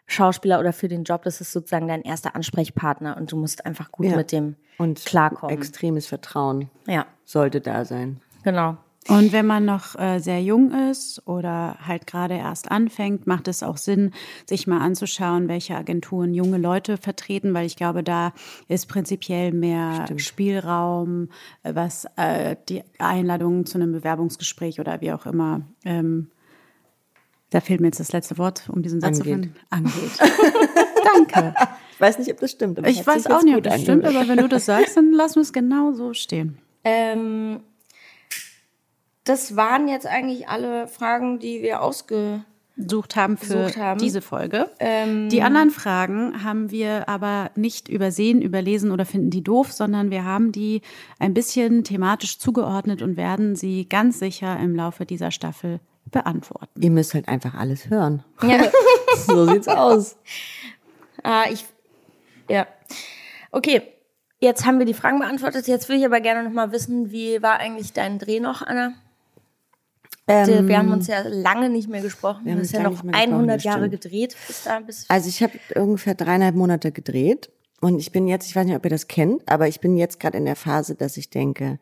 Schauspieler 0.06 0.60
oder 0.60 0.72
für 0.72 0.88
den 0.88 1.04
Job. 1.04 1.22
Das 1.22 1.40
ist 1.40 1.52
sozusagen 1.52 1.88
dein 1.88 2.02
erster 2.02 2.34
Ansprechpartner 2.36 3.16
und 3.16 3.32
du 3.32 3.36
musst 3.36 3.64
einfach 3.66 3.90
gut 3.90 4.06
Ja. 4.06 4.16
mit 4.16 4.32
dem 4.32 4.56
Und 4.78 5.04
klarkommen. 5.04 5.54
extremes 5.56 6.06
Vertrauen 6.06 6.70
Ja, 6.86 7.06
sollte 7.24 7.60
da 7.60 7.84
sein. 7.84 8.20
genau. 8.42 8.76
Und 9.08 9.32
wenn 9.32 9.46
man 9.46 9.66
noch 9.66 9.98
äh, 9.98 10.18
sehr 10.18 10.42
jung 10.42 10.72
ist 10.90 11.26
oder 11.26 11.76
halt 11.86 12.06
gerade 12.06 12.34
erst 12.34 12.70
anfängt, 12.70 13.26
macht 13.26 13.48
es 13.48 13.62
auch 13.62 13.76
Sinn, 13.76 14.12
sich 14.46 14.66
mal 14.66 14.80
anzuschauen, 14.80 15.48
welche 15.48 15.76
Agenturen 15.76 16.32
junge 16.32 16.56
Leute 16.56 16.96
vertreten, 16.96 17.52
weil 17.52 17.66
ich 17.66 17.76
glaube, 17.76 18.02
da 18.02 18.32
ist 18.66 18.88
prinzipiell 18.88 19.52
mehr 19.52 20.06
Spielraum, 20.16 21.28
äh, 21.62 21.74
was 21.74 22.06
äh, 22.16 22.56
die 22.68 22.82
Einladung 22.98 23.66
zu 23.66 23.76
einem 23.76 23.92
Bewerbungsgespräch 23.92 24.80
oder 24.80 25.00
wie 25.02 25.12
auch 25.12 25.26
immer. 25.26 25.62
Ähm, 25.84 26.30
da 27.50 27.60
fehlt 27.60 27.80
mir 27.80 27.88
jetzt 27.88 28.00
das 28.00 28.12
letzte 28.12 28.38
Wort, 28.38 28.68
um 28.68 28.82
diesen 28.82 29.00
Satz 29.00 29.18
zu 29.18 29.22
Angeht. 29.22 29.34
finden. 29.34 29.56
Angeht. 29.70 30.18
Danke. 31.14 31.54
Ich 31.92 32.00
weiß 32.00 32.18
nicht, 32.18 32.32
ob 32.32 32.40
das 32.40 32.50
stimmt. 32.50 32.78
aber 32.78 32.88
Ich 32.88 33.06
weiß 33.06 33.26
auch 33.28 33.42
nicht, 33.42 33.56
ob 33.56 33.62
das 33.62 33.82
stimmt, 33.82 34.04
aber 34.06 34.26
wenn 34.26 34.38
du 34.38 34.48
das 34.48 34.64
sagst, 34.64 34.96
dann 34.96 35.12
lassen 35.12 35.36
wir 35.36 35.42
es 35.42 35.52
genau 35.52 35.92
so 35.92 36.14
stehen. 36.14 36.58
Ähm, 36.82 37.60
das 39.24 39.56
waren 39.56 39.88
jetzt 39.88 40.06
eigentlich 40.06 40.48
alle 40.48 40.86
Fragen, 40.86 41.38
die 41.38 41.62
wir 41.62 41.82
ausge... 41.82 42.44
gesucht 42.76 43.16
haben 43.16 43.36
für 43.36 43.74
haben. 43.76 43.98
diese 43.98 44.20
Folge. 44.20 44.70
Ähm, 44.80 45.28
Die 45.30 45.42
anderen 45.42 45.70
Fragen 45.70 46.44
haben 46.44 46.70
wir 46.70 47.08
aber 47.08 47.50
nicht 47.54 47.88
übersehen, 47.88 48.42
überlesen 48.42 48.90
oder 48.90 49.04
finden 49.06 49.30
die 49.30 49.42
doof, 49.42 49.72
sondern 49.72 50.10
wir 50.10 50.24
haben 50.24 50.52
die 50.52 50.82
ein 51.18 51.34
bisschen 51.34 51.84
thematisch 51.84 52.38
zugeordnet 52.38 53.00
und 53.00 53.16
werden 53.16 53.56
sie 53.56 53.88
ganz 53.88 54.18
sicher 54.18 54.58
im 54.58 54.74
Laufe 54.74 55.06
dieser 55.06 55.30
Staffel 55.30 55.80
beantworten. 56.10 56.82
Ihr 56.82 56.90
müsst 56.90 57.14
halt 57.14 57.28
einfach 57.28 57.54
alles 57.54 57.90
hören. 57.90 58.22
Ja. 58.42 58.58
So 59.26 59.46
sieht's 59.46 59.68
aus. 59.68 60.16
Ah, 61.22 61.44
ich. 61.50 61.64
Ja. 62.50 62.66
Okay. 63.50 63.80
Jetzt 64.40 64.66
haben 64.66 64.78
wir 64.78 64.84
die 64.84 64.92
Fragen 64.92 65.20
beantwortet. 65.20 65.66
Jetzt 65.68 65.88
will 65.88 65.96
ich 65.96 66.04
aber 66.04 66.20
gerne 66.20 66.42
noch 66.42 66.52
mal 66.52 66.70
wissen, 66.72 67.12
wie 67.12 67.40
war 67.40 67.58
eigentlich 67.60 67.94
dein 67.94 68.18
Dreh 68.18 68.40
noch, 68.40 68.60
Anna? 68.60 68.92
Ähm, 70.26 70.68
wir 70.68 70.78
haben 70.78 70.90
uns 70.90 71.06
ja 71.06 71.22
lange 71.26 71.68
nicht 71.68 71.88
mehr 71.88 72.00
gesprochen. 72.00 72.44
wir 72.44 72.52
haben 72.52 72.60
uns 72.60 72.72
ja 72.72 72.82
noch 72.82 72.90
nicht 72.90 73.04
mehr 73.04 73.12
gesprochen, 73.12 73.34
100 73.34 73.56
das 73.56 73.64
Jahre 73.64 73.90
gedreht. 73.90 74.36
Bis 74.46 74.62
da, 74.62 74.80
bis 74.80 75.04
Also 75.08 75.28
ich 75.28 75.42
habe 75.42 75.52
ungefähr 75.74 76.14
dreieinhalb 76.14 76.54
Monate 76.54 76.92
gedreht 76.92 77.50
und 77.80 77.98
ich 77.98 78.10
bin 78.12 78.26
jetzt, 78.26 78.48
ich 78.48 78.56
weiß 78.56 78.64
nicht, 78.64 78.76
ob 78.76 78.84
ihr 78.84 78.90
das 78.90 79.08
kennt, 79.08 79.46
aber 79.48 79.68
ich 79.68 79.80
bin 79.80 79.96
jetzt 79.96 80.20
gerade 80.20 80.38
in 80.38 80.46
der 80.46 80.56
Phase, 80.56 80.94
dass 80.94 81.18
ich 81.18 81.28
denke, 81.28 81.78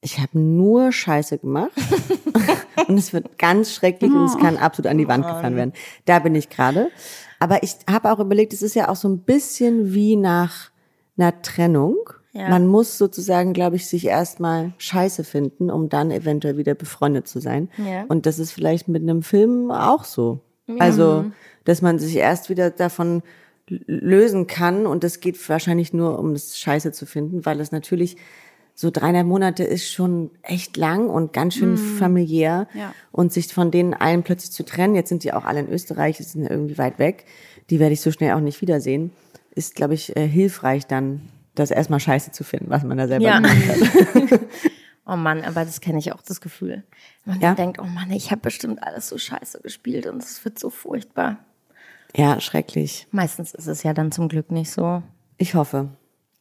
ich 0.00 0.18
habe 0.18 0.38
nur 0.38 0.92
Scheiße 0.92 1.38
gemacht 1.38 1.72
und 2.88 2.96
es 2.96 3.12
wird 3.12 3.38
ganz 3.38 3.74
schrecklich 3.74 4.10
und 4.10 4.24
es 4.24 4.38
kann 4.38 4.56
absolut 4.56 4.90
an 4.90 4.98
die 4.98 5.08
Wand 5.08 5.26
gefahren 5.26 5.56
werden. 5.56 5.72
Da 6.04 6.20
bin 6.20 6.34
ich 6.34 6.48
gerade. 6.48 6.90
Aber 7.38 7.62
ich 7.62 7.76
habe 7.90 8.10
auch 8.10 8.20
überlegt, 8.20 8.52
es 8.52 8.62
ist 8.62 8.74
ja 8.74 8.88
auch 8.88 8.96
so 8.96 9.08
ein 9.08 9.20
bisschen 9.20 9.92
wie 9.92 10.16
nach 10.16 10.70
einer 11.18 11.42
Trennung. 11.42 11.96
Ja. 12.36 12.48
Man 12.48 12.66
muss 12.66 12.98
sozusagen, 12.98 13.52
glaube 13.52 13.76
ich, 13.76 13.86
sich 13.86 14.06
erstmal 14.06 14.72
scheiße 14.78 15.24
finden, 15.24 15.70
um 15.70 15.88
dann 15.88 16.10
eventuell 16.10 16.58
wieder 16.58 16.74
befreundet 16.74 17.26
zu 17.26 17.40
sein. 17.40 17.70
Ja. 17.78 18.04
Und 18.08 18.26
das 18.26 18.38
ist 18.38 18.52
vielleicht 18.52 18.88
mit 18.88 19.02
einem 19.02 19.22
Film 19.22 19.70
auch 19.70 20.04
so. 20.04 20.40
Also, 20.78 21.26
dass 21.64 21.80
man 21.80 21.98
sich 21.98 22.16
erst 22.16 22.50
wieder 22.50 22.70
davon 22.70 23.22
lösen 23.68 24.46
kann 24.46 24.86
und 24.86 25.04
es 25.04 25.20
geht 25.20 25.48
wahrscheinlich 25.48 25.92
nur 25.92 26.18
um 26.18 26.34
das 26.34 26.58
Scheiße 26.58 26.92
zu 26.92 27.06
finden, 27.06 27.46
weil 27.46 27.60
es 27.60 27.72
natürlich 27.72 28.16
so 28.74 28.90
dreieinhalb 28.90 29.26
Monate 29.26 29.64
ist 29.64 29.90
schon 29.90 30.30
echt 30.42 30.76
lang 30.76 31.08
und 31.08 31.32
ganz 31.32 31.54
schön 31.54 31.78
familiär. 31.78 32.68
Ja. 32.74 32.92
Und 33.10 33.32
sich 33.32 33.52
von 33.52 33.70
denen 33.70 33.94
allen 33.94 34.22
plötzlich 34.22 34.52
zu 34.52 34.64
trennen, 34.64 34.94
jetzt 34.94 35.08
sind 35.08 35.24
die 35.24 35.32
auch 35.32 35.46
alle 35.46 35.60
in 35.60 35.70
Österreich, 35.70 36.18
sind 36.18 36.42
ja 36.42 36.50
irgendwie 36.50 36.76
weit 36.76 36.98
weg, 36.98 37.24
die 37.70 37.80
werde 37.80 37.94
ich 37.94 38.02
so 38.02 38.12
schnell 38.12 38.34
auch 38.34 38.40
nicht 38.40 38.60
wiedersehen, 38.60 39.12
ist, 39.54 39.74
glaube 39.74 39.94
ich, 39.94 40.14
äh, 40.16 40.28
hilfreich 40.28 40.86
dann, 40.86 41.22
das 41.58 41.70
erstmal 41.70 42.00
scheiße 42.00 42.30
zu 42.32 42.44
finden, 42.44 42.70
was 42.70 42.82
man 42.84 42.96
da 42.98 43.08
selber 43.08 43.24
Ja. 43.26 43.36
gemacht 43.38 43.56
hat. 43.68 44.40
Oh 45.08 45.14
Mann, 45.14 45.44
aber 45.44 45.64
das 45.64 45.80
kenne 45.80 46.00
ich 46.00 46.12
auch, 46.12 46.20
das 46.20 46.40
Gefühl. 46.40 46.82
Man 47.24 47.40
Ja? 47.40 47.54
denkt, 47.54 47.78
oh 47.78 47.84
Mann, 47.84 48.10
ich 48.10 48.32
habe 48.32 48.40
bestimmt 48.40 48.82
alles 48.82 49.08
so 49.08 49.16
scheiße 49.18 49.60
gespielt 49.62 50.04
und 50.08 50.20
es 50.20 50.44
wird 50.44 50.58
so 50.58 50.68
furchtbar. 50.68 51.36
Ja, 52.16 52.40
schrecklich. 52.40 53.06
Meistens 53.12 53.54
ist 53.54 53.68
es 53.68 53.84
ja 53.84 53.94
dann 53.94 54.10
zum 54.10 54.26
Glück 54.28 54.50
nicht 54.50 54.68
so. 54.72 55.04
Ich 55.38 55.54
hoffe. 55.54 55.90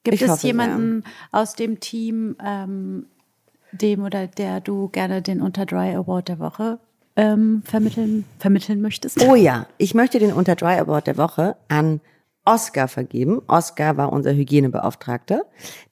Gibt 0.03 0.15
ich 0.15 0.23
es 0.23 0.29
hoffe 0.29 0.41
sehr. 0.41 0.47
jemanden 0.49 1.03
aus 1.31 1.53
dem 1.53 1.79
Team, 1.79 2.37
ähm, 2.43 3.05
dem 3.71 4.03
oder 4.03 4.25
der 4.25 4.61
du 4.61 4.87
gerne 4.89 5.21
den 5.21 5.43
Unterdry 5.43 5.93
Award 5.93 6.29
der 6.29 6.39
Woche 6.39 6.79
ähm, 7.15 7.61
vermitteln, 7.65 8.25
vermitteln 8.39 8.81
möchtest? 8.81 9.21
Oh 9.21 9.35
ja, 9.35 9.67
ich 9.77 9.93
möchte 9.93 10.17
den 10.17 10.33
Unter 10.33 10.55
Dry 10.55 10.79
Award 10.79 11.05
der 11.05 11.17
Woche 11.17 11.55
an 11.67 12.01
Oscar 12.45 12.87
vergeben. 12.87 13.41
Oscar 13.47 13.97
war 13.97 14.13
unser 14.13 14.33
Hygienebeauftragter, 14.33 15.43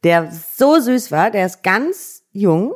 der 0.03 0.31
so 0.31 0.79
süß 0.79 1.11
war, 1.11 1.29
der 1.31 1.45
ist 1.45 1.63
ganz 1.63 2.23
jung 2.31 2.73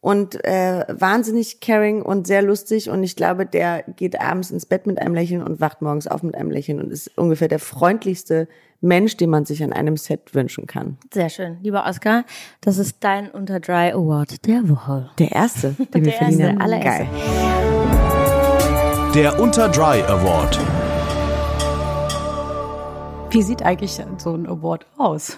und 0.00 0.42
äh, 0.44 0.84
wahnsinnig 0.88 1.60
caring 1.60 2.02
und 2.02 2.28
sehr 2.28 2.40
lustig 2.42 2.88
und 2.88 3.02
ich 3.02 3.16
glaube, 3.16 3.44
der 3.46 3.82
geht 3.96 4.20
abends 4.20 4.52
ins 4.52 4.64
Bett 4.64 4.86
mit 4.86 5.00
einem 5.00 5.12
Lächeln 5.14 5.42
und 5.42 5.60
wacht 5.60 5.82
morgens 5.82 6.06
auf 6.06 6.22
mit 6.22 6.36
einem 6.36 6.52
Lächeln 6.52 6.80
und 6.80 6.92
ist 6.92 7.10
ungefähr 7.18 7.48
der 7.48 7.58
freundlichste 7.58 8.46
Mensch, 8.80 9.16
den 9.16 9.28
man 9.30 9.44
sich 9.44 9.64
an 9.64 9.72
einem 9.72 9.96
Set 9.96 10.36
wünschen 10.36 10.68
kann. 10.68 10.98
Sehr 11.12 11.28
schön. 11.30 11.58
Lieber 11.62 11.84
Oscar, 11.84 12.22
das 12.60 12.78
ist 12.78 12.98
dein 13.00 13.28
Unter 13.28 13.58
Dry 13.58 13.90
Award 13.90 14.46
der 14.46 14.68
Woche. 14.68 15.10
Der 15.18 15.32
erste, 15.32 15.70
den 15.72 15.88
wir 15.94 16.02
Der 16.02 16.12
verliehen 16.12 16.38
erste, 16.40 16.52
haben. 16.54 16.62
allererste. 16.62 17.04
Geil. 17.04 17.08
Der 19.16 19.40
Unter 19.40 19.68
Dry 19.68 20.00
Award. 20.02 20.60
Wie 23.30 23.42
sieht 23.42 23.62
eigentlich 23.62 23.92
so 24.18 24.34
ein 24.34 24.46
Award 24.46 24.86
aus? 24.96 25.36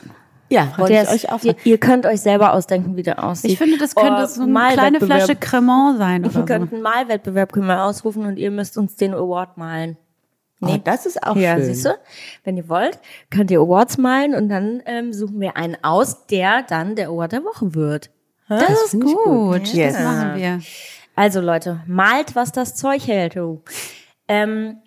Ja, 0.48 0.72
wollte 0.78 0.92
Der 0.94 1.02
ich 1.04 1.08
ist, 1.10 1.24
euch 1.26 1.32
auch 1.32 1.42
ihr, 1.44 1.54
ihr 1.64 1.78
könnt 1.78 2.06
euch 2.06 2.20
selber 2.20 2.52
ausdenken, 2.54 2.96
wie 2.96 3.02
der 3.04 3.22
aussieht. 3.22 3.52
Ich 3.52 3.58
finde, 3.58 3.78
das 3.78 3.94
könnte 3.94 4.22
Oh, 4.24 4.26
so 4.26 4.42
eine 4.42 4.72
kleine. 4.72 5.00
Flasche 5.00 5.36
Cremant 5.36 5.98
sein 5.98 6.22
Wir 6.24 6.30
oder 6.30 6.40
so. 6.40 6.44
könnten 6.44 6.74
einen 6.74 6.82
Malwettbewerb 6.82 7.52
können 7.52 7.66
wir 7.68 7.84
ausrufen 7.84 8.26
und 8.26 8.36
ihr 8.36 8.50
müsst 8.50 8.76
uns 8.76 8.96
den 8.96 9.14
Award 9.14 9.56
malen. 9.58 9.96
Oh, 10.62 10.76
das 10.82 11.06
ist 11.06 11.22
auch 11.22 11.36
ja, 11.36 11.54
schön. 11.56 11.64
siehst 11.66 11.86
du? 11.86 11.90
Wenn 12.44 12.56
ihr 12.56 12.68
wollt, 12.68 12.98
könnt 13.30 13.50
ihr 13.50 13.60
Awards 13.60 13.96
malen 13.96 14.34
und 14.34 14.48
dann 14.48 14.82
ähm, 14.86 15.12
suchen 15.12 15.40
wir 15.40 15.56
einen 15.56 15.76
aus, 15.82 16.26
der 16.26 16.62
dann 16.64 16.96
der 16.96 17.08
Award 17.08 17.32
der 17.32 17.44
Woche 17.44 17.74
wird. 17.74 18.10
Das, 18.48 18.68
ist 18.68 18.90
finde 18.90 19.06
ich 19.06 19.14
gut. 19.14 19.24
gut. 19.24 19.62
Das 19.62 19.72
Yes. 19.72 20.00
machen 20.00 20.34
wir. 20.36 20.60
Also 21.16 21.40
Leute, 21.40 21.80
malt, 21.86 22.34
was 22.34 22.50
das 22.52 22.74
Zeug 22.74 23.06
hält. 23.06 23.36
Du. 23.36 23.62
Ähm, 24.28 24.78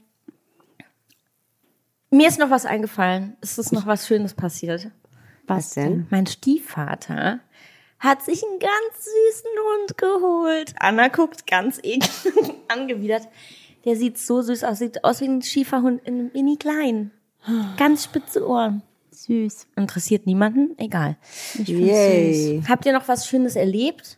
mir 2.13 2.27
ist 2.27 2.39
noch 2.39 2.49
was 2.49 2.65
eingefallen. 2.65 3.35
Es 3.41 3.57
ist 3.57 3.71
noch 3.71 3.85
was 3.85 4.07
Schönes 4.07 4.33
passiert. 4.33 4.89
Was 5.47 5.71
denn? 5.73 6.07
Mein 6.09 6.25
Stiefvater 6.25 7.39
hat 7.99 8.21
sich 8.23 8.43
einen 8.43 8.59
ganz 8.59 9.05
süßen 9.05 9.49
Hund 9.59 9.97
geholt. 9.97 10.73
Anna 10.79 11.07
guckt 11.07 11.47
ganz 11.47 11.79
eklig 11.79 12.09
angewidert. 12.67 13.27
Der 13.85 13.95
sieht 13.95 14.17
so 14.17 14.41
süß 14.41 14.63
aus. 14.63 14.79
Sieht 14.79 15.03
aus 15.03 15.21
wie 15.21 15.25
ein 15.27 15.41
Schieferhund 15.41 16.01
in 16.05 16.31
mini 16.33 16.57
klein. 16.57 17.11
Ganz 17.77 18.05
spitze 18.05 18.47
Ohren. 18.47 18.81
Süß. 19.11 19.67
Interessiert 19.75 20.25
niemanden? 20.25 20.77
Egal. 20.77 21.17
Ich 21.53 21.65
find's 21.65 21.67
süß. 21.67 21.77
Yay. 21.77 22.63
Habt 22.67 22.85
ihr 22.85 22.93
noch 22.93 23.07
was 23.07 23.27
Schönes 23.27 23.55
erlebt? 23.55 24.17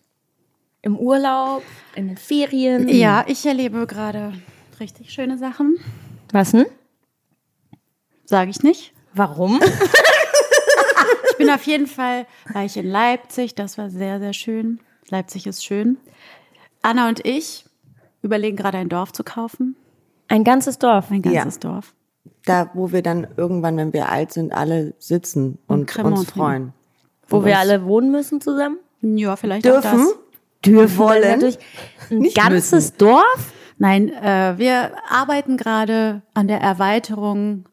Im 0.82 0.98
Urlaub? 0.98 1.64
In 1.96 2.08
den 2.08 2.18
Ferien? 2.18 2.88
Ja, 2.88 3.26
ich 3.28 3.46
erlebe 3.46 3.88
gerade 3.88 4.34
richtig 4.80 5.12
schöne 5.12 5.38
Sachen. 5.38 5.78
Was 6.32 6.52
denn? 6.52 6.66
Sage 8.26 8.52
ich 8.52 8.64
nicht. 8.64 8.94
Warum? 9.14 9.62
Ich 11.32 11.38
bin 11.38 11.50
auf 11.50 11.64
jeden 11.64 11.86
Fall, 11.88 12.28
war 12.54 12.64
ich 12.64 12.78
in 12.78 12.88
Leipzig, 12.88 13.56
das 13.56 13.78
war 13.78 13.90
sehr, 13.90 14.20
sehr 14.20 14.32
schön. 14.32 14.80
Leipzig 15.10 15.46
ist 15.48 15.66
schön. 15.66 15.98
Anna 16.82 17.10
und 17.10 17.26
ich 17.26 17.66
überlegen 18.22 18.56
gerade 18.56 18.78
ein 18.78 18.88
Dorf 18.88 19.12
zu 19.12 19.26
kaufen. 19.26 19.76
Ein 20.30 20.46
ganzes 20.46 20.80
Dorf. 20.80 21.12
Ein 21.12 21.22
ganzes 21.22 21.60
Dorf. 21.60 21.94
Da, 22.46 22.72
wo 22.74 22.94
wir 22.94 23.02
dann 23.02 23.28
irgendwann, 23.36 23.76
wenn 23.76 23.92
wir 23.92 24.10
alt 24.10 24.32
sind, 24.32 24.54
alle 24.54 24.94
sitzen 24.98 25.60
und, 25.68 25.88
Cremant 25.88 26.20
uns 26.20 26.32
freuen. 26.32 26.74
Wo 27.28 27.40
Und 27.40 27.46
wir 27.46 27.60
alle 27.60 27.84
wohnen 27.86 28.12
müssen 28.12 28.40
zusammen? 28.40 28.78
Ja, 29.02 29.36
vielleicht 29.36 29.68
auch 29.68 29.82
dürfen. 29.82 30.00
das. 30.00 30.16
Dürfen 30.66 30.98
Wollen. 30.98 31.44
Ein 32.10 32.18
Nicht 32.20 32.38
ganzes 32.38 32.72
müssen. 32.72 32.98
Dorf? 32.98 33.54
Nein, 33.78 34.08
äh, 34.10 34.54
wir 34.58 34.92
arbeiten 35.10 35.58
gerade 35.58 36.22
an 36.34 36.48
der 36.48 36.62
Erweiterung 36.62 37.66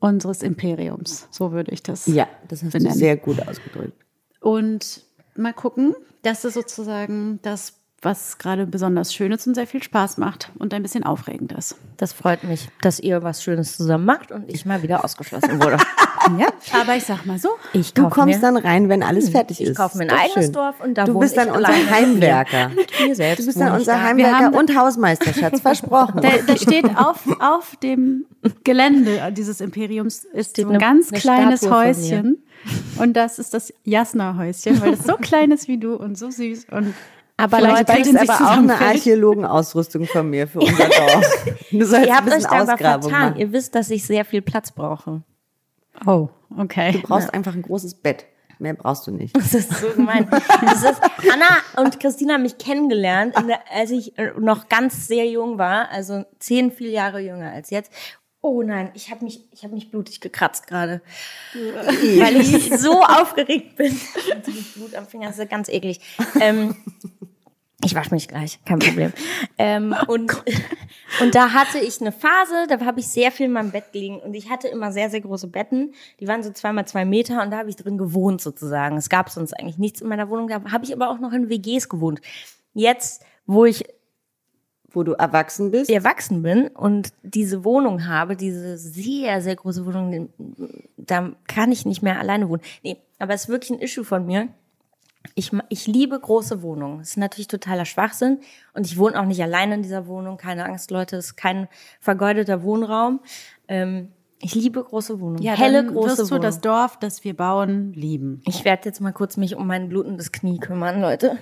unseres 0.00 0.42
Imperiums. 0.42 1.28
So 1.30 1.52
würde 1.52 1.72
ich 1.72 1.82
das. 1.82 2.06
Ja, 2.06 2.28
das 2.48 2.62
hast 2.62 2.74
du 2.74 2.78
benennen. 2.78 2.98
sehr 2.98 3.16
gut 3.16 3.40
ausgedrückt. 3.46 4.04
Und 4.40 5.02
mal 5.36 5.52
gucken, 5.52 5.94
das 6.22 6.44
ist 6.44 6.54
sozusagen 6.54 7.40
das, 7.42 7.74
was 8.00 8.38
gerade 8.38 8.66
besonders 8.66 9.12
schön 9.12 9.32
ist 9.32 9.46
und 9.46 9.54
sehr 9.54 9.66
viel 9.66 9.82
Spaß 9.82 10.18
macht 10.18 10.52
und 10.58 10.72
ein 10.72 10.82
bisschen 10.82 11.02
aufregend 11.02 11.52
ist. 11.52 11.76
Das 11.96 12.12
freut 12.12 12.44
mich, 12.44 12.68
dass 12.80 13.00
ihr 13.00 13.22
was 13.22 13.42
Schönes 13.42 13.76
zusammen 13.76 14.04
macht 14.04 14.30
und 14.30 14.48
ich 14.48 14.64
mal 14.64 14.82
wieder 14.82 15.04
ausgeschlossen 15.04 15.60
wurde. 15.62 15.78
Ja, 16.38 16.48
aber 16.80 16.96
ich 16.96 17.04
sag 17.04 17.24
mal 17.26 17.38
so, 17.38 17.48
Ich 17.72 17.94
Du 17.94 18.08
kommst 18.08 18.40
mir, 18.40 18.40
dann 18.40 18.56
rein, 18.56 18.88
wenn 18.88 19.02
alles 19.02 19.30
fertig 19.30 19.60
ich 19.60 19.68
ist. 19.68 19.76
kaufe 19.76 19.96
mir 19.98 20.04
ein 20.04 20.10
eigenes 20.10 20.46
schön. 20.46 20.52
Dorf 20.52 20.80
und 20.82 20.94
da 20.98 21.04
Du 21.04 21.18
bist 21.18 21.36
dann 21.36 21.48
ich 21.48 21.54
unser. 21.54 21.90
Heimwerker. 21.90 22.70
Mir 23.06 23.14
selbst 23.14 23.40
Du 23.42 23.46
bist 23.46 23.60
dann 23.60 23.68
ich 23.74 23.78
unser. 23.80 24.02
Heimwerker 24.02 24.58
und 24.58 24.76
Hausmeister, 24.76 25.32
Schatz. 25.32 25.60
Versprochen. 25.60 26.20
da, 26.20 26.28
da 26.46 26.56
steht 26.56 26.84
auf, 26.96 27.24
auf 27.40 27.76
dem 27.82 28.26
Gelände 28.64 29.32
dieses 29.36 29.60
Imperiums 29.60 30.24
ist 30.24 30.56
so 30.56 30.62
ein 30.62 30.68
eine- 30.70 30.78
ganz 30.78 31.10
eine 31.10 31.20
kleines 31.20 31.60
Statue. 31.60 31.76
Häuschen. 31.86 32.42
Und 32.98 33.14
das 33.16 33.38
ist 33.38 33.54
das 33.54 33.72
Jasna-Häuschen, 33.84 34.80
weil 34.80 34.94
es 34.94 35.04
so 35.04 35.14
klein 35.20 35.50
ist 35.52 35.68
wie 35.68 35.78
du 35.78 35.94
und 35.94 36.18
so 36.18 36.30
süß. 36.30 36.66
Und 36.70 36.92
Aber 37.36 37.58
Vielleicht 37.58 37.88
Leute, 37.88 38.02
kriegst 38.02 38.30
aber 38.30 38.46
auch 38.50 38.56
eine. 38.58 38.74
Archäologenausrüstung 38.80 40.06
von 40.06 40.28
mir 40.28 40.48
für 40.48 40.60
unser 40.60 40.88
Dorf. 40.88 41.44
Du 41.70 41.84
sollst 41.84 42.06
ihr 42.08 42.16
habt 42.16 42.32
euch 42.32 42.42
da 42.42 42.50
aber 42.50 42.76
vertan. 42.76 43.10
machen. 43.10 43.36
Ihr 43.36 43.52
wisst, 43.52 43.74
dass 43.74 43.90
ich 43.90 44.04
sehr 44.04 44.24
viel 44.24 44.42
Platz 44.42 44.72
brauche. 44.72 45.22
Oh, 46.06 46.28
okay. 46.56 46.92
Du 46.92 47.02
brauchst 47.02 47.32
einfach 47.32 47.54
ein 47.54 47.62
großes 47.62 47.94
Bett. 47.94 48.26
Mehr 48.58 48.74
brauchst 48.74 49.06
du 49.06 49.12
nicht. 49.12 49.36
Das 49.38 49.54
ist 49.54 49.72
so 49.72 49.90
gemein. 49.90 50.28
Das 50.30 50.82
ist, 50.82 51.00
Anna 51.32 51.82
und 51.82 52.00
Christina 52.00 52.34
haben 52.34 52.42
mich 52.42 52.58
kennengelernt, 52.58 53.34
der, 53.46 53.60
als 53.72 53.90
ich 53.90 54.18
äh, 54.18 54.32
noch 54.38 54.68
ganz 54.68 55.06
sehr 55.06 55.26
jung 55.26 55.58
war, 55.58 55.90
also 55.90 56.24
zehn, 56.40 56.72
viel 56.72 56.90
Jahre 56.90 57.20
jünger 57.20 57.52
als 57.52 57.70
jetzt. 57.70 57.92
Oh 58.40 58.62
nein, 58.62 58.90
ich 58.94 59.10
habe 59.10 59.24
mich, 59.24 59.44
ich 59.52 59.64
habe 59.64 59.74
mich 59.74 59.90
blutig 59.90 60.20
gekratzt 60.20 60.66
gerade, 60.68 61.00
weil 61.54 62.36
ich 62.36 62.72
so 62.78 63.02
aufgeregt 63.02 63.76
bin. 63.76 64.00
Blut 64.74 64.94
am 64.94 65.06
Finger 65.06 65.28
das 65.28 65.38
ist 65.38 65.50
ganz 65.50 65.68
eklig. 65.68 66.00
Ähm, 66.40 66.76
ich 67.84 67.94
wasche 67.94 68.12
mich 68.12 68.28
gleich, 68.28 68.58
kein 68.64 68.78
Problem. 68.78 69.12
Ähm, 69.60 69.92
und, 70.06 70.32
und 71.20 71.34
da 71.34 71.52
hatte 71.52 71.78
ich 71.78 72.00
eine 72.00 72.12
Phase, 72.12 72.68
da 72.68 72.78
habe 72.84 73.00
ich 73.00 73.08
sehr 73.08 73.32
viel 73.32 73.46
in 73.46 73.52
meinem 73.52 73.72
Bett 73.72 73.92
gelegen 73.92 74.20
und 74.20 74.34
ich 74.34 74.50
hatte 74.50 74.68
immer 74.68 74.92
sehr, 74.92 75.10
sehr 75.10 75.20
große 75.20 75.48
Betten. 75.48 75.94
Die 76.20 76.28
waren 76.28 76.44
so 76.44 76.52
zweimal 76.52 76.86
zwei 76.86 77.04
Meter 77.04 77.42
und 77.42 77.50
da 77.50 77.58
habe 77.58 77.68
ich 77.68 77.74
drin 77.74 77.98
gewohnt 77.98 78.40
sozusagen. 78.40 78.96
Es 78.96 79.08
gab 79.08 79.30
sonst 79.30 79.52
eigentlich 79.54 79.76
nichts 79.76 80.00
in 80.00 80.06
meiner 80.08 80.30
Wohnung. 80.30 80.46
Da 80.46 80.62
habe 80.70 80.84
ich 80.84 80.92
aber 80.92 81.10
auch 81.10 81.18
noch 81.18 81.32
in 81.32 81.48
WGs 81.50 81.88
gewohnt. 81.88 82.20
Jetzt, 82.72 83.24
wo 83.46 83.64
ich 83.64 83.84
Wo 84.90 85.02
du 85.02 85.14
erwachsen 85.14 85.72
bist. 85.72 85.90
erwachsen 85.90 86.42
bin 86.42 86.68
und 86.68 87.12
diese 87.22 87.64
Wohnung 87.64 88.06
habe, 88.06 88.36
diese 88.36 88.78
sehr, 88.78 89.42
sehr 89.42 89.56
große 89.56 89.84
Wohnung, 89.86 90.28
da 90.96 91.32
kann 91.48 91.72
ich 91.72 91.84
nicht 91.84 92.02
mehr 92.02 92.20
alleine 92.20 92.48
wohnen. 92.48 92.62
Nee, 92.84 92.98
aber 93.18 93.34
es 93.34 93.42
ist 93.42 93.48
wirklich 93.48 93.70
ein 93.70 93.80
Issue 93.80 94.04
von 94.04 94.24
mir. 94.24 94.48
Ich, 95.38 95.52
ich 95.68 95.86
liebe 95.86 96.18
große 96.18 96.62
Wohnungen. 96.62 96.98
Das 96.98 97.10
ist 97.10 97.16
natürlich 97.16 97.46
totaler 97.46 97.84
Schwachsinn. 97.84 98.40
Und 98.74 98.86
ich 98.86 98.98
wohne 98.98 99.20
auch 99.20 99.24
nicht 99.24 99.40
alleine 99.40 99.76
in 99.76 99.82
dieser 99.82 100.08
Wohnung. 100.08 100.36
Keine 100.36 100.64
Angst, 100.64 100.90
Leute, 100.90 101.16
es 101.16 101.26
ist 101.26 101.36
kein 101.36 101.68
vergeudeter 102.00 102.64
Wohnraum. 102.64 103.20
Ähm, 103.68 104.08
ich 104.40 104.56
liebe 104.56 104.82
große 104.82 105.20
Wohnungen. 105.20 105.40
Ja, 105.40 105.52
Helle, 105.52 105.84
dann 105.84 105.94
große 105.94 106.08
wirst 106.08 106.18
du 106.18 106.24
Wohnungen. 106.24 106.42
das 106.42 106.60
Dorf, 106.60 106.98
das 106.98 107.22
wir 107.22 107.36
bauen, 107.36 107.92
lieben. 107.92 108.42
ich 108.46 108.64
werde 108.64 108.86
jetzt 108.86 109.00
mal 109.00 109.12
kurz 109.12 109.36
mich 109.36 109.54
um 109.54 109.68
mein 109.68 109.88
blutendes 109.88 110.32
Knie 110.32 110.58
kümmern, 110.58 111.00
Leute. 111.00 111.38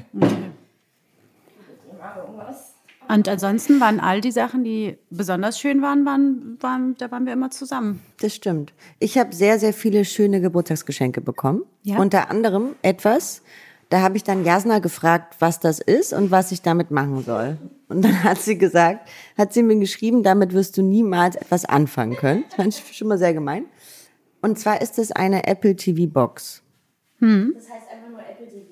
Und 3.09 3.29
ansonsten 3.29 3.81
waren 3.81 4.01
all 4.01 4.21
die 4.21 4.33
Sachen, 4.33 4.63
die 4.63 4.99
besonders 5.09 5.59
schön 5.59 5.81
waren, 5.81 6.05
waren, 6.05 6.59
waren 6.61 6.97
da 6.99 7.11
waren 7.11 7.25
wir 7.25 7.33
immer 7.33 7.51
zusammen. 7.51 8.03
Das 8.21 8.35
stimmt. 8.35 8.75
Ich 8.99 9.17
habe 9.17 9.35
sehr, 9.35 9.59
sehr 9.59 9.73
viele 9.73 10.05
schöne 10.05 10.41
Geburtstagsgeschenke 10.43 11.21
bekommen. 11.23 11.63
Ja. 11.83 11.99
Unter 11.99 12.31
anderem 12.31 12.75
etwas, 12.83 13.43
da 13.89 14.01
habe 14.01 14.17
ich 14.17 14.25
dann 14.25 14.45
Jasna 14.45 14.81
gefragt, 14.81 15.37
was 15.39 15.61
das 15.61 15.79
ist 15.79 16.13
und 16.13 16.31
was 16.31 16.51
ich 16.53 16.63
damit 16.63 16.91
machen 16.91 17.23
soll. 17.23 17.57
Und 17.89 18.03
dann 18.03 18.25
hat 18.25 18.39
sie 18.39 18.59
gesagt, 18.59 19.09
hat 19.39 19.53
sie 19.53 19.63
mir 19.63 19.77
geschrieben, 19.77 20.23
damit 20.23 20.53
wirst 20.53 20.77
du 20.77 20.83
niemals 20.83 21.37
etwas 21.37 21.65
anfangen 21.65 22.17
können. 22.17 22.45
Das 22.49 22.55
fand 22.57 22.75
ich 22.75 22.97
schon 22.97 23.09
mal 23.09 23.19
sehr 23.19 23.35
gemein. 23.35 23.67
Und 24.43 24.59
zwar 24.59 24.81
ist 24.81 24.99
es 24.99 25.13
eine 25.13 25.47
Apple 25.47 25.77
TV 25.77 26.07
Box. 26.07 26.63
Das 27.57 27.71
heißt 27.71 27.91
einfach 27.91 28.11
nur 28.11 28.21
Apple 28.21 28.49
TV. 28.49 28.67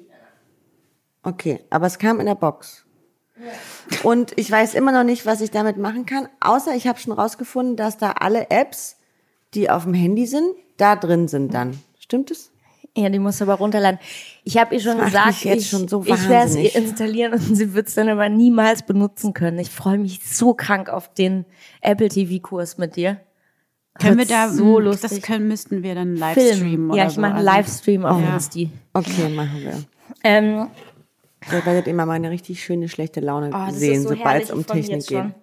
Okay, 1.23 1.61
aber 1.71 1.87
es 1.87 1.99
kam 1.99 2.21
in 2.21 2.27
der 2.27 2.35
Box. 2.35 2.85
Und 4.03 4.33
ich 4.37 4.51
weiß 4.51 4.75
immer 4.75 4.93
noch 4.93 5.05
nicht, 5.05 5.27
was 5.27 5.41
ich 5.41 5.51
damit 5.51 5.77
machen 5.77 6.07
kann, 6.07 6.29
außer 6.41 6.75
ich 6.75 6.87
habe 6.87 6.99
schon 6.99 7.13
rausgefunden, 7.13 7.77
dass 7.77 7.99
da 7.99 8.13
alle 8.13 8.51
Apps, 8.51 8.97
die 9.55 9.71
auf 9.71 9.85
dem 9.85 9.95
Handy 9.95 10.27
sind, 10.27 10.47
da 10.77 10.97
drin 10.97 11.29
sind 11.29 11.55
dann. 11.55 11.79
Stimmt 11.99 12.31
es? 12.31 12.53
Ja, 12.97 13.09
die 13.09 13.19
muss 13.19 13.43
aber 13.43 13.55
runterladen. 13.55 13.99
Ich 14.45 14.57
habe 14.57 14.75
ihr 14.75 14.81
schon 14.81 14.97
macht 14.99 15.07
gesagt, 15.07 15.45
ich, 15.45 15.69
schon 15.69 15.89
so 15.89 16.03
ich 16.07 16.29
werde 16.29 16.49
es 16.51 16.57
ihr 16.57 16.75
installieren 16.77 17.33
und 17.33 17.57
sie 17.57 17.75
wird 17.75 17.89
es 17.89 17.95
dann 17.95 18.09
aber 18.09 18.29
niemals 18.29 18.83
benutzen 18.85 19.35
können. 19.35 19.59
Ich 19.59 19.71
freue 19.71 19.99
mich 19.99 20.21
so 20.25 20.55
krank 20.55 20.89
auf 20.89 21.13
den 21.13 21.45
Apple 21.81 22.09
TV-Kurs 22.09 22.79
mit 22.79 22.95
dir. 22.95 23.19
Können 23.99 24.19
wir 24.19 24.27
da 24.27 24.49
so 24.49 24.79
lustig. 24.79 25.11
Das 25.11 25.23
können, 25.23 25.49
müssten 25.49 25.83
wir 25.83 25.95
dann 25.97 26.17
live 26.17 26.35
Film. 26.35 26.57
streamen 26.57 26.91
oder 26.91 26.99
Ja, 27.03 27.07
ich 27.09 27.15
so. 27.15 27.21
mache 27.21 27.35
einen 27.35 27.47
Also- 27.49 27.59
Livestream 27.59 28.05
auf 28.07 28.21
Ja. 28.21 28.35
Insti. 28.35 28.71
Okay, 28.93 29.29
machen 29.29 29.61
wir. 29.61 29.85
Ähm, 30.23 30.69
Ihr 31.53 31.67
werdet 31.67 31.87
immer 31.89 32.07
meine 32.07 32.31
richtig 32.31 32.63
schöne 32.65 32.89
schlechte 32.89 33.21
Laune 33.21 33.49
oh, 33.49 33.67
das 33.67 33.77
sehen, 33.79 34.03
so 34.03 34.11
sobald 34.11 34.45
es 34.45 34.51
um 34.51 34.65
Technik 34.67 35.07
geht. 35.07 35.19
schon. 35.19 35.35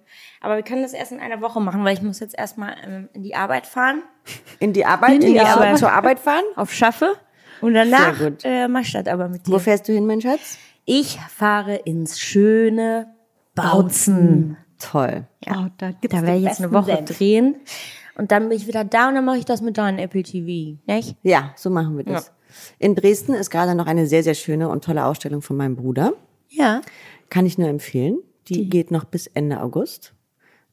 Aber 0.41 0.55
wir 0.55 0.63
können 0.63 0.81
das 0.81 0.93
erst 0.93 1.11
in 1.11 1.19
einer 1.19 1.41
Woche 1.41 1.61
machen, 1.61 1.83
weil 1.85 1.93
ich 1.93 2.01
muss 2.01 2.19
jetzt 2.19 2.35
erstmal 2.37 2.75
ähm, 2.83 3.09
in 3.13 3.21
die 3.21 3.35
Arbeit 3.35 3.67
fahren, 3.67 4.01
In 4.59 4.73
die 4.73 4.83
Arbeit, 4.83 5.11
In 5.15 5.19
die 5.21 5.27
in 5.27 5.33
die 5.33 5.39
Arbeit. 5.41 5.55
Arbeit. 5.67 5.77
zur 5.77 5.91
Arbeit 5.91 6.19
fahren? 6.19 6.43
auf 6.55 6.73
Schaffe 6.73 7.13
und 7.61 7.73
danach 7.73 8.19
äh, 8.43 8.67
mach 8.67 8.81
ich 8.81 8.91
das 8.93 9.07
aber 9.07 9.29
mit 9.29 9.47
dir. 9.47 9.51
Wo 9.53 9.59
fährst 9.59 9.87
du 9.87 9.93
hin, 9.93 10.05
mein 10.05 10.21
Schatz? 10.21 10.57
Ich 10.85 11.17
fahre 11.29 11.75
ins 11.75 12.19
schöne 12.19 13.07
Bautzen. 13.55 14.57
Toll. 14.79 15.27
Ja, 15.45 15.65
Oh, 15.67 15.69
da 15.77 15.91
gibt's 15.91 16.15
da 16.17 16.23
werde 16.25 16.37
ich 16.39 16.43
jetzt 16.45 16.59
eine 16.61 16.71
Woche 16.73 16.95
Senf. 16.95 17.17
drehen 17.17 17.55
und 18.15 18.31
dann 18.31 18.49
bin 18.49 18.57
ich 18.57 18.67
wieder 18.67 18.83
da 18.83 19.09
und 19.09 19.15
dann 19.15 19.25
mache 19.25 19.37
ich 19.37 19.45
das 19.45 19.61
mit 19.61 19.77
deinem 19.77 19.99
Apple 19.99 20.23
TV, 20.23 20.79
nicht? 20.87 21.15
Ja, 21.23 21.51
so 21.55 21.69
machen 21.69 21.97
wir 21.97 22.03
das. 22.03 22.31
In 22.79 22.95
Dresden 22.95 23.33
ist 23.33 23.49
gerade 23.49 23.75
noch 23.75 23.85
eine 23.87 24.07
sehr, 24.07 24.23
sehr 24.23 24.33
schöne 24.33 24.69
und 24.69 24.83
tolle 24.83 25.05
Ausstellung 25.05 25.41
von 25.41 25.55
meinem 25.55 25.75
Bruder. 25.75 26.13
Ja. 26.49 26.81
Kann 27.29 27.45
ich 27.45 27.57
nur 27.57 27.69
empfehlen. 27.69 28.17
Die, 28.47 28.67
geht 28.69 28.91
noch 28.91 29.05
bis 29.05 29.27
Ende 29.27 29.61
August. 29.61 30.13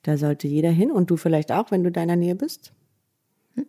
Da 0.02 0.16
sollte 0.16 0.48
jeder 0.48 0.70
hin 0.70 0.90
und 0.90 1.10
du 1.10 1.16
vielleicht 1.16 1.52
auch, 1.52 1.70
wenn 1.70 1.84
du 1.84 1.92
da 1.92 2.00
in 2.00 2.08
der 2.08 2.16
Nähe 2.16 2.34
bist. 2.34 2.72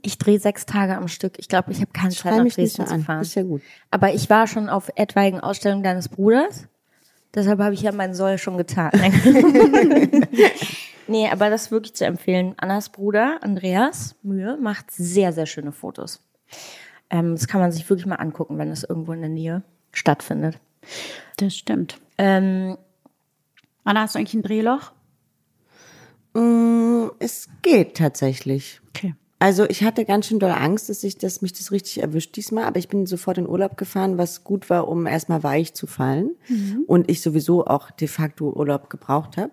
Ich 0.01 0.17
drehe 0.17 0.39
sechs 0.39 0.65
Tage 0.65 0.95
am 0.95 1.07
Stück. 1.07 1.33
Ich 1.37 1.47
glaube, 1.47 1.71
ich 1.71 1.81
habe 1.81 1.91
keine 1.91 2.11
Zeit, 2.11 2.35
nach 2.35 2.43
mich 2.43 2.57
nicht 2.57 2.77
Dresden 2.77 2.87
zu 2.87 2.93
an. 2.93 3.03
fahren. 3.03 3.21
Ist 3.21 3.35
ja 3.35 3.43
gut. 3.43 3.61
Aber 3.91 4.13
ich 4.13 4.29
war 4.29 4.47
schon 4.47 4.69
auf 4.69 4.89
etwaigen 4.95 5.39
Ausstellungen 5.39 5.83
deines 5.83 6.09
Bruders. 6.09 6.67
Deshalb 7.33 7.59
habe 7.59 7.73
ich 7.73 7.81
ja 7.81 7.91
meinen 7.91 8.13
Soll 8.13 8.37
schon 8.37 8.57
getan. 8.57 8.91
nee, 11.07 11.29
aber 11.29 11.49
das 11.49 11.63
ist 11.63 11.71
wirklich 11.71 11.93
zu 11.93 12.05
empfehlen. 12.05 12.55
Annas 12.57 12.89
Bruder, 12.89 13.37
Andreas 13.41 14.15
Mühe, 14.23 14.57
macht 14.61 14.91
sehr, 14.91 15.31
sehr 15.33 15.45
schöne 15.45 15.71
Fotos. 15.71 16.21
Ähm, 17.09 17.35
das 17.35 17.47
kann 17.47 17.61
man 17.61 17.71
sich 17.71 17.87
wirklich 17.89 18.05
mal 18.05 18.15
angucken, 18.15 18.57
wenn 18.57 18.71
es 18.71 18.83
irgendwo 18.83 19.13
in 19.13 19.21
der 19.21 19.29
Nähe 19.29 19.63
stattfindet. 19.91 20.59
Das 21.37 21.55
stimmt. 21.55 21.99
Ähm, 22.17 22.77
Anna, 23.83 24.01
hast 24.01 24.15
du 24.15 24.19
eigentlich 24.19 24.33
ein 24.33 24.43
Drehloch? 24.43 24.91
Mm, 26.33 27.07
Es 27.19 27.49
geht 27.61 27.97
tatsächlich. 27.97 28.81
Okay. 28.89 29.15
Also 29.39 29.65
ich 29.69 29.83
hatte 29.83 30.03
ganz 30.03 30.27
schön 30.27 30.39
doll 30.39 30.51
Angst, 30.51 30.89
dass 30.89 31.03
ich 31.03 31.17
dass 31.17 31.41
mich 31.41 31.53
das 31.53 31.71
richtig 31.71 32.01
erwischt 32.01 32.35
diesmal, 32.35 32.65
aber 32.65 32.77
ich 32.77 32.89
bin 32.89 33.05
sofort 33.05 33.37
in 33.37 33.47
Urlaub 33.47 33.77
gefahren, 33.77 34.17
was 34.17 34.43
gut 34.43 34.69
war, 34.69 34.89
um 34.89 35.07
erstmal 35.07 35.43
weich 35.43 35.73
zu 35.73 35.87
fallen 35.87 36.31
und 36.87 37.09
ich 37.09 37.21
sowieso 37.21 37.65
auch 37.65 37.89
de 37.89 38.09
facto 38.09 38.51
Urlaub 38.51 38.89
gebraucht 38.89 39.37
habe. 39.37 39.51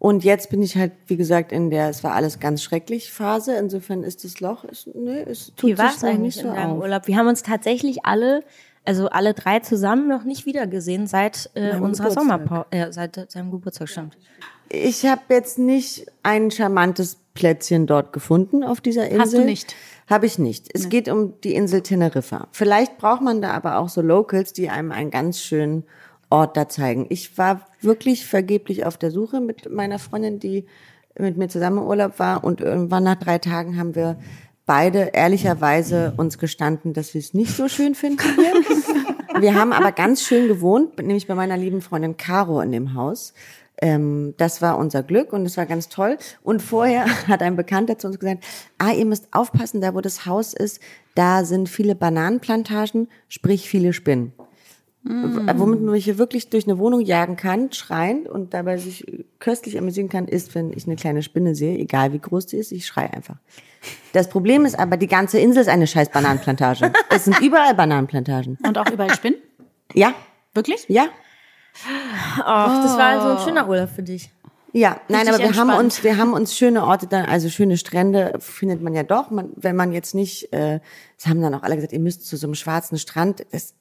Und 0.00 0.22
jetzt 0.22 0.50
bin 0.50 0.62
ich 0.62 0.76
halt, 0.76 0.92
wie 1.08 1.16
gesagt, 1.16 1.50
in 1.50 1.70
der, 1.70 1.88
es 1.88 2.04
war 2.04 2.12
alles 2.14 2.38
ganz 2.38 2.62
schrecklich 2.62 3.10
Phase. 3.10 3.56
Insofern 3.56 4.04
ist 4.04 4.22
das 4.22 4.38
Loch, 4.38 4.62
ist, 4.62 4.88
nee, 4.94 5.22
es 5.22 5.52
tut 5.56 5.70
wie 5.70 5.78
war 5.78 5.88
sich 5.88 5.96
es 5.96 6.02
noch 6.02 6.10
eigentlich 6.10 6.36
nicht 6.36 6.42
so 6.42 6.48
in 6.48 6.54
deinem 6.54 6.76
auf. 6.76 6.82
Urlaub? 6.82 7.08
Wir 7.08 7.16
haben 7.16 7.26
uns 7.26 7.42
tatsächlich 7.42 8.04
alle, 8.04 8.44
also 8.88 9.08
alle 9.10 9.34
drei 9.34 9.60
zusammen 9.60 10.08
noch 10.08 10.24
nicht 10.24 10.46
wiedergesehen 10.46 11.06
seit 11.06 11.50
äh, 11.54 11.76
unserer. 11.76 12.10
Sommerpause, 12.10 12.66
äh, 12.70 12.90
seit 12.90 13.30
seinem 13.30 13.50
Geburtstag 13.50 13.88
stimmt. 13.88 14.16
Ich 14.70 15.04
habe 15.04 15.20
jetzt 15.28 15.58
nicht 15.58 16.06
ein 16.22 16.50
charmantes 16.50 17.18
Plätzchen 17.34 17.86
dort 17.86 18.14
gefunden 18.14 18.64
auf 18.64 18.80
dieser 18.80 19.04
Insel. 19.04 19.20
Hast 19.20 19.32
du 19.34 19.44
nicht? 19.44 19.74
Habe 20.08 20.24
ich 20.24 20.38
nicht. 20.38 20.68
Es 20.72 20.88
geht 20.88 21.08
um 21.08 21.38
die 21.42 21.54
Insel 21.54 21.82
Teneriffa. 21.82 22.48
Vielleicht 22.52 22.96
braucht 22.96 23.20
man 23.20 23.42
da 23.42 23.50
aber 23.50 23.78
auch 23.78 23.90
so 23.90 24.00
Locals, 24.00 24.54
die 24.54 24.70
einem 24.70 24.90
einen 24.90 25.10
ganz 25.10 25.40
schönen 25.40 25.84
Ort 26.30 26.56
da 26.56 26.68
zeigen. 26.68 27.06
Ich 27.10 27.36
war 27.36 27.66
wirklich 27.82 28.26
vergeblich 28.26 28.86
auf 28.86 28.96
der 28.96 29.10
Suche 29.10 29.40
mit 29.40 29.70
meiner 29.70 29.98
Freundin, 29.98 30.40
die 30.40 30.66
mit 31.18 31.36
mir 31.36 31.48
zusammen 31.48 31.78
im 31.78 31.84
Urlaub 31.84 32.18
war 32.18 32.42
und 32.42 32.60
irgendwann 32.60 33.04
nach 33.04 33.16
drei 33.16 33.38
Tagen 33.38 33.78
haben 33.78 33.94
wir 33.94 34.16
beide 34.68 35.10
ehrlicherweise 35.14 36.12
uns 36.18 36.38
gestanden, 36.38 36.92
dass 36.92 37.14
wir 37.14 37.20
es 37.20 37.32
nicht 37.32 37.56
so 37.56 37.68
schön 37.68 37.94
finden 37.94 38.22
hier. 38.36 38.52
Wir 39.40 39.54
haben 39.54 39.72
aber 39.72 39.92
ganz 39.92 40.22
schön 40.22 40.48
gewohnt, 40.48 40.98
nämlich 40.98 41.26
bei 41.26 41.34
meiner 41.34 41.56
lieben 41.56 41.80
Freundin 41.80 42.16
Caro 42.16 42.60
in 42.60 42.72
dem 42.72 42.94
Haus. 42.94 43.34
Ähm, 43.80 44.34
das 44.36 44.60
war 44.60 44.76
unser 44.76 45.02
Glück 45.04 45.32
und 45.32 45.46
es 45.46 45.56
war 45.56 45.64
ganz 45.64 45.88
toll. 45.88 46.18
Und 46.42 46.60
vorher 46.60 47.06
hat 47.28 47.40
ein 47.40 47.56
Bekannter 47.56 47.98
zu 47.98 48.08
uns 48.08 48.18
gesagt, 48.18 48.44
ah, 48.78 48.90
ihr 48.90 49.06
müsst 49.06 49.28
aufpassen, 49.30 49.80
da 49.80 49.94
wo 49.94 50.00
das 50.00 50.26
Haus 50.26 50.54
ist, 50.54 50.80
da 51.14 51.44
sind 51.44 51.68
viele 51.68 51.94
Bananenplantagen, 51.94 53.08
sprich 53.28 53.68
viele 53.68 53.92
Spinnen. 53.92 54.32
W- 55.04 55.40
Womit 55.56 55.80
man 55.80 55.92
mich 55.92 56.04
hier 56.04 56.18
wirklich 56.18 56.50
durch 56.50 56.66
eine 56.66 56.78
Wohnung 56.78 57.00
jagen 57.00 57.36
kann, 57.36 57.72
schreiend 57.72 58.28
und 58.28 58.52
dabei 58.52 58.76
sich 58.78 59.06
köstlich 59.38 59.78
amüsieren 59.78 60.08
kann, 60.08 60.26
ist, 60.28 60.54
wenn 60.54 60.72
ich 60.72 60.86
eine 60.86 60.96
kleine 60.96 61.22
Spinne 61.22 61.54
sehe, 61.54 61.78
egal 61.78 62.12
wie 62.12 62.18
groß 62.18 62.46
die 62.46 62.56
ist, 62.56 62.72
ich 62.72 62.86
schreie 62.86 63.12
einfach. 63.12 63.36
Das 64.12 64.28
Problem 64.28 64.64
ist 64.64 64.78
aber, 64.78 64.96
die 64.96 65.06
ganze 65.06 65.38
Insel 65.38 65.60
ist 65.62 65.68
eine 65.68 65.86
scheiß 65.86 66.10
Bananenplantage. 66.10 66.92
Es 67.10 67.24
sind 67.24 67.40
überall 67.40 67.74
Bananenplantagen. 67.74 68.58
Und 68.66 68.76
auch 68.76 68.90
überall 68.90 69.14
Spinnen? 69.14 69.38
Ja, 69.94 70.14
Wirklich? 70.52 70.84
ja, 70.88 71.06
Ach, 72.44 72.82
das 72.82 72.96
war 72.98 73.20
so 73.20 73.28
ein 73.28 73.38
schöner 73.38 73.68
Urlaub 73.68 73.88
für 73.90 74.02
dich. 74.02 74.30
Ja, 74.72 75.00
nein, 75.08 75.26
Richtig 75.28 75.44
aber 75.46 75.54
wir 75.54 75.60
haben 75.60 75.70
uns, 75.78 76.04
wir 76.04 76.16
haben 76.18 76.32
uns 76.34 76.56
schöne 76.56 76.84
Orte 76.84 77.06
dann, 77.06 77.24
also 77.24 77.48
schöne 77.48 77.78
Strände 77.78 78.34
findet 78.38 78.82
man 78.82 78.92
ja 78.94 79.02
doch, 79.02 79.30
man, 79.30 79.50
wenn 79.56 79.76
man 79.76 79.92
jetzt 79.92 80.14
nicht, 80.14 80.52
äh, 80.52 80.80
es 81.16 81.26
haben 81.26 81.40
dann 81.40 81.54
auch 81.54 81.62
alle 81.62 81.76
gesagt, 81.76 81.92
ihr 81.94 82.00
müsst 82.00 82.26
zu 82.26 82.36
so 82.36 82.46
einem 82.46 82.54
schwarzen 82.54 82.98
Strand, 82.98 83.46
das, 83.50 83.74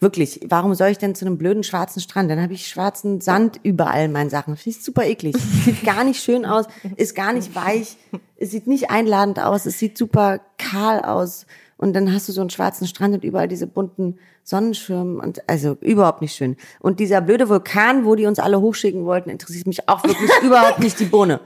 wirklich, 0.00 0.40
warum 0.48 0.74
soll 0.74 0.88
ich 0.88 0.98
denn 0.98 1.14
zu 1.14 1.26
einem 1.26 1.38
blöden 1.38 1.62
schwarzen 1.62 2.00
Strand? 2.00 2.30
Dann 2.30 2.40
habe 2.40 2.52
ich 2.52 2.68
schwarzen 2.68 3.20
Sand 3.20 3.60
überall 3.62 4.04
in 4.04 4.12
meinen 4.12 4.30
Sachen. 4.30 4.56
Finde 4.56 4.78
ich 4.78 4.84
super 4.84 5.04
eklig. 5.04 5.36
Sieht 5.64 5.84
gar 5.84 6.04
nicht 6.04 6.22
schön 6.22 6.46
aus, 6.46 6.66
ist 6.96 7.14
gar 7.14 7.32
nicht 7.32 7.54
weich, 7.54 7.96
es 8.36 8.50
sieht 8.50 8.66
nicht 8.66 8.90
einladend 8.90 9.40
aus, 9.40 9.66
es 9.66 9.78
sieht 9.78 9.98
super 9.98 10.40
kahl 10.58 11.00
aus. 11.00 11.46
Und 11.76 11.94
dann 11.94 12.12
hast 12.12 12.28
du 12.28 12.32
so 12.32 12.40
einen 12.40 12.50
schwarzen 12.50 12.86
Strand 12.86 13.14
und 13.14 13.24
überall 13.24 13.48
diese 13.48 13.66
bunten 13.66 14.18
Sonnenschirme 14.42 15.22
und 15.22 15.48
also 15.48 15.76
überhaupt 15.80 16.22
nicht 16.22 16.34
schön. 16.34 16.56
Und 16.80 17.00
dieser 17.00 17.20
blöde 17.20 17.48
Vulkan, 17.48 18.04
wo 18.04 18.14
die 18.14 18.26
uns 18.26 18.38
alle 18.38 18.60
hochschicken 18.60 19.04
wollten, 19.04 19.30
interessiert 19.30 19.66
mich 19.66 19.88
auch 19.88 20.02
wirklich 20.04 20.30
überhaupt 20.42 20.80
nicht 20.80 20.98
die 20.98 21.04
Bohne. 21.04 21.40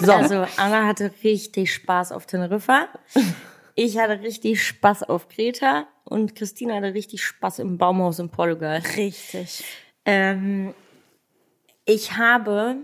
So. 0.00 0.12
Also 0.12 0.46
Anna 0.56 0.86
hatte 0.86 1.10
richtig 1.24 1.72
Spaß 1.72 2.12
auf 2.12 2.26
Teneriffa. 2.26 2.86
Ich 3.74 3.98
hatte 3.98 4.20
richtig 4.20 4.64
Spaß 4.64 5.04
auf 5.04 5.28
Kreta 5.28 5.86
und 6.04 6.34
Christina 6.34 6.74
hatte 6.76 6.94
richtig 6.94 7.24
Spaß 7.24 7.60
im 7.60 7.78
Baumhaus 7.78 8.18
in 8.18 8.28
Portugal. 8.28 8.82
Richtig. 8.96 9.64
Ähm, 10.04 10.74
ich 11.84 12.16
habe, 12.16 12.76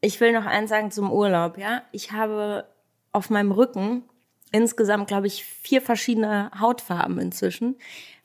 ich 0.00 0.20
will 0.20 0.32
noch 0.32 0.46
eins 0.46 0.70
sagen 0.70 0.90
zum 0.90 1.10
Urlaub, 1.10 1.58
ja. 1.58 1.82
Ich 1.92 2.12
habe 2.12 2.66
auf 3.12 3.30
meinem 3.30 3.52
Rücken 3.52 4.04
insgesamt, 4.52 5.08
glaube 5.08 5.26
ich, 5.26 5.44
vier 5.44 5.80
verschiedene 5.80 6.50
Hautfarben 6.58 7.18
inzwischen, 7.18 7.76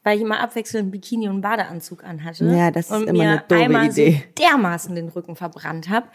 weil 0.04 0.18
ich 0.18 0.24
immer 0.24 0.40
abwechselnd 0.40 0.92
Bikini 0.92 1.30
und 1.30 1.42
Badeanzug 1.42 2.04
anhatte. 2.04 2.46
Ja, 2.46 2.72
das 2.72 2.88
ist 2.88 2.92
und 2.92 3.08
immer 3.08 3.24
mir 3.24 3.30
eine 3.30 3.44
doofe 3.48 3.62
einmal 3.62 3.90
Idee. 3.90 4.24
so 4.36 4.44
dermaßen 4.44 4.96
den 4.96 5.10
Rücken 5.10 5.36
verbrannt 5.36 5.90
habe. 5.90 6.08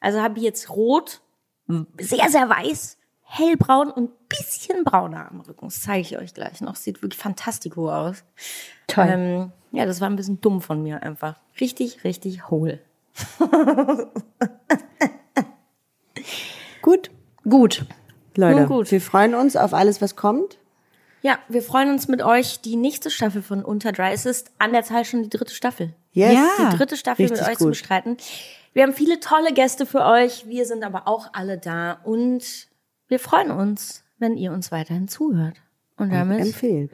Also 0.00 0.20
habe 0.20 0.38
ich 0.38 0.44
jetzt 0.44 0.70
rot, 0.70 1.20
sehr, 1.98 2.28
sehr 2.28 2.48
weiß, 2.48 2.97
hellbraun 3.30 3.90
und 3.90 4.10
bisschen 4.28 4.84
brauner 4.84 5.30
am 5.30 5.40
Rücken. 5.40 5.66
Das 5.66 5.82
zeige 5.82 6.00
ich 6.00 6.18
euch 6.18 6.34
gleich 6.34 6.60
noch. 6.60 6.76
Sieht 6.76 7.02
wirklich 7.02 7.20
fantastico 7.20 7.92
aus. 7.92 8.24
Toll. 8.86 9.06
Ähm, 9.08 9.52
ja, 9.72 9.84
das 9.86 10.00
war 10.00 10.08
ein 10.08 10.16
bisschen 10.16 10.40
dumm 10.40 10.62
von 10.62 10.82
mir 10.82 11.02
einfach. 11.02 11.36
Richtig, 11.60 12.04
richtig 12.04 12.48
hohl. 12.50 12.80
Gut, 16.82 17.10
Gut. 17.48 17.84
Leute, 18.36 18.66
gut. 18.66 18.90
wir 18.92 19.00
freuen 19.00 19.34
uns 19.34 19.56
auf 19.56 19.74
alles, 19.74 20.00
was 20.00 20.14
kommt. 20.14 20.58
Ja, 21.22 21.38
wir 21.48 21.62
freuen 21.62 21.90
uns 21.90 22.06
mit 22.06 22.22
euch 22.22 22.60
die 22.60 22.76
nächste 22.76 23.10
Staffel 23.10 23.42
von 23.42 23.64
Unter 23.64 23.90
Dry. 23.90 24.12
Es 24.12 24.26
ist 24.26 24.52
an 24.58 24.72
der 24.72 24.84
Zahl 24.84 25.04
schon 25.04 25.24
die 25.24 25.28
dritte 25.28 25.52
Staffel. 25.52 25.92
Yes. 26.12 26.34
Ja. 26.34 26.70
Die 26.70 26.76
dritte 26.76 26.96
Staffel 26.96 27.24
mit 27.24 27.32
Richtig 27.32 27.48
euch 27.48 27.58
zu 27.58 27.64
gut. 27.64 27.70
bestreiten. 27.72 28.16
Wir 28.74 28.84
haben 28.84 28.92
viele 28.92 29.18
tolle 29.18 29.52
Gäste 29.52 29.86
für 29.86 30.04
euch. 30.04 30.46
Wir 30.46 30.66
sind 30.66 30.84
aber 30.84 31.08
auch 31.08 31.30
alle 31.32 31.58
da 31.58 31.98
und 32.04 32.68
wir 33.08 33.18
freuen 33.18 33.50
uns, 33.50 34.04
wenn 34.18 34.36
ihr 34.36 34.52
uns 34.52 34.70
weiterhin 34.72 35.08
zuhört. 35.08 35.54
Und 35.96 36.12
damit 36.12 36.40
Empfehlt. 36.40 36.92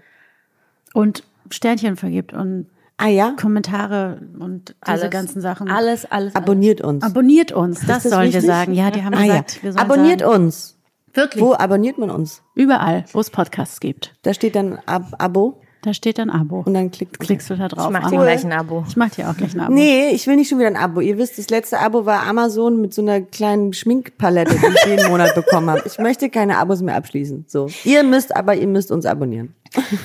Und 0.95 1.25
Sternchen 1.51 1.97
vergibt 1.97 2.33
und 2.33 2.67
Ah 2.97 3.09
ja, 3.09 3.33
Kommentare 3.33 4.21
und 4.39 4.77
diese 4.87 4.93
alles, 4.93 5.11
ganzen 5.11 5.41
Sachen. 5.41 5.69
Alles, 5.69 6.05
alles. 6.11 6.35
abonniert 6.37 6.81
uns. 6.81 7.03
Abonniert 7.03 7.51
uns, 7.51 7.81
das, 7.85 8.05
das 8.05 8.13
sollen 8.13 8.33
wir 8.33 8.41
sagen. 8.41 8.73
Ja, 8.73 8.93
die 8.93 9.03
haben 9.03 9.15
Ah, 9.15 9.25
ja. 9.25 9.27
gesagt, 9.43 9.63
wir 9.65 9.73
sollen 9.73 9.85
Abonniert 9.85 10.21
sagen. 10.21 10.33
uns. 10.45 10.79
Wirklich? 11.13 11.43
Wo 11.43 11.55
abonniert 11.55 11.99
man 11.99 12.11
uns? 12.11 12.43
Überall, 12.55 13.05
wo 13.13 13.19
es 13.21 13.31
Podcasts 13.31 13.81
gibt. 13.81 14.15
Da 14.23 14.33
steht 14.33 14.55
dann 14.55 14.79
Ab 14.87 15.13
Abo. 15.19 15.61
Da 15.85 15.93
steht 15.93 16.17
dann 16.17 16.31
Abo. 16.31 16.63
Und 16.65 16.73
dann 16.73 16.91
klickt 16.91 17.21
klickst 17.21 17.51
du 17.51 17.57
da 17.57 17.69
drauf. 17.69 17.89
Ich 17.89 17.93
mach 17.93 18.11
dir 18.11 18.17
gleich 18.17 18.43
ein 18.43 18.53
Abo. 18.53 18.87
Ich 18.89 18.97
mach 18.97 19.11
dir 19.11 19.29
auch 19.29 19.37
gleich 19.37 19.53
ein 19.53 19.61
Abo. 19.61 19.75
Nee, 19.75 20.09
ich 20.13 20.27
will 20.27 20.37
nicht 20.37 20.49
schon 20.49 20.59
wieder 20.59 20.69
ein 20.69 20.79
Abo. 20.79 21.01
Ihr 21.01 21.19
wisst, 21.19 21.37
das 21.37 21.51
letzte 21.51 21.79
Abo 21.79 22.07
war 22.07 22.27
Amazon 22.27 22.81
mit 22.81 22.95
so 22.95 23.03
einer 23.03 23.21
kleinen 23.21 23.75
Schminkpalette, 23.75 24.55
die 24.55 24.67
ich 24.67 24.87
jeden 24.87 25.11
Monat 25.11 25.35
bekommen 25.35 25.69
habe. 25.69 25.83
Ich 25.85 25.99
möchte 25.99 26.31
keine 26.31 26.57
Abos 26.57 26.81
mehr 26.81 26.97
abschließen. 26.97 27.45
So. 27.49 27.69
Ihr 27.85 28.03
müsst, 28.03 28.35
aber 28.35 28.55
ihr 28.55 28.67
müsst 28.67 28.91
uns 28.91 29.05
abonnieren. 29.05 29.55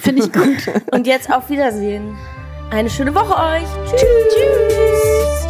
Finde 0.01 0.23
ich 0.23 0.33
gut. 0.33 0.57
Und 0.91 1.07
jetzt 1.07 1.31
auf 1.31 1.49
Wiedersehen. 1.49 2.17
Eine 2.71 2.89
schöne 2.89 3.15
Woche 3.15 3.41
euch. 3.41 3.67
Tschüss. 3.89 5.47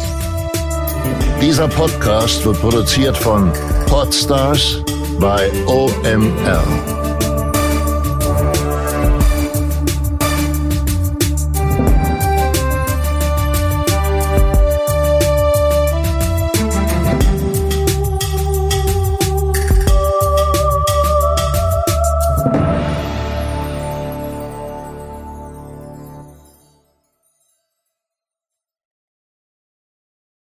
Dieser 1.42 1.66
Podcast 1.66 2.46
wird 2.46 2.60
produziert 2.60 3.16
von 3.16 3.52
Podstars 3.88 4.80
bei 5.18 5.50
OMR. 5.66 6.62